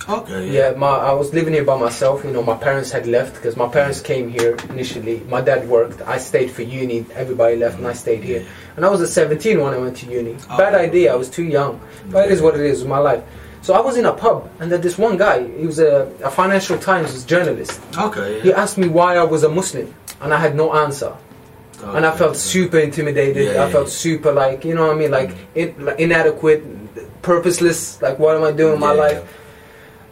okay. 0.08 0.50
Yeah, 0.50 0.72
my 0.76 0.88
I 0.88 1.12
was 1.12 1.32
living 1.32 1.54
here 1.54 1.64
by 1.64 1.78
myself. 1.78 2.24
You 2.24 2.30
know, 2.30 2.42
my 2.42 2.56
parents 2.56 2.90
had 2.92 3.06
left 3.06 3.34
because 3.36 3.56
my 3.56 3.68
parents 3.68 4.00
came 4.00 4.28
here 4.28 4.56
initially. 4.70 5.20
My 5.28 5.40
dad 5.40 5.68
worked. 5.68 6.02
I 6.02 6.18
stayed 6.18 6.50
for 6.50 6.62
uni. 6.62 7.06
Everybody 7.14 7.56
left, 7.56 7.78
and 7.78 7.86
I 7.86 7.92
stayed 7.94 8.22
here. 8.22 8.44
And 8.76 8.84
I 8.84 8.88
was 8.88 9.00
at 9.02 9.08
17 9.08 9.60
when 9.60 9.72
I 9.74 9.78
went 9.78 9.96
to 9.98 10.06
uni. 10.06 10.36
Oh. 10.50 10.58
Bad 10.58 10.74
idea. 10.74 11.12
I 11.12 11.16
was 11.16 11.30
too 11.30 11.44
young. 11.44 11.80
But 12.10 12.26
it 12.26 12.32
is 12.32 12.40
what 12.42 12.54
it 12.54 12.60
is. 12.72 12.80
With 12.80 12.88
my 12.90 12.98
life. 12.98 13.22
So 13.64 13.72
I 13.72 13.80
was 13.80 13.96
in 13.96 14.04
a 14.04 14.12
pub, 14.12 14.50
and 14.60 14.70
then 14.70 14.82
this 14.82 14.98
one 14.98 15.16
guy. 15.16 15.48
He 15.48 15.64
was 15.64 15.78
a, 15.78 16.12
a 16.22 16.30
Financial 16.30 16.76
Times 16.76 17.24
journalist. 17.24 17.80
Okay. 17.96 18.42
He 18.42 18.52
asked 18.52 18.76
me 18.76 18.88
why 18.88 19.16
I 19.16 19.22
was 19.22 19.42
a 19.42 19.48
Muslim, 19.48 19.94
and 20.20 20.34
I 20.34 20.38
had 20.38 20.54
no 20.54 20.74
answer. 20.74 21.16
Okay. 21.78 21.96
And 21.96 22.04
I 22.04 22.14
felt 22.14 22.36
super 22.36 22.78
intimidated. 22.78 23.54
Yeah, 23.54 23.64
I 23.64 23.72
felt 23.72 23.86
yeah. 23.86 24.04
super 24.04 24.32
like 24.32 24.66
you 24.66 24.74
know 24.74 24.88
what 24.88 24.96
I 24.96 24.98
mean, 24.98 25.10
like, 25.10 25.34
in, 25.54 25.82
like 25.82 25.98
inadequate, 25.98 26.62
purposeless. 27.22 28.02
Like 28.02 28.18
what 28.18 28.36
am 28.36 28.44
I 28.44 28.52
doing 28.52 28.74
in 28.74 28.80
my 28.80 28.92
Yeah, 28.92 29.00
life? 29.00 29.40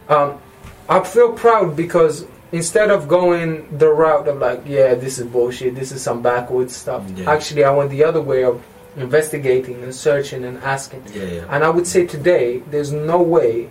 Um, 0.09 0.41
I 0.89 1.03
feel 1.03 1.33
proud 1.33 1.75
because 1.75 2.25
instead 2.51 2.89
of 2.89 3.07
going 3.07 3.77
the 3.77 3.87
route 3.87 4.27
of 4.27 4.39
like, 4.39 4.63
yeah, 4.65 4.95
this 4.95 5.19
is 5.19 5.27
bullshit, 5.27 5.75
this 5.75 5.91
is 5.91 6.01
some 6.01 6.23
backwoods 6.23 6.75
stuff. 6.75 7.07
Yeah. 7.15 7.29
Actually, 7.31 7.65
I 7.65 7.69
went 7.69 7.91
the 7.91 8.03
other 8.03 8.21
way 8.21 8.45
of 8.45 8.63
investigating 8.95 9.83
and 9.83 9.93
searching 9.93 10.43
and 10.43 10.57
asking. 10.59 11.03
Yeah, 11.13 11.23
yeah. 11.23 11.45
And 11.49 11.63
I 11.63 11.69
would 11.69 11.87
say 11.87 12.05
today, 12.05 12.59
there's 12.69 12.91
no 12.91 13.21
way 13.21 13.69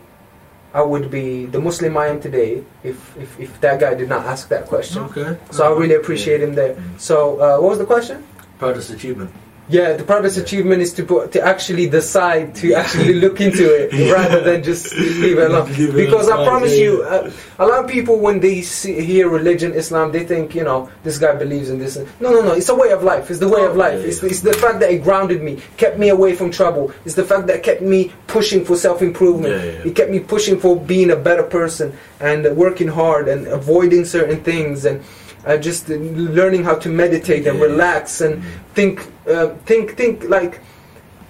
I 0.75 0.83
would 0.83 1.11
be 1.11 1.47
the 1.47 1.61
Muslim 1.61 1.97
I 1.97 2.07
am 2.09 2.21
today 2.21 2.65
if 2.83 3.17
if, 3.17 3.39
if 3.39 3.61
that 3.61 3.81
guy 3.81 3.95
did 3.95 4.09
not 4.09 4.25
ask 4.27 4.49
that 4.49 4.67
question. 4.67 5.03
Okay. 5.03 5.39
So 5.51 5.65
I 5.65 5.79
really 5.79 5.95
appreciate 5.95 6.43
him 6.43 6.55
there. 6.55 6.75
Mm. 6.75 7.01
So 7.01 7.41
uh, 7.41 7.61
what 7.61 7.71
was 7.71 7.79
the 7.79 7.85
question? 7.85 8.27
Proudest 8.59 8.91
achievement. 8.91 9.31
Yeah, 9.68 9.92
the 9.94 10.03
proudest 10.05 10.37
Yeah. 10.37 10.42
achievement 10.42 10.83
is 10.83 10.92
to 10.94 11.05
put, 11.05 11.33
to 11.33 11.40
actually 11.40 11.88
decide 11.88 12.55
to 12.57 12.75
actually 12.75 13.14
look 13.14 13.40
into 13.40 13.64
it 13.72 13.92
Yeah. 13.94 14.12
rather 14.12 14.40
than 14.40 14.62
just 14.62 14.92
leave 14.94 15.38
it 15.38 15.51
alone. 15.51 15.68
Leave 15.68 15.90
it 15.90 15.96
Because 15.96 16.29
I 16.29 16.44
promise 16.44 16.72
yeah, 16.77 16.85
you, 16.85 17.03
uh, 17.03 17.31
a 17.61 17.66
lot 17.66 17.85
of 17.85 17.88
people 17.90 18.18
when 18.18 18.40
they 18.40 18.62
see, 18.62 19.01
hear 19.01 19.29
religion, 19.29 19.72
Islam, 19.72 20.11
they 20.12 20.25
think 20.25 20.55
you 20.55 20.64
know 20.64 20.90
this 21.05 21.16
guy 21.18 21.35
believes 21.35 21.70
in 21.70 21.79
this. 21.79 21.96
No, 22.20 22.33
no, 22.33 22.40
no. 22.42 22.53
It's 22.53 22.68
a 22.68 22.75
way 22.75 22.90
of 22.90 23.03
life. 23.05 23.31
It's 23.31 23.38
the 23.40 23.48
way 23.48 23.64
of 23.64 23.77
life. 23.77 24.01
Yeah, 24.01 24.09
It's, 24.09 24.22
it's 24.22 24.40
the 24.40 24.53
fact 24.53 24.81
that 24.81 24.90
it 24.90 25.03
grounded 25.05 25.42
me, 25.42 25.61
kept 25.77 25.96
me 25.98 26.09
away 26.09 26.35
from 26.35 26.51
trouble. 26.51 26.92
It's 27.05 27.14
the 27.14 27.25
fact 27.25 27.46
that 27.46 27.62
kept 27.62 27.83
me 27.83 28.12
pushing 28.27 28.64
for 28.64 28.77
self 28.77 29.01
improvement. 29.01 29.55
It 29.87 29.94
kept 29.94 30.11
me 30.11 30.18
pushing 30.20 30.59
for 30.59 30.75
being 30.79 31.11
a 31.12 31.16
better 31.16 31.44
person 31.44 31.96
and 32.20 32.44
working 32.57 32.88
hard 32.88 33.29
and 33.29 33.46
avoiding 33.46 34.05
certain 34.05 34.42
things 34.42 34.85
and 34.85 35.03
uh, 35.46 35.57
just 35.57 35.88
learning 35.88 36.64
how 36.64 36.74
to 36.76 36.88
meditate 36.88 37.46
and 37.46 37.59
Yeah. 37.59 37.64
relax 37.64 38.20
and 38.20 38.42
Mm. 38.42 38.46
think, 38.74 39.07
uh, 39.28 39.48
think, 39.66 39.96
think 39.96 40.24
like 40.28 40.61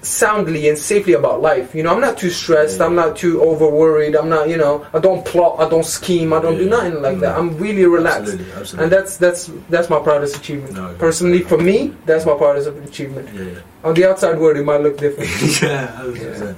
soundly 0.02 0.68
and 0.68 0.76
safely 0.76 1.12
about 1.12 1.40
life. 1.40 1.74
You 1.76 1.84
know, 1.84 1.94
I'm 1.94 2.00
not 2.00 2.18
too 2.18 2.28
stressed. 2.30 2.78
Yeah. 2.80 2.86
I'm 2.86 2.96
not 2.96 3.16
too 3.16 3.40
over 3.42 3.68
worried. 3.68 4.16
I'm 4.16 4.28
not, 4.28 4.48
you 4.48 4.56
know, 4.56 4.84
I 4.92 4.98
don't 4.98 5.24
plot. 5.24 5.56
I 5.60 5.68
don't 5.68 5.86
scheme. 5.86 6.32
I 6.32 6.40
don't 6.40 6.58
do 6.58 6.68
nothing 6.68 7.00
like 7.00 7.20
that. 7.20 7.36
Mm. 7.36 7.38
I'm 7.38 7.56
really 7.58 7.86
relaxed. 7.86 8.32
Absolutely. 8.32 8.52
Absolutely. 8.52 8.82
And 8.84 8.92
that's 8.92 9.16
that's 9.18 9.50
that's 9.70 9.88
my 9.88 10.00
proudest 10.00 10.36
achievement. 10.36 10.74
No, 10.74 10.92
Personally, 10.98 11.40
for 11.40 11.56
me, 11.58 11.94
that's 12.04 12.26
my 12.26 12.34
proudest 12.34 12.68
achievement. 12.84 13.28
yeah, 13.32 13.42
yeah. 13.44 13.58
On 13.84 13.94
the 13.94 14.04
outside 14.10 14.38
world, 14.40 14.56
it 14.56 14.64
might 14.64 14.80
look 14.82 14.98
different. 14.98 15.30
yeah, 15.62 15.86
100%. 16.02 16.56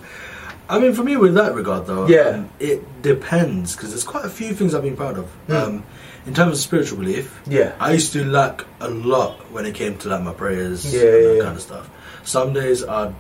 I 0.67 0.79
mean, 0.79 0.95
for 0.95 1.05
me, 1.05 1.19
with 1.19 1.35
that 1.35 1.55
regard, 1.55 1.87
though, 1.87 2.07
Yeah. 2.09 2.29
um, 2.41 2.49
it 2.59 2.81
depends 3.03 3.77
because 3.77 3.91
there's 3.91 4.05
quite 4.05 4.25
a 4.25 4.31
few 4.31 4.55
things 4.55 4.75
I've 4.75 4.83
been 4.83 4.97
proud 4.97 5.19
of. 5.19 5.27
Mm. 5.49 5.55
Um, 5.63 5.83
in 6.27 6.35
terms 6.35 6.53
of 6.53 6.59
spiritual 6.59 6.99
belief, 6.99 7.41
yeah. 7.47 7.75
I 7.81 7.93
used 7.93 8.13
to 8.15 8.25
lack 8.25 8.65
a 8.81 8.89
lot 8.89 9.39
when 9.53 9.67
it 9.67 9.75
came 9.75 9.97
to 9.99 10.09
like 10.09 10.23
my 10.23 10.33
prayers 10.33 10.85
Yeah, 10.93 11.01
and 11.01 11.09
that 11.09 11.23
yeah, 11.23 11.33
yeah. 11.39 11.43
kind 11.45 11.57
of 11.57 11.63
stuff. 11.63 11.91
Some 12.25 12.53
days 12.53 12.83
I'd 12.85 13.15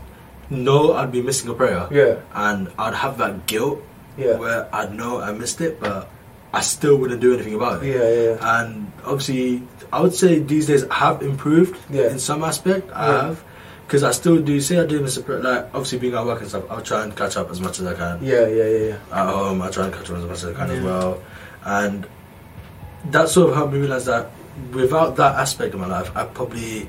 know 0.51 0.95
I'd 0.95 1.13
be 1.13 1.23
missing 1.23 1.51
a 1.51 1.55
prayer, 1.55 1.89
Yeah. 1.91 2.17
and 2.35 2.69
I'd 2.79 2.95
have 2.95 3.19
that 3.19 3.47
guilt 3.47 3.83
Yeah. 4.17 4.37
where 4.39 4.69
I'd 4.75 4.95
know 4.95 5.21
I 5.21 5.33
missed 5.33 5.61
it, 5.61 5.81
but 5.81 6.09
I 6.53 6.61
still 6.61 6.97
wouldn't 6.97 7.21
do 7.21 7.35
anything 7.35 7.55
about 7.55 7.83
it. 7.83 7.95
Yeah. 7.95 8.09
Yeah. 8.39 8.61
And 8.61 8.93
obviously, 9.05 9.63
I 9.93 10.01
would 10.01 10.15
say 10.15 10.39
these 10.39 10.67
days 10.69 10.85
I 10.89 10.95
have 10.95 11.23
improved 11.23 11.77
Yeah. 11.91 12.09
in 12.11 12.19
some 12.19 12.45
aspect. 12.45 12.91
I 12.95 13.07
Yeah. 13.09 13.23
have. 13.27 13.45
Because 13.87 14.03
I 14.03 14.13
still 14.13 14.39
do, 14.41 14.61
say 14.63 14.79
I 14.81 14.87
do 14.87 15.01
miss 15.01 15.19
a 15.19 15.23
prayer, 15.23 15.41
like 15.41 15.67
obviously 15.75 15.99
being 15.99 16.15
at 16.15 16.25
work 16.25 16.41
and 16.41 16.49
stuff, 16.49 16.65
I'll 16.71 16.81
try 16.81 17.03
and 17.03 17.15
catch 17.15 17.37
up 17.37 17.51
as 17.51 17.61
much 17.61 17.81
as 17.81 17.87
I 17.87 17.93
can. 17.95 18.19
Yeah. 18.23 18.47
Yeah. 18.47 18.65
Yeah. 18.65 18.79
Yeah. 18.87 18.97
At 19.13 19.27
home, 19.29 19.61
I 19.61 19.69
try 19.69 19.85
and 19.85 19.93
catch 19.93 20.09
up 20.11 20.17
as 20.17 20.25
much 20.25 20.39
as 20.43 20.47
I 20.47 20.53
can 20.55 20.71
as 20.71 20.83
well. 20.83 21.21
And 21.67 22.07
that 23.11 23.29
sort 23.29 23.51
of 23.51 23.57
helped 23.57 23.73
me 23.73 23.79
realize 23.81 24.07
that 24.07 24.31
without 24.73 25.17
that 25.17 25.35
aspect 25.37 25.75
of 25.75 25.81
my 25.81 25.87
life, 25.87 26.15
I 26.17 26.25
probably, 26.25 26.89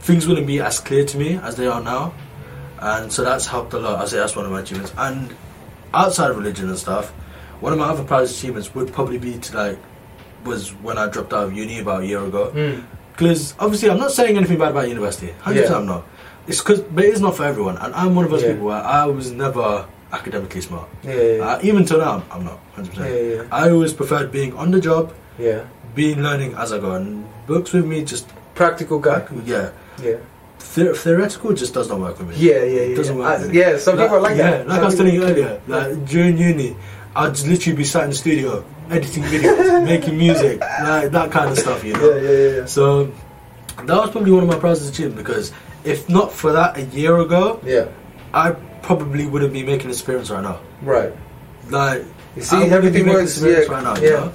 things 0.00 0.26
wouldn't 0.26 0.46
be 0.46 0.60
as 0.60 0.80
clear 0.80 1.04
to 1.04 1.18
me 1.18 1.36
as 1.36 1.56
they 1.56 1.66
are 1.66 1.80
now. 1.82 2.14
And 2.80 3.12
so 3.12 3.24
that's 3.24 3.46
helped 3.46 3.72
a 3.74 3.78
lot. 3.78 4.00
I 4.00 4.06
say 4.06 4.16
that's 4.18 4.34
one 4.36 4.46
of 4.46 4.52
my 4.52 4.60
achievements. 4.60 4.92
And 4.96 5.34
outside 5.92 6.30
of 6.30 6.36
religion 6.38 6.68
and 6.68 6.78
stuff, 6.78 7.10
one 7.60 7.72
of 7.72 7.78
my 7.78 7.86
other 7.90 8.04
proudest 8.04 8.38
achievements 8.38 8.74
would 8.74 8.92
probably 8.92 9.18
be 9.18 9.38
to 9.38 9.56
like, 9.56 9.78
was 10.44 10.70
when 10.76 10.96
I 10.96 11.06
dropped 11.08 11.32
out 11.34 11.44
of 11.44 11.52
uni 11.52 11.78
about 11.80 12.02
a 12.02 12.06
year 12.06 12.24
ago. 12.24 12.50
Mm. 12.54 12.84
Because 13.12 13.54
obviously, 13.58 13.90
I'm 13.90 13.98
not 13.98 14.12
saying 14.12 14.38
anything 14.38 14.58
bad 14.58 14.70
about 14.70 14.88
university. 14.88 15.32
Hundred 15.42 15.62
percent, 15.62 15.80
I'm 15.80 15.86
not. 15.86 16.06
It's 16.46 16.58
because, 16.60 16.80
but 16.80 17.04
it's 17.04 17.20
not 17.20 17.36
for 17.36 17.44
everyone, 17.44 17.76
and 17.76 17.94
I'm 17.94 18.14
one 18.14 18.24
of 18.24 18.30
those 18.30 18.42
Yeah. 18.42 18.52
people 18.52 18.68
where 18.68 18.82
I 18.82 19.04
was 19.04 19.30
never 19.30 19.86
academically 20.10 20.62
smart. 20.62 20.88
Yeah. 21.02 21.14
Yeah. 21.14 21.44
Uh, 21.44 21.58
even 21.62 21.84
till 21.84 21.98
now, 21.98 22.22
I'm 22.30 22.44
not. 22.44 22.58
Hundred 22.74 22.94
Yeah. 22.96 23.02
percent. 23.02 23.36
Yeah. 23.50 23.56
I 23.56 23.68
always 23.70 23.92
preferred 23.92 24.32
being 24.32 24.56
on 24.56 24.70
the 24.70 24.80
job, 24.80 25.12
Yeah. 25.40 25.64
being 25.94 26.22
learning 26.22 26.54
as 26.54 26.72
I 26.72 26.78
go, 26.78 26.92
and 26.92 27.24
books 27.46 27.72
with 27.72 27.86
me 27.86 28.04
just 28.04 28.26
Practical 28.54 28.98
guy. 28.98 29.22
yeah. 29.44 29.70
Yeah. 30.02 30.16
The- 30.74 30.94
theoretical 30.94 31.52
just 31.54 31.72
does 31.74 31.88
not 31.88 31.98
work 32.00 32.18
with 32.18 32.28
me. 32.28 32.34
Yeah. 32.36 32.62
Yeah. 32.62 32.62
It 32.62 32.90
Yeah. 32.90 32.96
doesn't 32.96 33.16
yeah. 33.18 33.22
work. 33.24 33.40
With 33.40 33.50
me. 33.52 33.58
yeah. 33.58 33.78
Some 33.78 33.96
people 33.96 34.16
are 34.16 34.20
like 34.20 34.36
yeah, 34.36 34.50
that. 34.50 34.68
like 34.68 34.80
I 34.80 34.84
was 34.84 34.96
telling 34.96 35.14
you 35.14 35.24
earlier, 35.24 35.60
like 35.66 36.04
during 36.04 36.36
uni, 36.36 36.76
I'd 37.16 37.38
literally 37.40 37.76
be 37.76 37.84
sat 37.84 38.04
in 38.04 38.10
the 38.10 38.16
studio 38.16 38.64
editing 38.90 39.22
videos, 39.24 39.84
making 39.94 40.18
music, 40.18 40.60
like 40.60 41.10
that 41.12 41.30
kind 41.32 41.50
of 41.50 41.58
stuff, 41.58 41.82
you 41.84 41.94
know. 41.94 42.10
Yeah. 42.14 42.20
Yeah. 42.30 42.56
Yeah. 42.58 42.64
So 42.66 43.10
that 43.86 43.96
was 43.96 44.10
probably 44.10 44.32
one 44.32 44.42
of 44.42 44.48
my 44.48 44.58
proudest 44.58 44.92
achievements 44.92 45.16
because 45.22 45.52
if 45.84 46.08
not 46.08 46.32
for 46.32 46.52
that 46.52 46.76
a 46.76 46.82
year 46.82 47.16
ago, 47.18 47.60
Yeah. 47.64 47.86
I 48.34 48.52
probably 48.82 49.26
wouldn't 49.26 49.52
be 49.54 49.62
making 49.62 49.88
this 49.88 50.02
appearance 50.02 50.28
right 50.30 50.42
now. 50.42 50.60
Right. 50.82 51.12
Like 51.70 52.04
You 52.36 52.42
see, 52.42 52.56
I 52.56 52.64
everything 52.68 53.08
works. 53.08 53.40
Yeah. 53.42 53.60
right 53.70 53.82
now. 53.82 53.94
yeah. 53.96 54.02
You 54.02 54.10
know? 54.10 54.32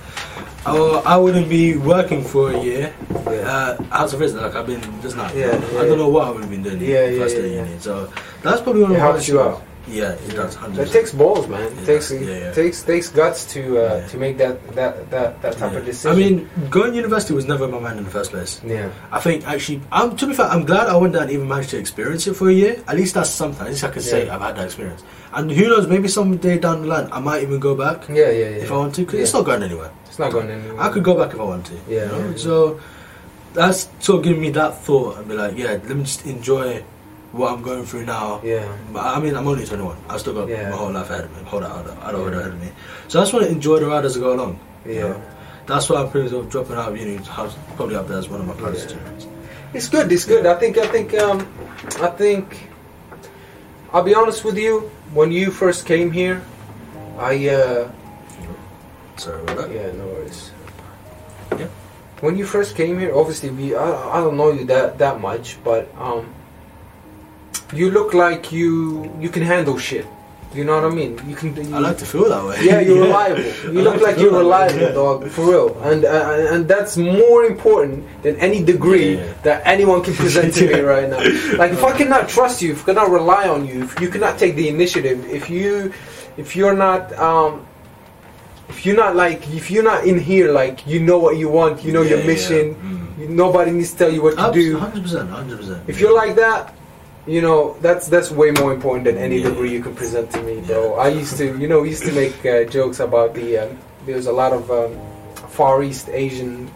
Or 0.67 1.07
I 1.07 1.15
wouldn't 1.17 1.47
be 1.47 1.77
working 1.77 2.23
for 2.23 2.51
a 2.51 2.59
year 2.59 2.93
Yeah. 3.11 3.31
uh, 3.31 3.77
out 3.91 4.11
of 4.11 4.17
prison 4.17 4.41
like 4.41 4.55
I've 4.55 4.65
been 4.65 4.81
just 5.01 5.15
now. 5.15 5.31
Yeah, 5.33 5.53
I 5.77 5.85
don't 5.85 5.97
know 5.99 6.09
what 6.09 6.27
I 6.27 6.31
would 6.31 6.41
have 6.41 6.49
been 6.49 6.63
doing 6.63 6.81
Yeah, 6.81 7.05
first 7.19 7.35
yeah, 7.35 7.41
day 7.41 7.55
yeah, 7.55 7.65
uni. 7.65 7.79
So 7.79 8.11
that's 8.41 8.61
probably 8.61 8.81
one 8.83 8.91
of 8.91 8.97
my 8.97 9.03
helps 9.03 9.27
you 9.27 9.39
out. 9.41 9.61
Yeah, 9.87 10.13
it 10.13 10.33
does. 10.35 10.55
100%. 10.55 10.77
It 10.79 10.91
takes 10.91 11.11
balls, 11.13 11.47
man. 11.47 11.61
It 11.61 11.73
Yeah, 11.79 11.85
takes 11.85 12.11
yeah, 12.11 12.19
yeah. 12.19 12.51
takes 12.53 12.81
takes 12.81 13.09
guts 13.09 13.45
to 13.53 13.61
uh, 13.77 13.81
Yeah. 14.01 14.07
to 14.07 14.17
make 14.17 14.37
that 14.37 14.55
that 14.75 15.09
that, 15.11 15.41
that 15.41 15.57
type 15.57 15.73
of 15.73 15.85
decision. 15.85 16.11
I 16.11 16.15
mean, 16.19 16.49
going 16.69 16.91
to 16.91 16.97
university 16.97 17.33
was 17.33 17.45
never 17.45 17.65
in 17.65 17.71
my 17.71 17.79
mind 17.79 17.99
in 17.99 18.05
the 18.05 18.09
first 18.11 18.31
place. 18.31 18.61
yeah, 18.65 18.89
I 19.11 19.19
think 19.19 19.47
actually, 19.47 19.81
I'm, 19.91 20.15
to 20.17 20.25
be 20.27 20.33
fair, 20.33 20.47
I'm 20.47 20.65
glad 20.65 20.87
I 20.89 20.95
went 20.97 21.13
there 21.13 21.21
and 21.21 21.31
even 21.31 21.47
managed 21.47 21.69
to 21.71 21.77
experience 21.77 22.25
it 22.25 22.33
for 22.35 22.49
a 22.49 22.53
year. 22.53 22.81
At 22.87 22.95
least 22.95 23.13
that's 23.13 23.29
something. 23.29 23.61
At 23.65 23.71
least 23.73 23.83
I 23.83 23.91
can 23.91 24.01
say 24.01 24.27
I've 24.29 24.41
had 24.41 24.55
that 24.57 24.65
experience. 24.65 25.03
And 25.33 25.51
who 25.51 25.67
knows, 25.69 25.85
maybe 25.87 26.07
someday 26.07 26.57
down 26.57 26.81
the 26.83 26.87
line, 26.87 27.09
I 27.11 27.19
might 27.19 27.43
even 27.43 27.59
go 27.59 27.75
back 27.75 28.07
yeah, 28.09 28.31
yeah, 28.31 28.49
yeah. 28.55 28.63
if 28.65 28.71
I 28.71 28.77
want 28.77 28.95
to, 28.95 29.01
because 29.05 29.19
it's 29.19 29.33
not 29.33 29.45
going 29.45 29.61
anywhere. 29.63 29.91
it's 30.07 30.17
not 30.17 30.31
going 30.31 30.49
anywhere. 30.49 30.79
I 30.81 30.89
could 30.89 31.03
go 31.03 31.13
back 31.17 31.33
if 31.33 31.39
I 31.39 31.43
want 31.43 31.65
to. 31.67 31.73
Yeah, 31.89 32.05
you 32.05 32.11
know? 32.11 32.29
yeah. 32.29 32.37
So 32.37 32.79
that's 33.53 33.89
sort 33.99 34.19
of 34.19 34.23
giving 34.23 34.41
me 34.41 34.49
that 34.51 34.81
thought 34.81 35.17
and 35.17 35.27
be 35.27 35.35
like, 35.35 35.57
yeah, 35.57 35.71
let 35.87 35.95
me 35.95 36.03
just 36.03 36.25
enjoy 36.25 36.83
what 37.35 37.51
I'm 37.53 37.61
going 37.61 37.85
through 37.85 38.05
now. 38.05 38.39
Yeah, 38.43 38.65
But 38.93 39.03
I 39.03 39.19
mean, 39.19 39.35
I'm 39.35 39.47
only 39.47 39.65
21. 39.65 39.97
I've 40.09 40.19
still 40.21 40.33
got 40.33 40.47
Yeah. 40.47 40.69
my 40.69 40.75
whole 40.77 40.91
life 40.91 41.09
ahead 41.09 41.25
of 41.25 41.35
me. 41.35 41.43
Hold 41.43 41.63
on, 41.63 41.71
hold 41.71 41.87
on, 41.87 41.97
I 41.99 42.11
don't 42.11 42.21
hold 42.21 42.33
ahead 42.33 42.47
of 42.51 42.61
me. 42.61 42.69
So 43.09 43.19
I 43.19 43.23
just 43.23 43.33
want 43.33 43.45
to 43.45 43.51
enjoy 43.51 43.79
the 43.79 43.87
ride 43.87 44.05
as 44.05 44.15
I 44.17 44.19
go 44.21 44.33
along. 44.33 44.59
you 44.85 44.93
yeah. 44.93 45.01
know? 45.09 45.21
That's 45.67 45.89
why 45.89 45.97
I'm 46.01 46.09
pretty 46.11 46.35
of 46.35 46.49
dropping 46.49 46.75
out 46.75 46.89
of 46.91 46.97
uni. 46.97 47.19
Probably 47.75 47.95
up 47.95 48.07
there 48.07 48.19
as 48.19 48.29
one 48.29 48.39
of 48.39 48.47
my 48.47 48.53
plans 48.53 48.83
Yeah. 48.83 48.89
to. 48.89 48.97
It's 49.73 49.89
good. 49.89 50.11
It's 50.11 50.25
good. 50.25 50.45
I 50.45 50.53
think. 50.55 50.77
I 50.77 50.87
think. 50.87 51.13
Um, 51.15 51.47
I 52.01 52.07
think. 52.07 52.69
I'll 53.91 54.03
be 54.03 54.13
honest 54.13 54.45
with 54.45 54.57
you. 54.57 54.91
When 55.13 55.31
you 55.31 55.51
first 55.51 55.85
came 55.85 56.11
here, 56.11 56.43
I. 57.17 57.49
Uh, 57.49 57.89
Sorry 59.17 59.41
about 59.41 59.57
that. 59.57 59.71
yeah, 59.71 59.91
no 59.93 60.05
worries. 60.05 60.51
Yeah. 61.57 61.67
When 62.21 62.37
you 62.37 62.45
first 62.45 62.75
came 62.75 62.99
here, 62.99 63.13
obviously 63.15 63.49
we. 63.49 63.75
I, 63.75 64.17
I 64.17 64.21
don't 64.21 64.37
know 64.37 64.51
you 64.51 64.65
that 64.65 64.99
that 64.99 65.19
much, 65.19 65.57
but 65.63 65.89
um, 65.97 66.33
you 67.73 67.91
look 67.91 68.13
like 68.13 68.51
you 68.51 69.11
you 69.19 69.29
can 69.29 69.43
handle 69.43 69.77
shit. 69.77 70.05
You 70.53 70.63
know 70.63 70.75
what 70.79 70.85
I 70.89 70.95
mean? 70.95 71.19
You 71.27 71.35
can. 71.35 71.51
You, 71.53 71.75
I 71.75 71.79
like 71.79 71.97
to 71.97 72.05
feel 72.05 72.29
that 72.29 72.43
way. 72.45 72.55
Yeah, 72.63 72.79
you're 72.79 73.01
reliable. 73.07 73.43
You 73.73 73.79
I 73.81 73.83
look 73.83 73.93
like 73.95 74.01
like 74.03 74.17
you're 74.19 74.31
way, 74.31 74.37
reliable, 74.39 74.79
yeah. 74.79 74.91
dog, 74.91 75.27
for 75.27 75.43
real. 75.51 75.77
And 75.83 76.05
uh, 76.05 76.53
and 76.53 76.65
that's 76.65 76.95
more 76.95 77.43
important 77.43 78.05
than 78.23 78.37
any 78.37 78.63
degree 78.63 79.17
Yeah. 79.17 79.33
that 79.43 79.67
anyone 79.67 80.01
can 80.01 80.13
present 80.13 80.53
to 80.55 80.67
me 80.67 80.79
right 80.93 81.09
now. 81.09 81.19
Like 81.57 81.71
if 81.73 81.83
I 81.83 81.91
cannot 81.97 82.29
trust 82.29 82.61
you, 82.61 82.71
if 82.71 82.83
I 82.83 82.85
cannot 82.93 83.09
rely 83.11 83.49
on 83.49 83.65
you, 83.67 83.83
if 83.83 83.99
you 83.99 84.07
cannot 84.07 84.39
take 84.39 84.55
the 84.55 84.69
initiative, 84.69 85.25
if 85.27 85.49
you 85.49 85.91
if 86.37 86.55
you're 86.55 86.75
not 86.87 87.11
um 87.19 87.65
if 88.69 88.85
you're 88.85 88.95
not 88.95 89.13
like 89.17 89.43
if 89.51 89.69
you're 89.69 89.83
not 89.83 90.05
in 90.07 90.17
here 90.17 90.53
like 90.53 90.87
you 90.87 91.01
know 91.01 91.17
what 91.19 91.35
you 91.35 91.49
want, 91.49 91.83
you 91.83 91.91
know 91.91 92.01
Yeah, 92.01 92.11
your 92.15 92.19
yeah. 92.21 92.27
mission, 92.31 92.63
Mm. 92.75 93.19
you, 93.19 93.27
nobody 93.27 93.71
needs 93.71 93.91
to 93.91 93.97
tell 93.97 94.11
you 94.13 94.21
what 94.23 94.37
to 94.39 94.51
do. 94.55 94.77
Hundred 94.79 95.03
percent, 95.03 95.29
hundred 95.29 95.57
percent. 95.59 95.83
If 95.91 95.99
you're 95.99 96.15
like 96.15 96.35
that, 96.37 96.73
you 97.27 97.41
know 97.41 97.75
that's 97.81 98.07
that's 98.07 98.29
way 98.31 98.51
more 98.51 98.73
important 98.73 99.05
than 99.05 99.17
any 99.17 99.37
Yeah. 99.37 99.49
degree 99.49 99.71
you 99.71 99.81
can 99.81 99.95
present 99.95 100.31
to 100.31 100.41
me, 100.43 100.61
bro. 100.61 100.95
I 100.95 101.07
used 101.09 101.37
to, 101.37 101.57
you 101.57 101.67
know, 101.67 101.83
used 101.83 102.03
to 102.05 102.11
make 102.11 102.45
uh, 102.45 102.63
jokes 102.65 102.99
about 102.99 103.33
the. 103.33 103.57
Um, 103.59 103.79
there 104.05 104.15
was 104.15 104.27
a 104.27 104.31
lot 104.31 104.53
of 104.53 104.69
um, 104.69 104.93
Far 105.49 105.81
East 105.83 106.09
Asian 106.09 106.69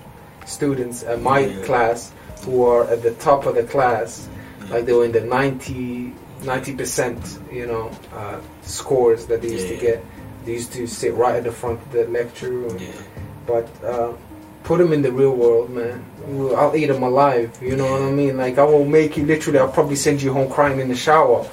students 0.45 1.03
in 1.03 1.21
my 1.21 1.39
Yeah. 1.41 1.63
class 1.65 2.11
who 2.45 2.65
are 2.65 2.85
at 2.89 3.03
the 3.03 3.11
top 3.15 3.45
of 3.45 3.53
the 3.55 3.63
class, 3.63 4.27
like 4.69 4.85
they 4.85 4.93
were 4.93 5.05
in 5.05 5.11
the 5.11 5.21
90 5.21 6.13
90 6.43 6.73
percent. 6.75 7.19
you 7.51 7.67
know, 7.67 7.91
uh, 8.15 8.39
scores 8.63 9.25
that 9.27 9.41
they 9.41 9.49
used 9.51 9.67
to 9.67 9.77
get. 9.77 10.03
They 10.45 10.53
used 10.53 10.71
to 10.73 10.87
sit 10.87 11.13
right 11.13 11.35
at 11.35 11.43
the 11.43 11.51
front 11.51 11.79
of 11.81 11.91
the 11.91 12.05
lecture 12.07 12.49
room 12.49 12.77
yeah. 12.79 12.87
but 13.45 13.67
uh, 13.83 14.13
put 14.63 14.77
them 14.77 14.93
in 14.93 15.01
the 15.01 15.11
real 15.11 15.35
world, 15.35 15.69
man. 15.69 16.05
I'll 16.55 16.75
eat 16.75 16.87
them 16.87 17.03
alive. 17.03 17.57
You 17.61 17.75
know 17.75 17.91
what 17.91 18.01
I 18.01 18.11
mean? 18.11 18.37
Like 18.37 18.57
I 18.57 18.63
will 18.63 18.85
make 18.85 19.17
you 19.17 19.25
literally. 19.25 19.59
I'll 19.59 19.71
probably 19.71 19.95
send 19.95 20.21
you 20.21 20.33
home 20.33 20.49
crying 20.49 20.79
in 20.79 20.87
the 20.89 20.95
shower. 20.95 21.47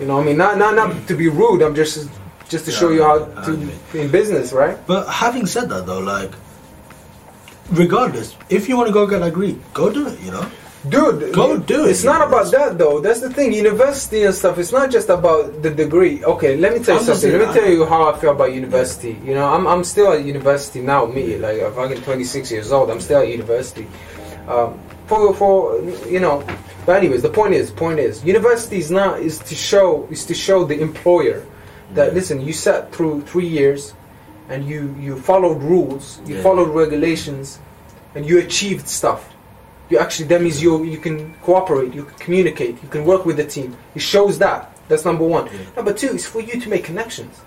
You 0.00 0.06
know 0.06 0.16
what 0.16 0.22
I 0.22 0.26
mean? 0.26 0.36
Not 0.36 0.58
not 0.58 0.74
not 0.74 1.08
to 1.08 1.16
be 1.16 1.28
rude. 1.28 1.62
I'm 1.62 1.74
just 1.74 2.08
just 2.48 2.64
to 2.66 2.72
show 2.72 2.90
you 2.90 3.02
how 3.02 3.24
to 3.44 3.52
in 3.94 4.10
business, 4.10 4.52
right? 4.52 4.76
But 4.86 5.08
having 5.08 5.46
said 5.46 5.68
that, 5.68 5.86
though, 5.86 6.00
like, 6.00 6.32
regardless, 7.70 8.36
if 8.48 8.68
you 8.68 8.76
want 8.76 8.88
to 8.88 8.92
go 8.92 9.06
get 9.06 9.22
a 9.22 9.26
degree, 9.26 9.58
go 9.72 9.90
do 9.90 10.08
it. 10.08 10.20
You 10.20 10.32
know. 10.32 10.50
Dude, 10.88 11.32
Go 11.34 11.58
do 11.58 11.86
it, 11.86 11.90
It's 11.90 12.04
not 12.04 12.26
about 12.26 12.52
that 12.52 12.78
though. 12.78 13.00
That's 13.00 13.20
the 13.20 13.32
thing. 13.32 13.52
University 13.52 14.22
and 14.24 14.34
stuff. 14.34 14.58
It's 14.58 14.70
not 14.70 14.90
just 14.90 15.08
about 15.08 15.62
the 15.62 15.70
degree. 15.70 16.24
Okay, 16.24 16.56
let 16.56 16.72
me 16.72 16.78
tell 16.78 16.94
you 16.94 17.00
I'm 17.00 17.06
something. 17.06 17.32
Let 17.32 17.48
me 17.48 17.54
tell 17.60 17.68
you 17.70 17.84
how 17.84 18.12
I 18.12 18.18
feel 18.18 18.30
about 18.30 18.52
university. 18.54 19.18
You 19.24 19.34
know, 19.34 19.46
I'm 19.52 19.66
I'm 19.66 19.82
still 19.82 20.12
at 20.12 20.24
university 20.24 20.80
now. 20.80 21.06
Me, 21.06 21.36
like 21.36 21.60
I'm 21.62 21.74
fucking 21.74 22.02
26 22.02 22.52
years 22.52 22.70
old. 22.70 22.90
I'm 22.90 23.00
still 23.00 23.20
at 23.22 23.28
university. 23.28 23.88
Um, 24.46 24.78
for 25.06 25.34
for 25.34 25.80
you 26.08 26.20
know. 26.20 26.44
But 26.86 26.96
anyways, 26.98 27.22
the 27.22 27.28
point 27.28 27.54
is, 27.54 27.70
point 27.70 27.98
is, 27.98 28.24
university 28.24 28.78
is 28.78 28.90
not 28.90 29.20
is 29.20 29.40
to 29.40 29.54
show 29.56 30.06
is 30.10 30.24
to 30.26 30.34
show 30.34 30.64
the 30.64 30.80
employer 30.80 31.44
that 31.94 32.08
Yeah. 32.08 32.14
listen, 32.14 32.40
you 32.40 32.52
sat 32.52 32.92
through 32.94 33.22
three 33.22 33.46
years, 33.48 33.94
and 34.48 34.64
you 34.64 34.94
you 34.98 35.16
followed 35.16 35.60
rules, 35.60 36.20
you 36.24 36.36
Yeah. 36.36 36.42
followed 36.42 36.68
regulations, 36.70 37.58
and 38.14 38.24
you 38.24 38.38
achieved 38.38 38.86
stuff. 38.88 39.28
You 39.90 39.98
actually 39.98 40.26
that 40.28 40.40
means 40.42 40.62
you 40.62 40.84
you 40.84 40.98
can 40.98 41.34
cooperate, 41.42 41.94
you 41.94 42.04
can 42.04 42.18
communicate, 42.18 42.82
you 42.82 42.88
can 42.88 43.04
work 43.04 43.24
with 43.26 43.36
the 43.36 43.44
team. 43.46 43.76
It 43.94 44.02
shows 44.02 44.38
that. 44.38 44.74
That's 44.88 45.04
number 45.04 45.24
one. 45.24 45.46
Yeah. 45.46 45.52
Number 45.76 45.92
two 45.92 46.08
is 46.08 46.26
for 46.26 46.40
you 46.40 46.60
to 46.60 46.68
make 46.68 46.84
connections. 46.84 47.40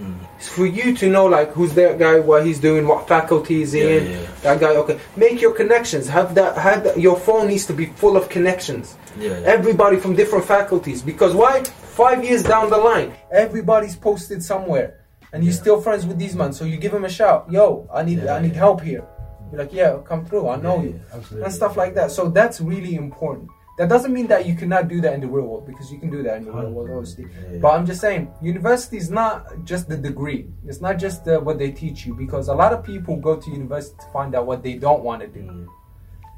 Mm. 0.00 0.14
It's 0.36 0.48
for 0.48 0.64
you 0.66 0.94
to 0.96 1.08
know 1.08 1.26
like 1.26 1.50
who's 1.52 1.74
that 1.74 1.98
guy, 1.98 2.20
what 2.20 2.46
he's 2.46 2.60
doing, 2.60 2.86
what 2.86 3.08
faculty 3.08 3.62
is 3.62 3.74
Yeah, 3.74 3.84
in. 3.84 4.10
yeah. 4.12 4.26
That 4.42 4.60
guy, 4.60 4.76
okay. 4.76 4.98
Make 5.16 5.40
your 5.40 5.52
connections. 5.52 6.06
Have 6.08 6.34
that. 6.36 6.56
Have 6.56 6.84
that. 6.84 7.00
Your 7.00 7.16
phone 7.18 7.48
needs 7.48 7.66
to 7.66 7.72
be 7.72 7.86
full 7.86 8.16
of 8.16 8.28
connections. 8.28 8.96
Yeah. 9.18 9.30
Everybody 9.44 9.96
from 9.96 10.14
different 10.14 10.44
faculties. 10.44 11.02
Because 11.02 11.34
why? 11.34 11.64
Five 11.64 12.22
years 12.24 12.44
down 12.44 12.70
the 12.70 12.78
line, 12.78 13.12
everybody's 13.32 13.96
posted 13.96 14.40
somewhere, 14.40 15.00
and 15.32 15.42
you're 15.42 15.52
still 15.52 15.80
friends 15.80 16.06
with 16.06 16.16
these 16.16 16.36
men. 16.36 16.52
So 16.52 16.64
you 16.64 16.76
give 16.76 16.92
them 16.92 17.04
a 17.04 17.08
shout. 17.08 17.50
Yo, 17.50 17.88
I 17.92 18.04
need 18.04 18.24
I 18.24 18.40
need 18.40 18.54
help 18.54 18.80
here. 18.80 19.04
You're 19.50 19.60
like, 19.62 19.72
yeah, 19.72 19.98
come 20.04 20.24
through. 20.26 20.48
I 20.48 20.56
know 20.56 20.76
Yeah, 20.76 20.82
you 20.82 21.00
absolutely. 21.12 21.44
and 21.44 21.54
stuff 21.54 21.76
like 21.76 21.94
that. 21.94 22.10
So 22.10 22.28
that's 22.28 22.60
really 22.60 22.94
important. 22.94 23.48
That 23.78 23.88
doesn't 23.88 24.12
mean 24.12 24.26
that 24.26 24.44
you 24.44 24.56
cannot 24.56 24.88
do 24.88 25.00
that 25.02 25.14
in 25.14 25.20
the 25.20 25.28
real 25.28 25.46
world 25.46 25.64
because 25.66 25.92
you 25.92 26.00
can 26.00 26.10
do 26.10 26.20
that 26.24 26.38
in 26.38 26.44
the 26.46 26.52
real 26.52 26.70
world, 26.70 26.90
obviously. 26.90 27.26
Yeah. 27.52 27.58
But 27.60 27.74
I'm 27.74 27.86
just 27.86 28.00
saying, 28.00 28.28
university 28.42 28.96
is 28.96 29.08
not 29.08 29.64
just 29.64 29.88
the 29.88 29.96
degree. 29.96 30.48
It's 30.66 30.80
not 30.80 30.98
just 30.98 31.28
uh, 31.28 31.38
what 31.38 31.58
they 31.60 31.70
teach 31.70 32.04
you 32.04 32.14
because 32.14 32.48
a 32.48 32.54
lot 32.54 32.72
of 32.72 32.82
people 32.82 33.16
go 33.16 33.36
to 33.36 33.50
university 33.50 33.96
to 34.00 34.06
find 34.12 34.34
out 34.34 34.46
what 34.46 34.64
they 34.64 34.74
don't 34.74 35.04
want 35.04 35.22
to 35.22 35.28
do. 35.28 35.40
Mm. 35.40 35.66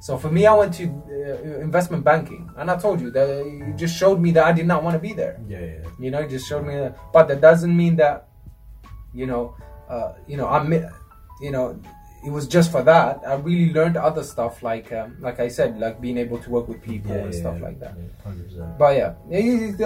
So 0.02 0.18
for 0.18 0.30
me, 0.30 0.46
I 0.46 0.54
went 0.54 0.74
to 0.74 0.84
uh, 0.84 1.60
investment 1.60 2.04
banking, 2.04 2.50
and 2.58 2.70
I 2.70 2.76
told 2.76 3.00
you 3.00 3.10
that 3.10 3.28
it 3.28 3.76
just 3.76 3.96
showed 3.96 4.20
me 4.20 4.32
that 4.32 4.44
I 4.44 4.52
did 4.52 4.66
not 4.66 4.82
want 4.82 4.94
to 4.94 4.98
be 4.98 5.12
there. 5.14 5.40
Yeah, 5.48 5.60
yeah. 5.60 5.88
You 5.98 6.10
know, 6.10 6.20
it 6.20 6.30
just 6.30 6.46
showed 6.48 6.66
me 6.66 6.74
that. 6.74 6.96
But 7.12 7.28
that 7.28 7.40
doesn't 7.40 7.74
mean 7.74 7.96
that, 7.96 8.28
you 9.14 9.26
know, 9.26 9.54
uh, 9.88 10.12
you 10.26 10.36
know, 10.36 10.46
I'm, 10.48 10.72
you 11.40 11.50
know, 11.50 11.78
it 12.22 12.30
was 12.30 12.46
just 12.46 12.70
for 12.70 12.82
that. 12.82 13.22
I 13.26 13.34
really 13.34 13.72
learned 13.72 13.96
other 13.96 14.22
stuff, 14.22 14.62
like, 14.62 14.92
um, 14.92 15.16
like 15.20 15.40
I 15.40 15.48
said, 15.48 15.78
like 15.78 16.00
being 16.00 16.18
able 16.18 16.38
to 16.38 16.50
work 16.50 16.68
with 16.68 16.82
people 16.82 17.12
and 17.12 17.34
stuff 17.34 17.60
like 17.60 17.80
that. 17.80 17.94
But 18.78 18.96
yeah, 18.96 19.14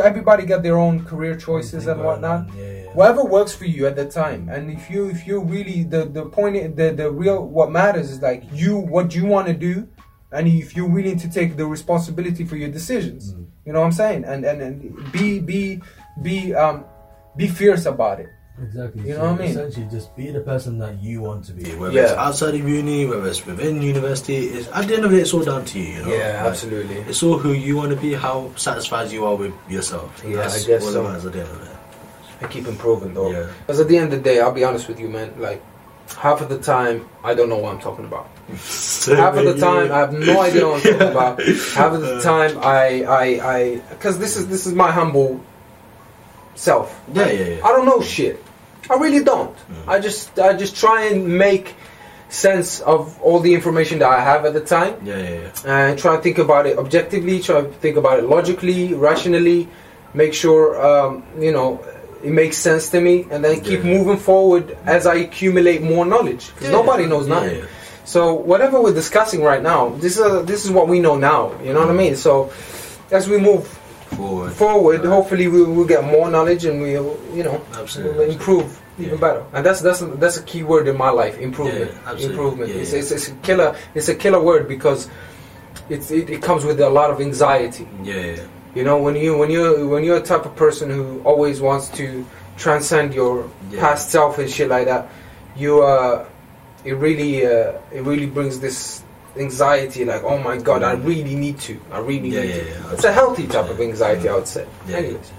everybody 0.02 0.44
got 0.44 0.62
their 0.62 0.76
own 0.76 1.04
career 1.04 1.36
choices 1.36 1.86
and 1.86 2.02
whatnot. 2.02 2.48
Yeah, 2.56 2.62
yeah. 2.64 2.84
Whatever 2.94 3.24
works 3.24 3.54
for 3.54 3.66
you 3.66 3.86
at 3.86 3.96
the 3.96 4.08
time, 4.08 4.48
and 4.48 4.70
if 4.70 4.90
you 4.90 5.08
if 5.08 5.26
you 5.26 5.40
really 5.40 5.84
the 5.84 6.04
the 6.06 6.26
point 6.26 6.76
the 6.76 6.92
the 6.92 7.10
real 7.10 7.44
what 7.44 7.70
matters 7.70 8.10
is 8.10 8.20
like 8.22 8.44
you 8.52 8.78
what 8.78 9.14
you 9.14 9.26
want 9.26 9.46
to 9.48 9.54
do, 9.54 9.88
and 10.32 10.46
if 10.48 10.76
you're 10.76 10.88
willing 10.88 11.18
to 11.18 11.28
take 11.30 11.56
the 11.56 11.66
responsibility 11.66 12.44
for 12.44 12.56
your 12.56 12.70
decisions. 12.70 13.34
Mm. 13.34 13.46
You 13.64 13.72
know 13.72 13.80
what 13.80 13.86
I'm 13.86 13.92
saying? 13.92 14.24
And 14.24 14.44
and 14.44 14.60
and 14.60 15.12
be 15.12 15.40
be 15.40 15.80
be 16.22 16.54
um 16.54 16.84
be 17.36 17.48
fierce 17.48 17.86
about 17.86 18.20
it. 18.20 18.28
Exactly. 18.62 19.02
You 19.08 19.14
so 19.14 19.18
know 19.22 19.32
what 19.32 19.40
I 19.40 19.42
mean? 19.42 19.50
Essentially, 19.50 19.88
just 19.90 20.16
be 20.16 20.30
the 20.30 20.40
person 20.40 20.78
that 20.78 21.02
you 21.02 21.20
want 21.22 21.44
to 21.46 21.52
be. 21.52 21.74
Whether 21.74 22.00
it's 22.00 22.12
outside 22.12 22.54
of 22.54 22.68
uni, 22.68 23.04
whether 23.04 23.26
it's 23.26 23.44
within 23.44 23.82
university, 23.82 24.36
it's, 24.36 24.68
at 24.68 24.86
the 24.86 24.94
end 24.94 25.04
of 25.04 25.12
it, 25.12 25.18
it's 25.18 25.34
all 25.34 25.42
down 25.42 25.64
to 25.64 25.78
you. 25.78 25.86
you 25.86 26.02
know? 26.02 26.10
Like, 26.10 26.20
absolutely. 26.20 26.96
It's 26.98 27.22
all 27.22 27.36
who 27.36 27.52
you 27.52 27.76
want 27.76 27.90
to 27.90 27.96
be, 27.96 28.14
how 28.14 28.54
satisfied 28.54 29.10
you 29.10 29.24
are 29.24 29.34
with 29.34 29.52
yourself. 29.68 30.22
Yeah, 30.24 30.36
That's 30.36 30.64
I 30.64 30.66
guess 30.68 30.84
all 30.84 30.92
so. 30.92 31.02
that 31.02 31.08
matters 31.08 31.26
at 31.26 31.32
the 31.32 31.40
end 31.40 31.50
of 31.50 31.62
it. 31.62 31.76
I 32.42 32.46
keep 32.46 32.66
improving 32.66 33.14
though. 33.14 33.30
Yeah. 33.30 33.50
Because 33.60 33.80
at 33.80 33.88
the 33.88 33.96
end 33.96 34.12
of 34.12 34.22
the 34.22 34.30
day, 34.30 34.40
I'll 34.40 34.52
be 34.52 34.64
honest 34.64 34.86
with 34.86 35.00
you, 35.00 35.08
man. 35.08 35.40
Like 35.40 35.62
half 36.16 36.40
of 36.40 36.48
the 36.48 36.58
time, 36.58 37.08
I 37.22 37.34
don't 37.34 37.48
know 37.48 37.56
what 37.56 37.74
I'm 37.74 37.80
talking 37.80 38.04
about. 38.04 38.28
half 38.48 39.36
of 39.36 39.44
the 39.44 39.56
time 39.58 39.90
I 39.90 39.98
have 39.98 40.12
no 40.12 40.40
idea 40.40 40.66
what 40.66 40.86
I'm 40.86 40.92
talking 40.92 41.08
about. 41.08 41.42
Half 41.74 41.92
of 41.94 42.02
the 42.02 42.20
time 42.20 42.58
I 42.58 43.02
I 43.04 43.24
I 43.54 43.76
because 43.88 44.18
this 44.18 44.36
is 44.36 44.48
this 44.48 44.66
is 44.66 44.74
my 44.74 44.92
humble 44.92 45.40
self. 46.54 47.00
Yeah, 47.12 47.30
yeah, 47.30 47.44
yeah. 47.46 47.64
I 47.64 47.68
don't 47.68 47.86
know 47.86 48.02
shit. 48.02 48.43
I 48.90 48.94
really 48.96 49.22
don't. 49.24 49.56
I 49.88 49.98
just 50.00 50.38
I 50.38 50.52
just 50.54 50.76
try 50.76 51.04
and 51.06 51.26
make 51.38 51.74
sense 52.28 52.80
of 52.80 53.20
all 53.22 53.38
the 53.40 53.54
information 53.54 53.98
that 54.00 54.10
I 54.10 54.20
have 54.20 54.44
at 54.44 54.54
the 54.54 54.60
time 54.60 54.94
Yeah, 55.04 55.18
yeah, 55.18 55.30
yeah. 55.64 55.88
and 55.88 55.98
try 55.98 56.16
to 56.16 56.22
think 56.22 56.38
about 56.38 56.66
it 56.66 56.78
objectively, 56.78 57.40
try 57.40 57.60
to 57.62 57.68
think 57.68 57.96
about 57.96 58.18
it 58.18 58.24
logically, 58.24 58.92
rationally, 58.94 59.68
make 60.14 60.34
sure 60.34 60.74
um, 60.84 61.22
you 61.38 61.52
know 61.52 61.80
it 62.22 62.32
makes 62.32 62.56
sense 62.56 62.88
to 62.90 63.00
me, 63.00 63.26
and 63.30 63.44
then 63.44 63.60
keep 63.60 63.84
Yeah. 63.84 63.92
moving 63.98 64.16
forward 64.16 64.76
as 64.86 65.06
I 65.06 65.16
accumulate 65.16 65.82
more 65.82 66.04
knowledge. 66.06 66.48
Because 66.54 66.68
Yeah, 66.70 66.78
nobody 66.80 67.04
knows 67.06 67.26
nothing. 67.28 67.64
So 68.06 68.34
whatever 68.34 68.80
we're 68.82 68.94
discussing 68.94 69.42
right 69.42 69.62
now, 69.62 69.90
this 70.00 70.16
is 70.18 70.44
this 70.46 70.64
is 70.64 70.70
what 70.70 70.88
we 70.88 70.98
know 71.00 71.16
now. 71.16 71.52
You 71.62 71.72
know 71.74 71.80
what 71.80 71.90
I 71.90 71.92
mean? 72.04 72.16
So 72.16 72.50
as 73.10 73.28
we 73.28 73.36
move 73.38 73.62
forward. 74.16 74.52
forward. 74.52 75.00
Right. 75.00 75.08
Hopefully, 75.08 75.48
we 75.48 75.62
will 75.62 75.84
get 75.84 76.04
more 76.04 76.30
knowledge 76.30 76.64
and 76.64 76.80
we'll, 76.80 77.18
you 77.32 77.42
know, 77.42 77.60
Absolutely. 77.74 78.32
improve 78.32 78.80
even 78.98 79.14
Yeah. 79.14 79.20
better. 79.20 79.44
And 79.52 79.64
that's 79.66 79.80
that's 79.80 80.00
that's 80.22 80.36
a 80.36 80.42
key 80.42 80.62
word 80.62 80.88
in 80.88 80.96
my 80.96 81.10
life: 81.10 81.38
improvement. 81.38 81.90
Yeah, 82.06 82.26
improvement. 82.28 82.70
Yeah, 82.70 82.80
it's. 82.82 82.92
It's, 82.92 83.10
it's 83.10 83.28
a 83.28 83.32
killer. 83.42 83.76
It's 83.94 84.08
a 84.08 84.14
killer 84.14 84.40
word 84.40 84.68
because 84.68 85.08
it's 85.90 86.10
it, 86.10 86.30
it 86.30 86.42
comes 86.42 86.64
with 86.64 86.80
a 86.80 86.88
lot 86.88 87.10
of 87.10 87.20
anxiety. 87.20 87.86
Yeah, 88.02 88.14
yeah, 88.14 88.46
You 88.74 88.84
know, 88.84 88.98
when 88.98 89.14
you 89.16 89.36
when 89.36 89.50
you 89.50 89.88
when 89.88 90.02
you're 90.04 90.18
a 90.18 90.22
type 90.22 90.46
of 90.46 90.54
person 90.56 90.90
who 90.90 91.20
always 91.24 91.60
wants 91.60 91.88
to 91.98 92.24
transcend 92.56 93.14
your 93.14 93.50
past 93.76 94.10
self 94.10 94.38
and 94.38 94.48
shit 94.48 94.68
like 94.68 94.86
that, 94.86 95.08
you 95.56 95.82
uh, 95.82 96.24
it 96.84 96.94
really 96.94 97.44
uh, 97.46 97.72
it 97.92 98.02
really 98.02 98.26
brings 98.26 98.60
this 98.60 99.02
anxiety. 99.36 100.04
Like, 100.04 100.22
oh 100.24 100.38
my 100.38 100.56
god, 100.56 100.82
I 100.82 100.92
really 100.92 101.34
need 101.34 101.58
to. 101.60 101.80
I 101.92 101.98
really 101.98 102.28
Yeah, 102.30 102.40
need 102.42 102.48
yeah, 102.50 102.60
to. 102.62 102.68
yeah. 102.70 102.92
It's 102.92 103.04
a 103.04 103.12
healthy 103.12 103.46
type 103.46 103.68
of 103.70 103.80
anxiety, 103.80 104.28
I 104.28 104.34
would 104.34 104.46
say. 104.48 104.66
Yeah. 104.88 104.96
Anyways. 104.98 105.30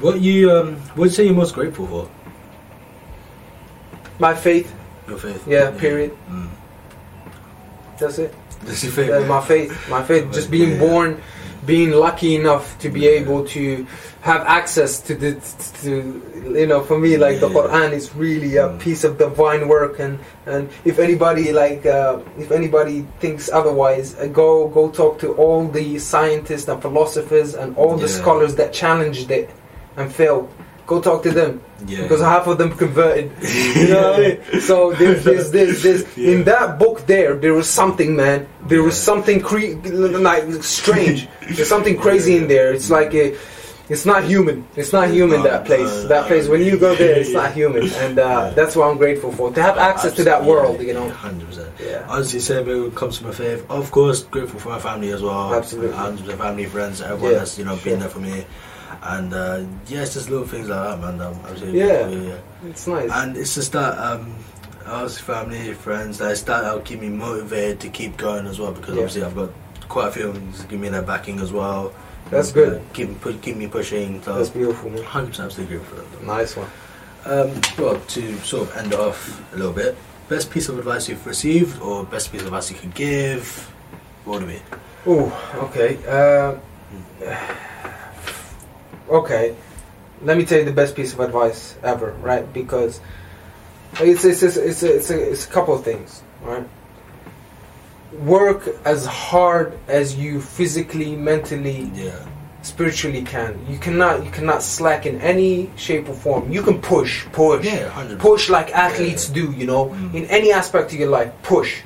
What 0.00 0.20
you 0.20 0.50
um, 0.52 0.76
what 0.94 1.04
you 1.06 1.10
say 1.10 1.24
you're 1.24 1.34
most 1.34 1.54
grateful 1.54 1.86
for? 1.86 2.08
My 4.18 4.34
faith, 4.34 4.72
Your 5.08 5.18
faith. 5.18 5.46
yeah, 5.46 5.70
period. 5.72 6.16
Mm. 6.30 6.48
That's 7.98 8.18
it. 8.18 8.34
That's 8.64 8.82
your 8.84 8.92
That's 9.06 9.28
my 9.28 9.40
faith. 9.44 9.88
My 9.90 10.02
faith. 10.02 10.32
Just 10.32 10.50
being 10.50 10.78
born, 10.78 11.20
being 11.66 11.90
lucky 11.90 12.36
enough 12.36 12.78
to 12.78 12.88
be 12.88 13.06
able 13.08 13.44
to 13.48 13.86
have 14.22 14.42
access 14.46 15.00
to 15.00 15.14
the 15.14 15.32
to 15.82 15.92
you 16.60 16.66
know 16.66 16.80
for 16.82 16.98
me 16.98 17.16
like 17.16 17.38
the 17.40 17.48
Quran 17.48 17.92
is 17.92 18.14
really 18.14 18.56
a 18.56 18.66
Mm. 18.68 18.78
piece 18.86 19.02
of 19.04 19.18
divine 19.18 19.68
work 19.68 19.98
and 20.00 20.18
and 20.46 20.68
if 20.84 20.98
anybody 20.98 21.52
like 21.52 21.84
uh, 21.86 22.18
if 22.38 22.50
anybody 22.50 23.06
thinks 23.20 23.50
otherwise 23.60 24.14
uh, 24.18 24.26
go 24.42 24.68
go 24.78 24.88
talk 24.90 25.18
to 25.24 25.28
all 25.42 25.68
the 25.78 25.98
scientists 25.98 26.66
and 26.68 26.80
philosophers 26.82 27.54
and 27.54 27.76
all 27.76 27.94
the 27.96 28.10
Yeah. 28.10 28.18
scholars 28.20 28.52
that 28.60 28.72
challenged 28.72 29.30
it 29.30 29.48
and 29.96 30.06
failed 30.12 30.48
go 30.86 31.00
talk 31.00 31.22
to 31.24 31.30
them 31.30 31.60
Yeah. 31.86 32.02
because 32.02 32.20
half 32.20 32.46
of 32.46 32.58
them 32.58 32.70
converted. 32.76 33.30
You 33.76 33.88
know 33.88 34.10
what 34.12 34.20
I 34.20 34.22
mean? 34.28 34.60
So 34.60 34.92
there's, 34.92 35.24
there's, 35.24 35.50
there's, 35.50 35.82
there's 35.82 36.02
Yeah. 36.16 36.30
in 36.32 36.44
that 36.44 36.78
book 36.78 37.06
there, 37.06 37.34
there 37.34 37.54
was 37.54 37.68
something, 37.68 38.16
man. 38.16 38.46
There 38.66 38.82
was 38.82 38.96
something 38.96 39.40
cre- 39.40 39.76
like 40.30 40.44
strange. 40.62 41.28
There's 41.54 41.68
something 41.68 41.96
crazy 41.98 42.36
in 42.36 42.46
there. 42.48 42.72
It's 42.72 42.90
like 42.90 43.12
a, 43.14 43.36
it's 43.88 44.04
not 44.06 44.24
human. 44.24 44.66
It's 44.74 44.92
not 44.92 45.10
human. 45.10 45.38
No, 45.42 45.50
that 45.50 45.64
place. 45.64 45.86
no, 46.02 46.08
that 46.08 46.22
no. 46.22 46.26
place. 46.28 46.48
When 46.48 46.62
you 46.62 46.76
go 46.76 46.94
there, 46.96 47.14
it's 47.20 47.30
Yeah. 47.30 47.42
not 47.42 47.52
human, 47.52 47.84
and 48.04 48.18
uh, 48.18 48.22
Yeah. 48.22 48.50
that's 48.50 48.74
what 48.74 48.90
I'm 48.90 48.98
grateful 48.98 49.30
for. 49.30 49.52
To 49.52 49.62
have 49.62 49.78
access 49.78 50.12
to 50.14 50.24
that 50.24 50.42
world, 50.44 50.80
you 50.82 50.92
know. 50.94 51.08
Hundred 51.10 51.46
percent. 51.46 51.70
Yeah. 51.78 52.04
Honestly, 52.08 52.40
same 52.40 52.66
when 52.66 52.86
it 52.86 52.94
comes 52.96 53.18
to 53.18 53.24
my 53.26 53.30
faith. 53.32 53.64
Of 53.70 53.90
course, 53.92 54.24
grateful 54.24 54.58
for 54.58 54.70
my 54.70 54.80
family 54.80 55.10
as 55.12 55.22
well. 55.22 55.54
Absolutely. 55.54 55.94
And 55.96 56.18
the 56.18 56.36
family, 56.36 56.66
friends, 56.66 57.00
everyone 57.00 57.32
Yeah, 57.32 57.38
that's 57.38 57.58
you 57.58 57.64
know 57.64 57.76
sure. 57.76 57.92
been 57.92 58.00
there 58.00 58.08
for 58.08 58.18
me. 58.18 58.44
And 59.02 59.32
uh, 59.32 59.64
yeah, 59.88 60.02
it's 60.02 60.14
just 60.14 60.30
little 60.30 60.46
things 60.46 60.68
like 60.68 60.82
that, 60.88 61.00
man. 61.00 61.20
I'm 61.20 61.34
absolutely 61.46 61.80
Yeah. 61.80 62.08
yeah. 62.08 62.38
It's 62.66 62.86
nice. 62.86 63.10
And 63.10 63.36
it's 63.36 63.54
just 63.54 63.72
that 63.72 63.96
um, 63.98 64.34
us 64.84 65.18
family, 65.18 65.72
friends, 65.74 66.18
that 66.18 66.36
that 66.46 66.74
will 66.74 66.80
keep 66.82 67.00
me 67.00 67.08
motivated 67.08 67.80
to 67.80 67.88
keep 67.88 68.16
going 68.16 68.46
as 68.46 68.58
well. 68.58 68.72
Because 68.72 68.94
Yeah. 68.94 69.02
obviously, 69.02 69.22
I've 69.24 69.34
got 69.34 69.50
quite 69.88 70.08
a 70.08 70.12
few 70.12 70.32
things 70.32 70.60
to 70.60 70.66
give 70.66 70.80
me 70.80 70.88
that 70.88 71.06
backing 71.06 71.40
as 71.40 71.52
well. 71.52 71.92
That's 72.30 72.50
good. 72.50 72.82
Keep 72.92 73.20
pu- 73.20 73.38
keep 73.38 73.56
me 73.56 73.68
pushing. 73.68 74.20
So 74.22 74.36
That's 74.36 74.50
beautiful, 74.50 74.90
man. 74.90 75.04
Hundred 75.04 75.28
percent, 75.28 75.46
absolutely 75.46 75.78
that. 75.78 76.22
Nice 76.24 76.56
one. 76.56 76.68
Um, 77.24 77.60
well, 77.78 78.00
to 78.00 78.38
sort 78.38 78.68
of 78.68 78.76
end 78.76 78.94
off 78.94 79.40
a 79.52 79.56
little 79.56 79.72
bit, 79.72 79.96
best 80.28 80.50
piece 80.50 80.68
of 80.68 80.78
advice 80.78 81.08
you've 81.08 81.24
received, 81.26 81.80
or 81.80 82.04
best 82.04 82.32
piece 82.32 82.40
of 82.40 82.48
advice 82.48 82.70
you 82.70 82.76
could 82.76 82.94
give, 82.94 83.48
what 84.24 84.40
would 84.40 84.50
it 84.50 84.62
be? 85.04 85.10
Ooh, 85.10 85.32
okay. 85.66 85.98
Uh, 86.08 86.56
okay. 89.08 89.54
Let 90.22 90.38
me 90.38 90.44
tell 90.46 90.58
you 90.58 90.64
the 90.64 90.72
best 90.72 90.96
piece 90.96 91.12
of 91.12 91.20
advice 91.20 91.76
ever, 91.82 92.12
right? 92.22 92.50
Because 92.52 93.00
it's 94.00 94.24
it's 94.24 94.42
it's 94.42 94.56
it's 94.56 94.82
a, 94.82 94.96
it's 94.96 95.10
a, 95.10 95.30
it's 95.32 95.46
a 95.46 95.50
couple 95.50 95.74
of 95.74 95.84
things, 95.84 96.22
right? 96.42 96.66
Work 98.24 98.68
as 98.84 99.04
hard 99.04 99.78
as 99.88 100.14
you 100.16 100.40
physically, 100.40 101.14
mentally, 101.16 101.90
Yeah, 101.94 102.24
spiritually 102.62 103.22
can. 103.22 103.58
You 103.68 103.78
cannot 103.78 104.24
you 104.24 104.30
cannot 104.30 104.62
slack 104.62 105.04
in 105.04 105.20
any 105.20 105.70
shape 105.76 106.08
or 106.08 106.14
form. 106.14 106.50
You 106.50 106.62
can 106.62 106.80
push, 106.80 107.26
push, 107.32 107.66
yeah, 107.66 107.90
push 108.18 108.48
like 108.48 108.70
athletes 108.74 109.28
do. 109.28 109.52
You 109.52 109.66
know, 109.66 109.86
Mm. 109.86 110.14
in 110.14 110.24
any 110.26 110.50
aspect 110.52 110.92
of 110.92 110.98
your 110.98 111.10
life, 111.10 111.30
push. 111.42 111.82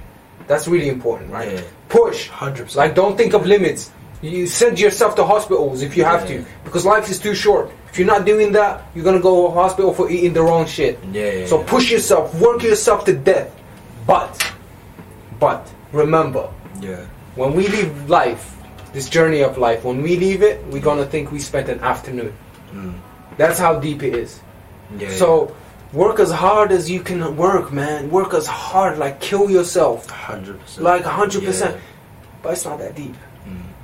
That's 0.46 0.68
really 0.68 0.88
important, 0.88 1.30
right? 1.32 1.52
Yeah. 1.52 1.62
Push. 1.88 2.28
Hundred 2.28 2.64
percent. 2.64 2.76
Like, 2.76 2.94
don't 2.94 3.16
think 3.16 3.34
of 3.34 3.46
limits. 3.46 3.90
You 4.22 4.46
send 4.46 4.78
yourself 4.78 5.14
to 5.16 5.24
hospitals 5.24 5.82
if 5.82 5.96
you 5.96 6.04
have 6.04 6.28
Yeah. 6.28 6.38
to, 6.38 6.44
because 6.64 6.84
life 6.84 7.08
is 7.10 7.18
too 7.18 7.34
short. 7.34 7.70
If 7.90 7.98
you're 7.98 8.06
not 8.06 8.24
doing 8.26 8.52
that, 8.52 8.82
you're 8.94 9.04
gonna 9.04 9.18
go 9.20 9.48
to 9.48 9.54
hospital 9.54 9.92
for 9.94 10.10
eating 10.10 10.32
the 10.34 10.42
wrong 10.42 10.66
shit. 10.66 10.98
Yeah, 11.12 11.32
yeah. 11.32 11.46
So 11.46 11.62
push 11.62 11.90
yourself, 11.90 12.34
work 12.38 12.62
yourself 12.62 13.04
to 13.06 13.12
death. 13.14 13.50
But, 14.06 14.30
but 15.38 15.66
remember, 15.92 16.48
Yeah, 16.80 17.04
when 17.36 17.54
we 17.54 17.66
leave 17.68 18.08
life, 18.08 18.56
this 18.92 19.08
journey 19.08 19.42
of 19.42 19.56
life, 19.58 19.84
when 19.84 20.02
we 20.02 20.16
leave 20.16 20.42
it, 20.42 20.64
we're 20.70 20.80
gonna 20.82 21.04
think 21.06 21.32
we 21.32 21.38
spent 21.40 21.68
an 21.68 21.80
afternoon. 21.80 22.32
mm. 22.74 22.94
That's 23.38 23.58
how 23.58 23.78
deep 23.78 24.02
it 24.02 24.14
is. 24.14 24.40
yeah. 24.98 25.10
So 25.12 25.54
work 25.92 26.20
as 26.20 26.30
hard 26.30 26.72
as 26.72 26.90
you 26.90 27.00
can 27.00 27.36
work, 27.36 27.72
man. 27.72 28.10
Work 28.10 28.34
as 28.34 28.46
hard, 28.46 28.98
like 28.98 29.20
kill 29.20 29.50
yourself, 29.50 30.08
hundred 30.10 30.60
percent. 30.60 30.84
like 30.84 31.04
hundred 31.04 31.44
percent. 31.44 31.76
But 32.42 32.52
it's 32.52 32.64
not 32.64 32.78
that 32.80 32.94
deep. 32.94 33.14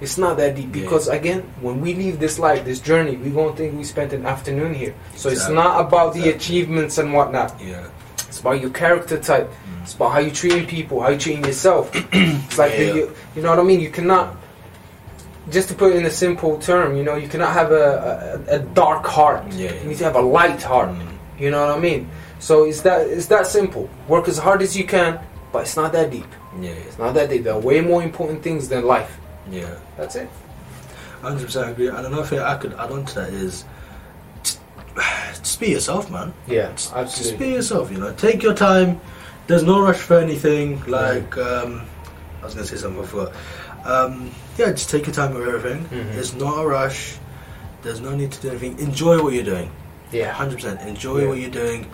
It's 0.01 0.19
not 0.19 0.37
that 0.37 0.55
deep 0.57 0.75
Yeah. 0.77 0.83
because 0.83 1.09
again, 1.09 1.43
when 1.61 1.81
we 1.81 1.95
leave 1.95 2.19
this 2.21 2.39
life, 2.39 2.65
this 2.65 2.81
journey, 2.81 3.17
we 3.17 3.31
gonna 3.31 3.57
think 3.57 3.77
we 3.79 3.85
spent 3.85 4.13
an 4.13 4.27
afternoon 4.27 4.75
here. 4.75 4.95
So 5.17 5.29
it's 5.31 5.49
not 5.49 5.81
about 5.81 6.13
the 6.13 6.21
Exactly. 6.29 6.37
achievements 6.37 6.99
and 6.99 7.13
whatnot. 7.15 7.55
Yeah. 7.61 7.81
It's 8.29 8.41
about 8.41 8.61
your 8.61 8.71
character 8.71 9.17
type. 9.17 9.49
Mm. 9.49 9.83
It's 9.85 9.95
about 9.95 10.11
how 10.13 10.19
you 10.19 10.31
treating 10.31 10.67
people, 10.67 11.01
how 11.01 11.09
you 11.09 11.19
treating 11.19 11.45
yourself. 11.45 11.91
it's 12.13 12.59
like 12.59 12.73
Yeah. 12.73 12.93
you, 12.95 13.13
you 13.35 13.41
know 13.43 13.49
what 13.51 13.59
I 13.59 13.63
mean. 13.63 13.81
You 13.81 13.91
cannot. 13.91 14.37
Just 15.49 15.69
to 15.69 15.75
put 15.75 15.93
it 15.93 15.97
in 15.97 16.05
a 16.05 16.11
simple 16.11 16.59
term, 16.59 16.97
you 16.97 17.05
know, 17.05 17.15
you 17.15 17.29
cannot 17.29 17.53
have 17.53 17.71
a, 17.71 18.43
a, 18.49 18.57
a 18.57 18.59
dark 18.59 19.07
heart. 19.07 19.45
Yeah. 19.53 19.73
You 19.81 19.89
need 19.89 19.99
to 19.99 20.05
have 20.05 20.17
a 20.17 20.21
light 20.21 20.61
heart. 20.63 20.91
Mm. 20.91 21.07
You 21.39 21.51
know 21.51 21.65
what 21.67 21.77
I 21.77 21.81
mean? 21.81 22.09
So 22.39 22.65
it's 22.65 22.83
that 22.83 23.07
it's 23.07 23.27
that 23.29 23.47
simple. 23.47 23.89
Work 24.09 24.29
as 24.29 24.37
hard 24.37 24.61
as 24.61 24.77
you 24.77 24.85
can, 24.85 25.21
but 25.53 25.61
it's 25.63 25.77
not 25.77 25.93
that 25.93 26.11
deep. 26.11 26.27
Yeah, 26.61 26.71
It's 26.87 26.99
not 26.99 27.15
that 27.15 27.31
deep. 27.31 27.45
There 27.45 27.55
are 27.55 27.61
way 27.61 27.81
more 27.81 28.03
important 28.03 28.43
things 28.43 28.69
than 28.69 28.85
life. 28.87 29.17
Yeah. 29.51 29.75
That's 29.97 30.17
it. 30.17 30.29
Hundred 31.23 31.45
percent 31.47 31.71
agree. 31.71 31.89
And 31.89 31.99
another 32.07 32.25
thing 32.25 32.39
I 32.41 32.57
could 32.57 32.73
add 32.75 32.91
on 32.91 33.05
to 33.07 33.15
that 33.17 33.31
is, 33.33 33.65
just, 34.43 34.61
just 35.39 35.61
be 35.61 35.69
yourself, 35.69 36.11
man. 36.11 36.33
Yeah, 36.47 36.73
Just 36.75 37.39
be 37.39 37.49
yourself. 37.51 37.91
You 37.91 37.99
know, 37.99 38.13
take 38.15 38.43
your 38.43 38.55
time. 38.55 39.01
There's 39.47 39.63
no 39.63 39.81
rush 39.81 39.99
for 39.99 40.19
anything. 40.19 40.83
Like 40.87 41.37
um, 41.39 41.83
I 42.43 42.45
was 42.45 42.55
gonna 42.55 42.67
say 42.67 42.77
something 42.77 43.01
before. 43.01 43.33
Um, 43.85 44.31
yeah, 44.59 44.73
just 44.73 44.91
take 44.91 45.07
your 45.07 45.15
time 45.15 45.35
with 45.35 45.47
everything. 45.49 45.85
Mhm. 45.87 46.15
It's 46.17 46.35
not 46.35 46.63
a 46.63 46.67
rush. 46.67 47.17
There's 47.83 48.01
no 48.01 48.15
need 48.17 48.33
to 48.33 48.41
do 48.43 48.49
anything. 48.51 48.79
Enjoy 48.81 49.23
what 49.23 49.33
you're 49.33 49.45
doing. 49.45 49.71
Yeah. 50.13 50.33
Hundred 50.33 50.57
percent. 50.57 50.81
Enjoy 50.83 51.21
Yeah. 51.23 51.29
what 51.29 51.39
you're 51.39 51.51
doing. 51.51 51.89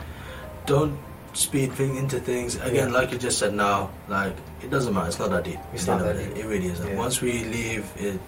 Don't 0.66 0.98
speed 1.32 1.72
thing 1.72 1.96
into 1.96 2.20
things. 2.20 2.56
Again, 2.56 2.88
Yeah. 2.88 2.94
like 2.98 3.12
you 3.12 3.18
just 3.18 3.38
said 3.38 3.54
now, 3.54 3.90
like 4.08 4.34
it 4.62 4.70
doesn't 4.70 4.92
matter. 4.94 5.08
It's 5.08 5.18
not 5.18 5.30
that 5.30 5.44
deep. 5.44 5.58
It's 5.72 5.86
not 5.86 6.00
that 6.00 6.16
deep. 6.18 6.36
It 6.36 6.46
really 6.46 6.66
isn't. 6.66 6.86
Yeah. 6.88 6.96
Once 6.96 7.20
we 7.20 7.44
leave, 7.44 7.84
it, 7.96 8.20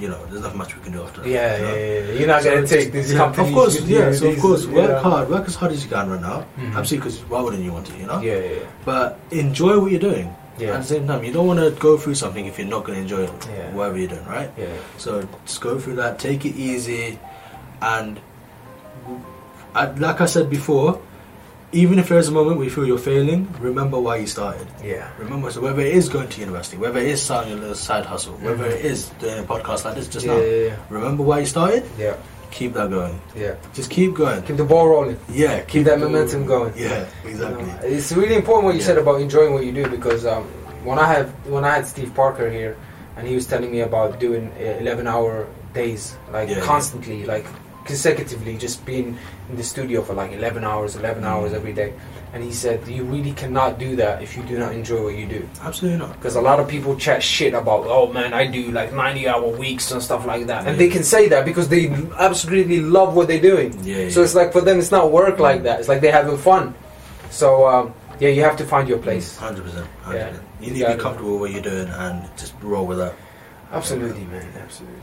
you 0.00 0.08
know, 0.08 0.18
there's 0.30 0.42
not 0.42 0.56
much 0.56 0.74
we 0.76 0.82
can 0.82 0.92
do 0.92 1.02
after 1.02 1.20
that. 1.22 1.28
Yeah, 1.28 1.56
you 1.56 1.62
know? 1.62 1.74
yeah, 1.74 1.98
yeah. 1.98 2.12
You're 2.18 2.26
not 2.28 2.42
So 2.42 2.54
gonna 2.54 2.66
take 2.66 2.92
these 2.92 3.12
yeah. 3.12 3.24
Of 3.28 3.52
course, 3.52 3.80
yeah. 3.82 4.12
So 4.12 4.28
of 4.30 4.38
course, 4.40 4.66
work 4.66 5.02
hard, 5.02 5.28
work 5.28 5.46
as 5.46 5.54
hard 5.56 5.72
as 5.72 5.82
you 5.84 5.90
can 5.90 6.08
right 6.08 6.20
now. 6.20 6.44
Mhm. 6.58 6.76
Absolutely, 6.76 6.96
because 7.10 7.18
why 7.28 7.40
wouldn't 7.42 7.62
you 7.64 7.72
want 7.72 7.86
to? 7.86 7.96
You 7.98 8.06
know. 8.06 8.20
Yeah, 8.20 8.34
yeah, 8.38 8.50
yeah. 8.52 8.66
But 8.84 9.18
enjoy 9.30 9.78
what 9.80 9.90
you're 9.90 10.00
doing. 10.00 10.34
Yeah. 10.58 10.74
At 10.74 10.82
the 10.82 10.88
same 10.94 11.06
time, 11.06 11.24
you 11.24 11.32
don't 11.32 11.46
want 11.46 11.58
to 11.60 11.70
go 11.80 11.96
through 11.96 12.14
something 12.16 12.44
if 12.46 12.58
you're 12.58 12.68
not 12.68 12.84
going 12.84 12.96
to 12.96 13.02
enjoy 13.02 13.22
it, 13.24 13.30
Yeah. 13.48 13.72
whatever 13.74 13.96
you're 13.98 14.08
doing, 14.08 14.26
right? 14.26 14.50
Yeah. 14.58 14.66
So 14.98 15.26
just 15.46 15.60
go 15.62 15.78
through 15.78 15.96
that, 15.96 16.18
take 16.18 16.44
it 16.44 16.54
easy, 16.54 17.18
and 17.80 18.20
like 19.74 20.20
I 20.20 20.26
said 20.26 20.50
before, 20.50 21.00
even 21.72 21.98
if 21.98 22.08
there's 22.08 22.28
a 22.28 22.32
moment 22.32 22.56
where 22.56 22.64
you 22.64 22.70
feel 22.70 22.86
you're 22.86 22.98
failing, 22.98 23.48
remember 23.60 23.98
why 24.00 24.16
you 24.16 24.26
started. 24.26 24.66
Yeah. 24.82 25.08
Remember, 25.18 25.50
so 25.50 25.60
whether 25.60 25.80
it 25.82 25.94
is 25.94 26.08
going 26.08 26.28
to 26.28 26.40
university, 26.40 26.76
whether 26.76 26.98
it 26.98 27.06
is 27.06 27.22
starting 27.22 27.52
a 27.52 27.56
little 27.56 27.74
side 27.76 28.04
hustle, 28.06 28.34
whether 28.38 28.64
Mhm. 28.64 28.72
it 28.76 28.84
is 28.84 29.08
doing 29.20 29.38
a 29.38 29.42
podcast 29.42 29.84
like 29.84 29.94
this 29.94 30.08
just 30.08 30.26
yeah, 30.26 30.34
now, 30.34 30.40
yeah, 30.40 30.76
remember 30.88 31.22
why 31.22 31.38
you 31.40 31.46
started. 31.46 31.84
yeah, 31.98 32.14
Keep 32.50 32.72
that 32.74 32.90
going. 32.90 33.20
yeah. 33.36 33.54
Just 33.72 33.90
keep 33.90 34.14
going. 34.14 34.42
Keep 34.42 34.56
the 34.56 34.64
ball 34.64 34.88
rolling. 34.88 35.16
Yeah, 35.28 35.60
Keep 35.60 35.84
that 35.84 36.00
momentum 36.00 36.44
going. 36.46 36.72
Yeah, 36.76 37.04
You 37.24 37.30
exactly. 37.30 37.64
know, 37.64 37.78
it's 37.84 38.10
really 38.12 38.34
important 38.34 38.64
what 38.64 38.74
you 38.74 38.80
Yeah. 38.80 38.86
said 38.86 38.98
about 38.98 39.20
enjoying 39.20 39.52
what 39.54 39.64
you 39.64 39.70
do 39.72 39.86
because 39.88 40.26
um, 40.26 40.44
when 40.82 40.98
I 40.98 41.06
had 41.06 41.26
when 41.46 41.64
I 41.64 41.70
had 41.76 41.86
Steve 41.86 42.12
Parker 42.14 42.50
here 42.50 42.74
and 43.16 43.28
he 43.28 43.34
was 43.36 43.46
telling 43.46 43.70
me 43.70 43.80
about 43.82 44.18
doing 44.18 44.50
uh, 44.58 44.80
11 44.82 45.06
hour 45.06 45.46
days 45.74 46.16
like 46.32 46.48
Yeah, 46.48 46.56
yeah. 46.56 46.64
constantly 46.64 47.24
like 47.24 47.46
consecutively 47.90 48.56
just 48.56 48.86
being 48.86 49.18
in 49.48 49.56
the 49.56 49.64
studio 49.64 50.00
for 50.02 50.14
like 50.14 50.30
11 50.32 50.64
hours, 50.64 50.94
11 50.94 51.22
mm. 51.22 51.26
hours 51.26 51.52
every 51.52 51.72
day. 51.72 51.92
And 52.32 52.44
he 52.44 52.52
said, 52.52 52.86
you 52.86 53.02
really 53.02 53.32
cannot 53.32 53.80
do 53.80 53.96
that 53.96 54.22
if 54.22 54.36
you 54.36 54.44
do 54.44 54.56
not 54.56 54.72
enjoy 54.72 55.02
what 55.02 55.16
you 55.16 55.26
do. 55.26 55.48
Absolutely 55.60 55.98
not. 55.98 56.12
Because 56.14 56.36
a 56.36 56.40
lot 56.40 56.60
of 56.60 56.68
people 56.68 56.96
chat 56.96 57.20
shit 57.22 57.52
about, 57.52 57.86
oh 57.86 58.12
man, 58.12 58.32
I 58.32 58.46
do 58.46 58.70
like 58.70 58.92
90 58.92 59.26
hour 59.26 59.48
weeks 59.48 59.90
and 59.90 60.00
stuff 60.00 60.24
like 60.24 60.46
that. 60.46 60.66
And 60.66 60.78
they 60.78 60.88
can 60.88 61.02
say 61.02 61.28
that 61.28 61.44
because 61.44 61.68
they 61.68 61.90
absolutely 62.16 62.80
love 62.80 63.16
what 63.16 63.26
they're 63.26 63.40
doing. 63.40 63.76
Yeah. 63.82 64.08
So 64.10 64.22
it's 64.22 64.36
like 64.36 64.52
for 64.52 64.60
them, 64.60 64.78
it's 64.78 64.92
not 64.92 65.10
work 65.10 65.36
mm. 65.36 65.40
like 65.40 65.64
that. 65.64 65.80
It's 65.80 65.88
like 65.88 66.00
they're 66.00 66.12
having 66.12 66.38
fun. 66.38 66.74
So 67.30 67.66
um, 67.66 67.92
yeah, 68.20 68.28
you 68.28 68.42
have 68.42 68.56
to 68.58 68.64
find 68.64 68.88
your 68.88 68.98
place. 68.98 69.36
Mm, 69.36 69.38
hundred 69.40 69.64
percent. 69.64 69.88
Yeah. 70.08 70.36
You 70.60 70.70
need 70.72 70.80
to 70.80 70.94
be 70.94 71.02
comfortable 71.02 71.32
with 71.32 71.40
what 71.40 71.50
you're 71.50 71.62
doing 71.62 71.88
and 71.88 72.28
just 72.36 72.54
roll 72.62 72.86
with 72.86 72.98
that. 72.98 73.14
Absolutely, 73.72 74.24
man. 74.26 74.46
Absolutely. 74.56 75.00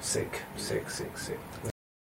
Sick, 0.00 0.42
sick, 0.56 0.88
sick, 0.90 1.16
sick. 1.18 1.38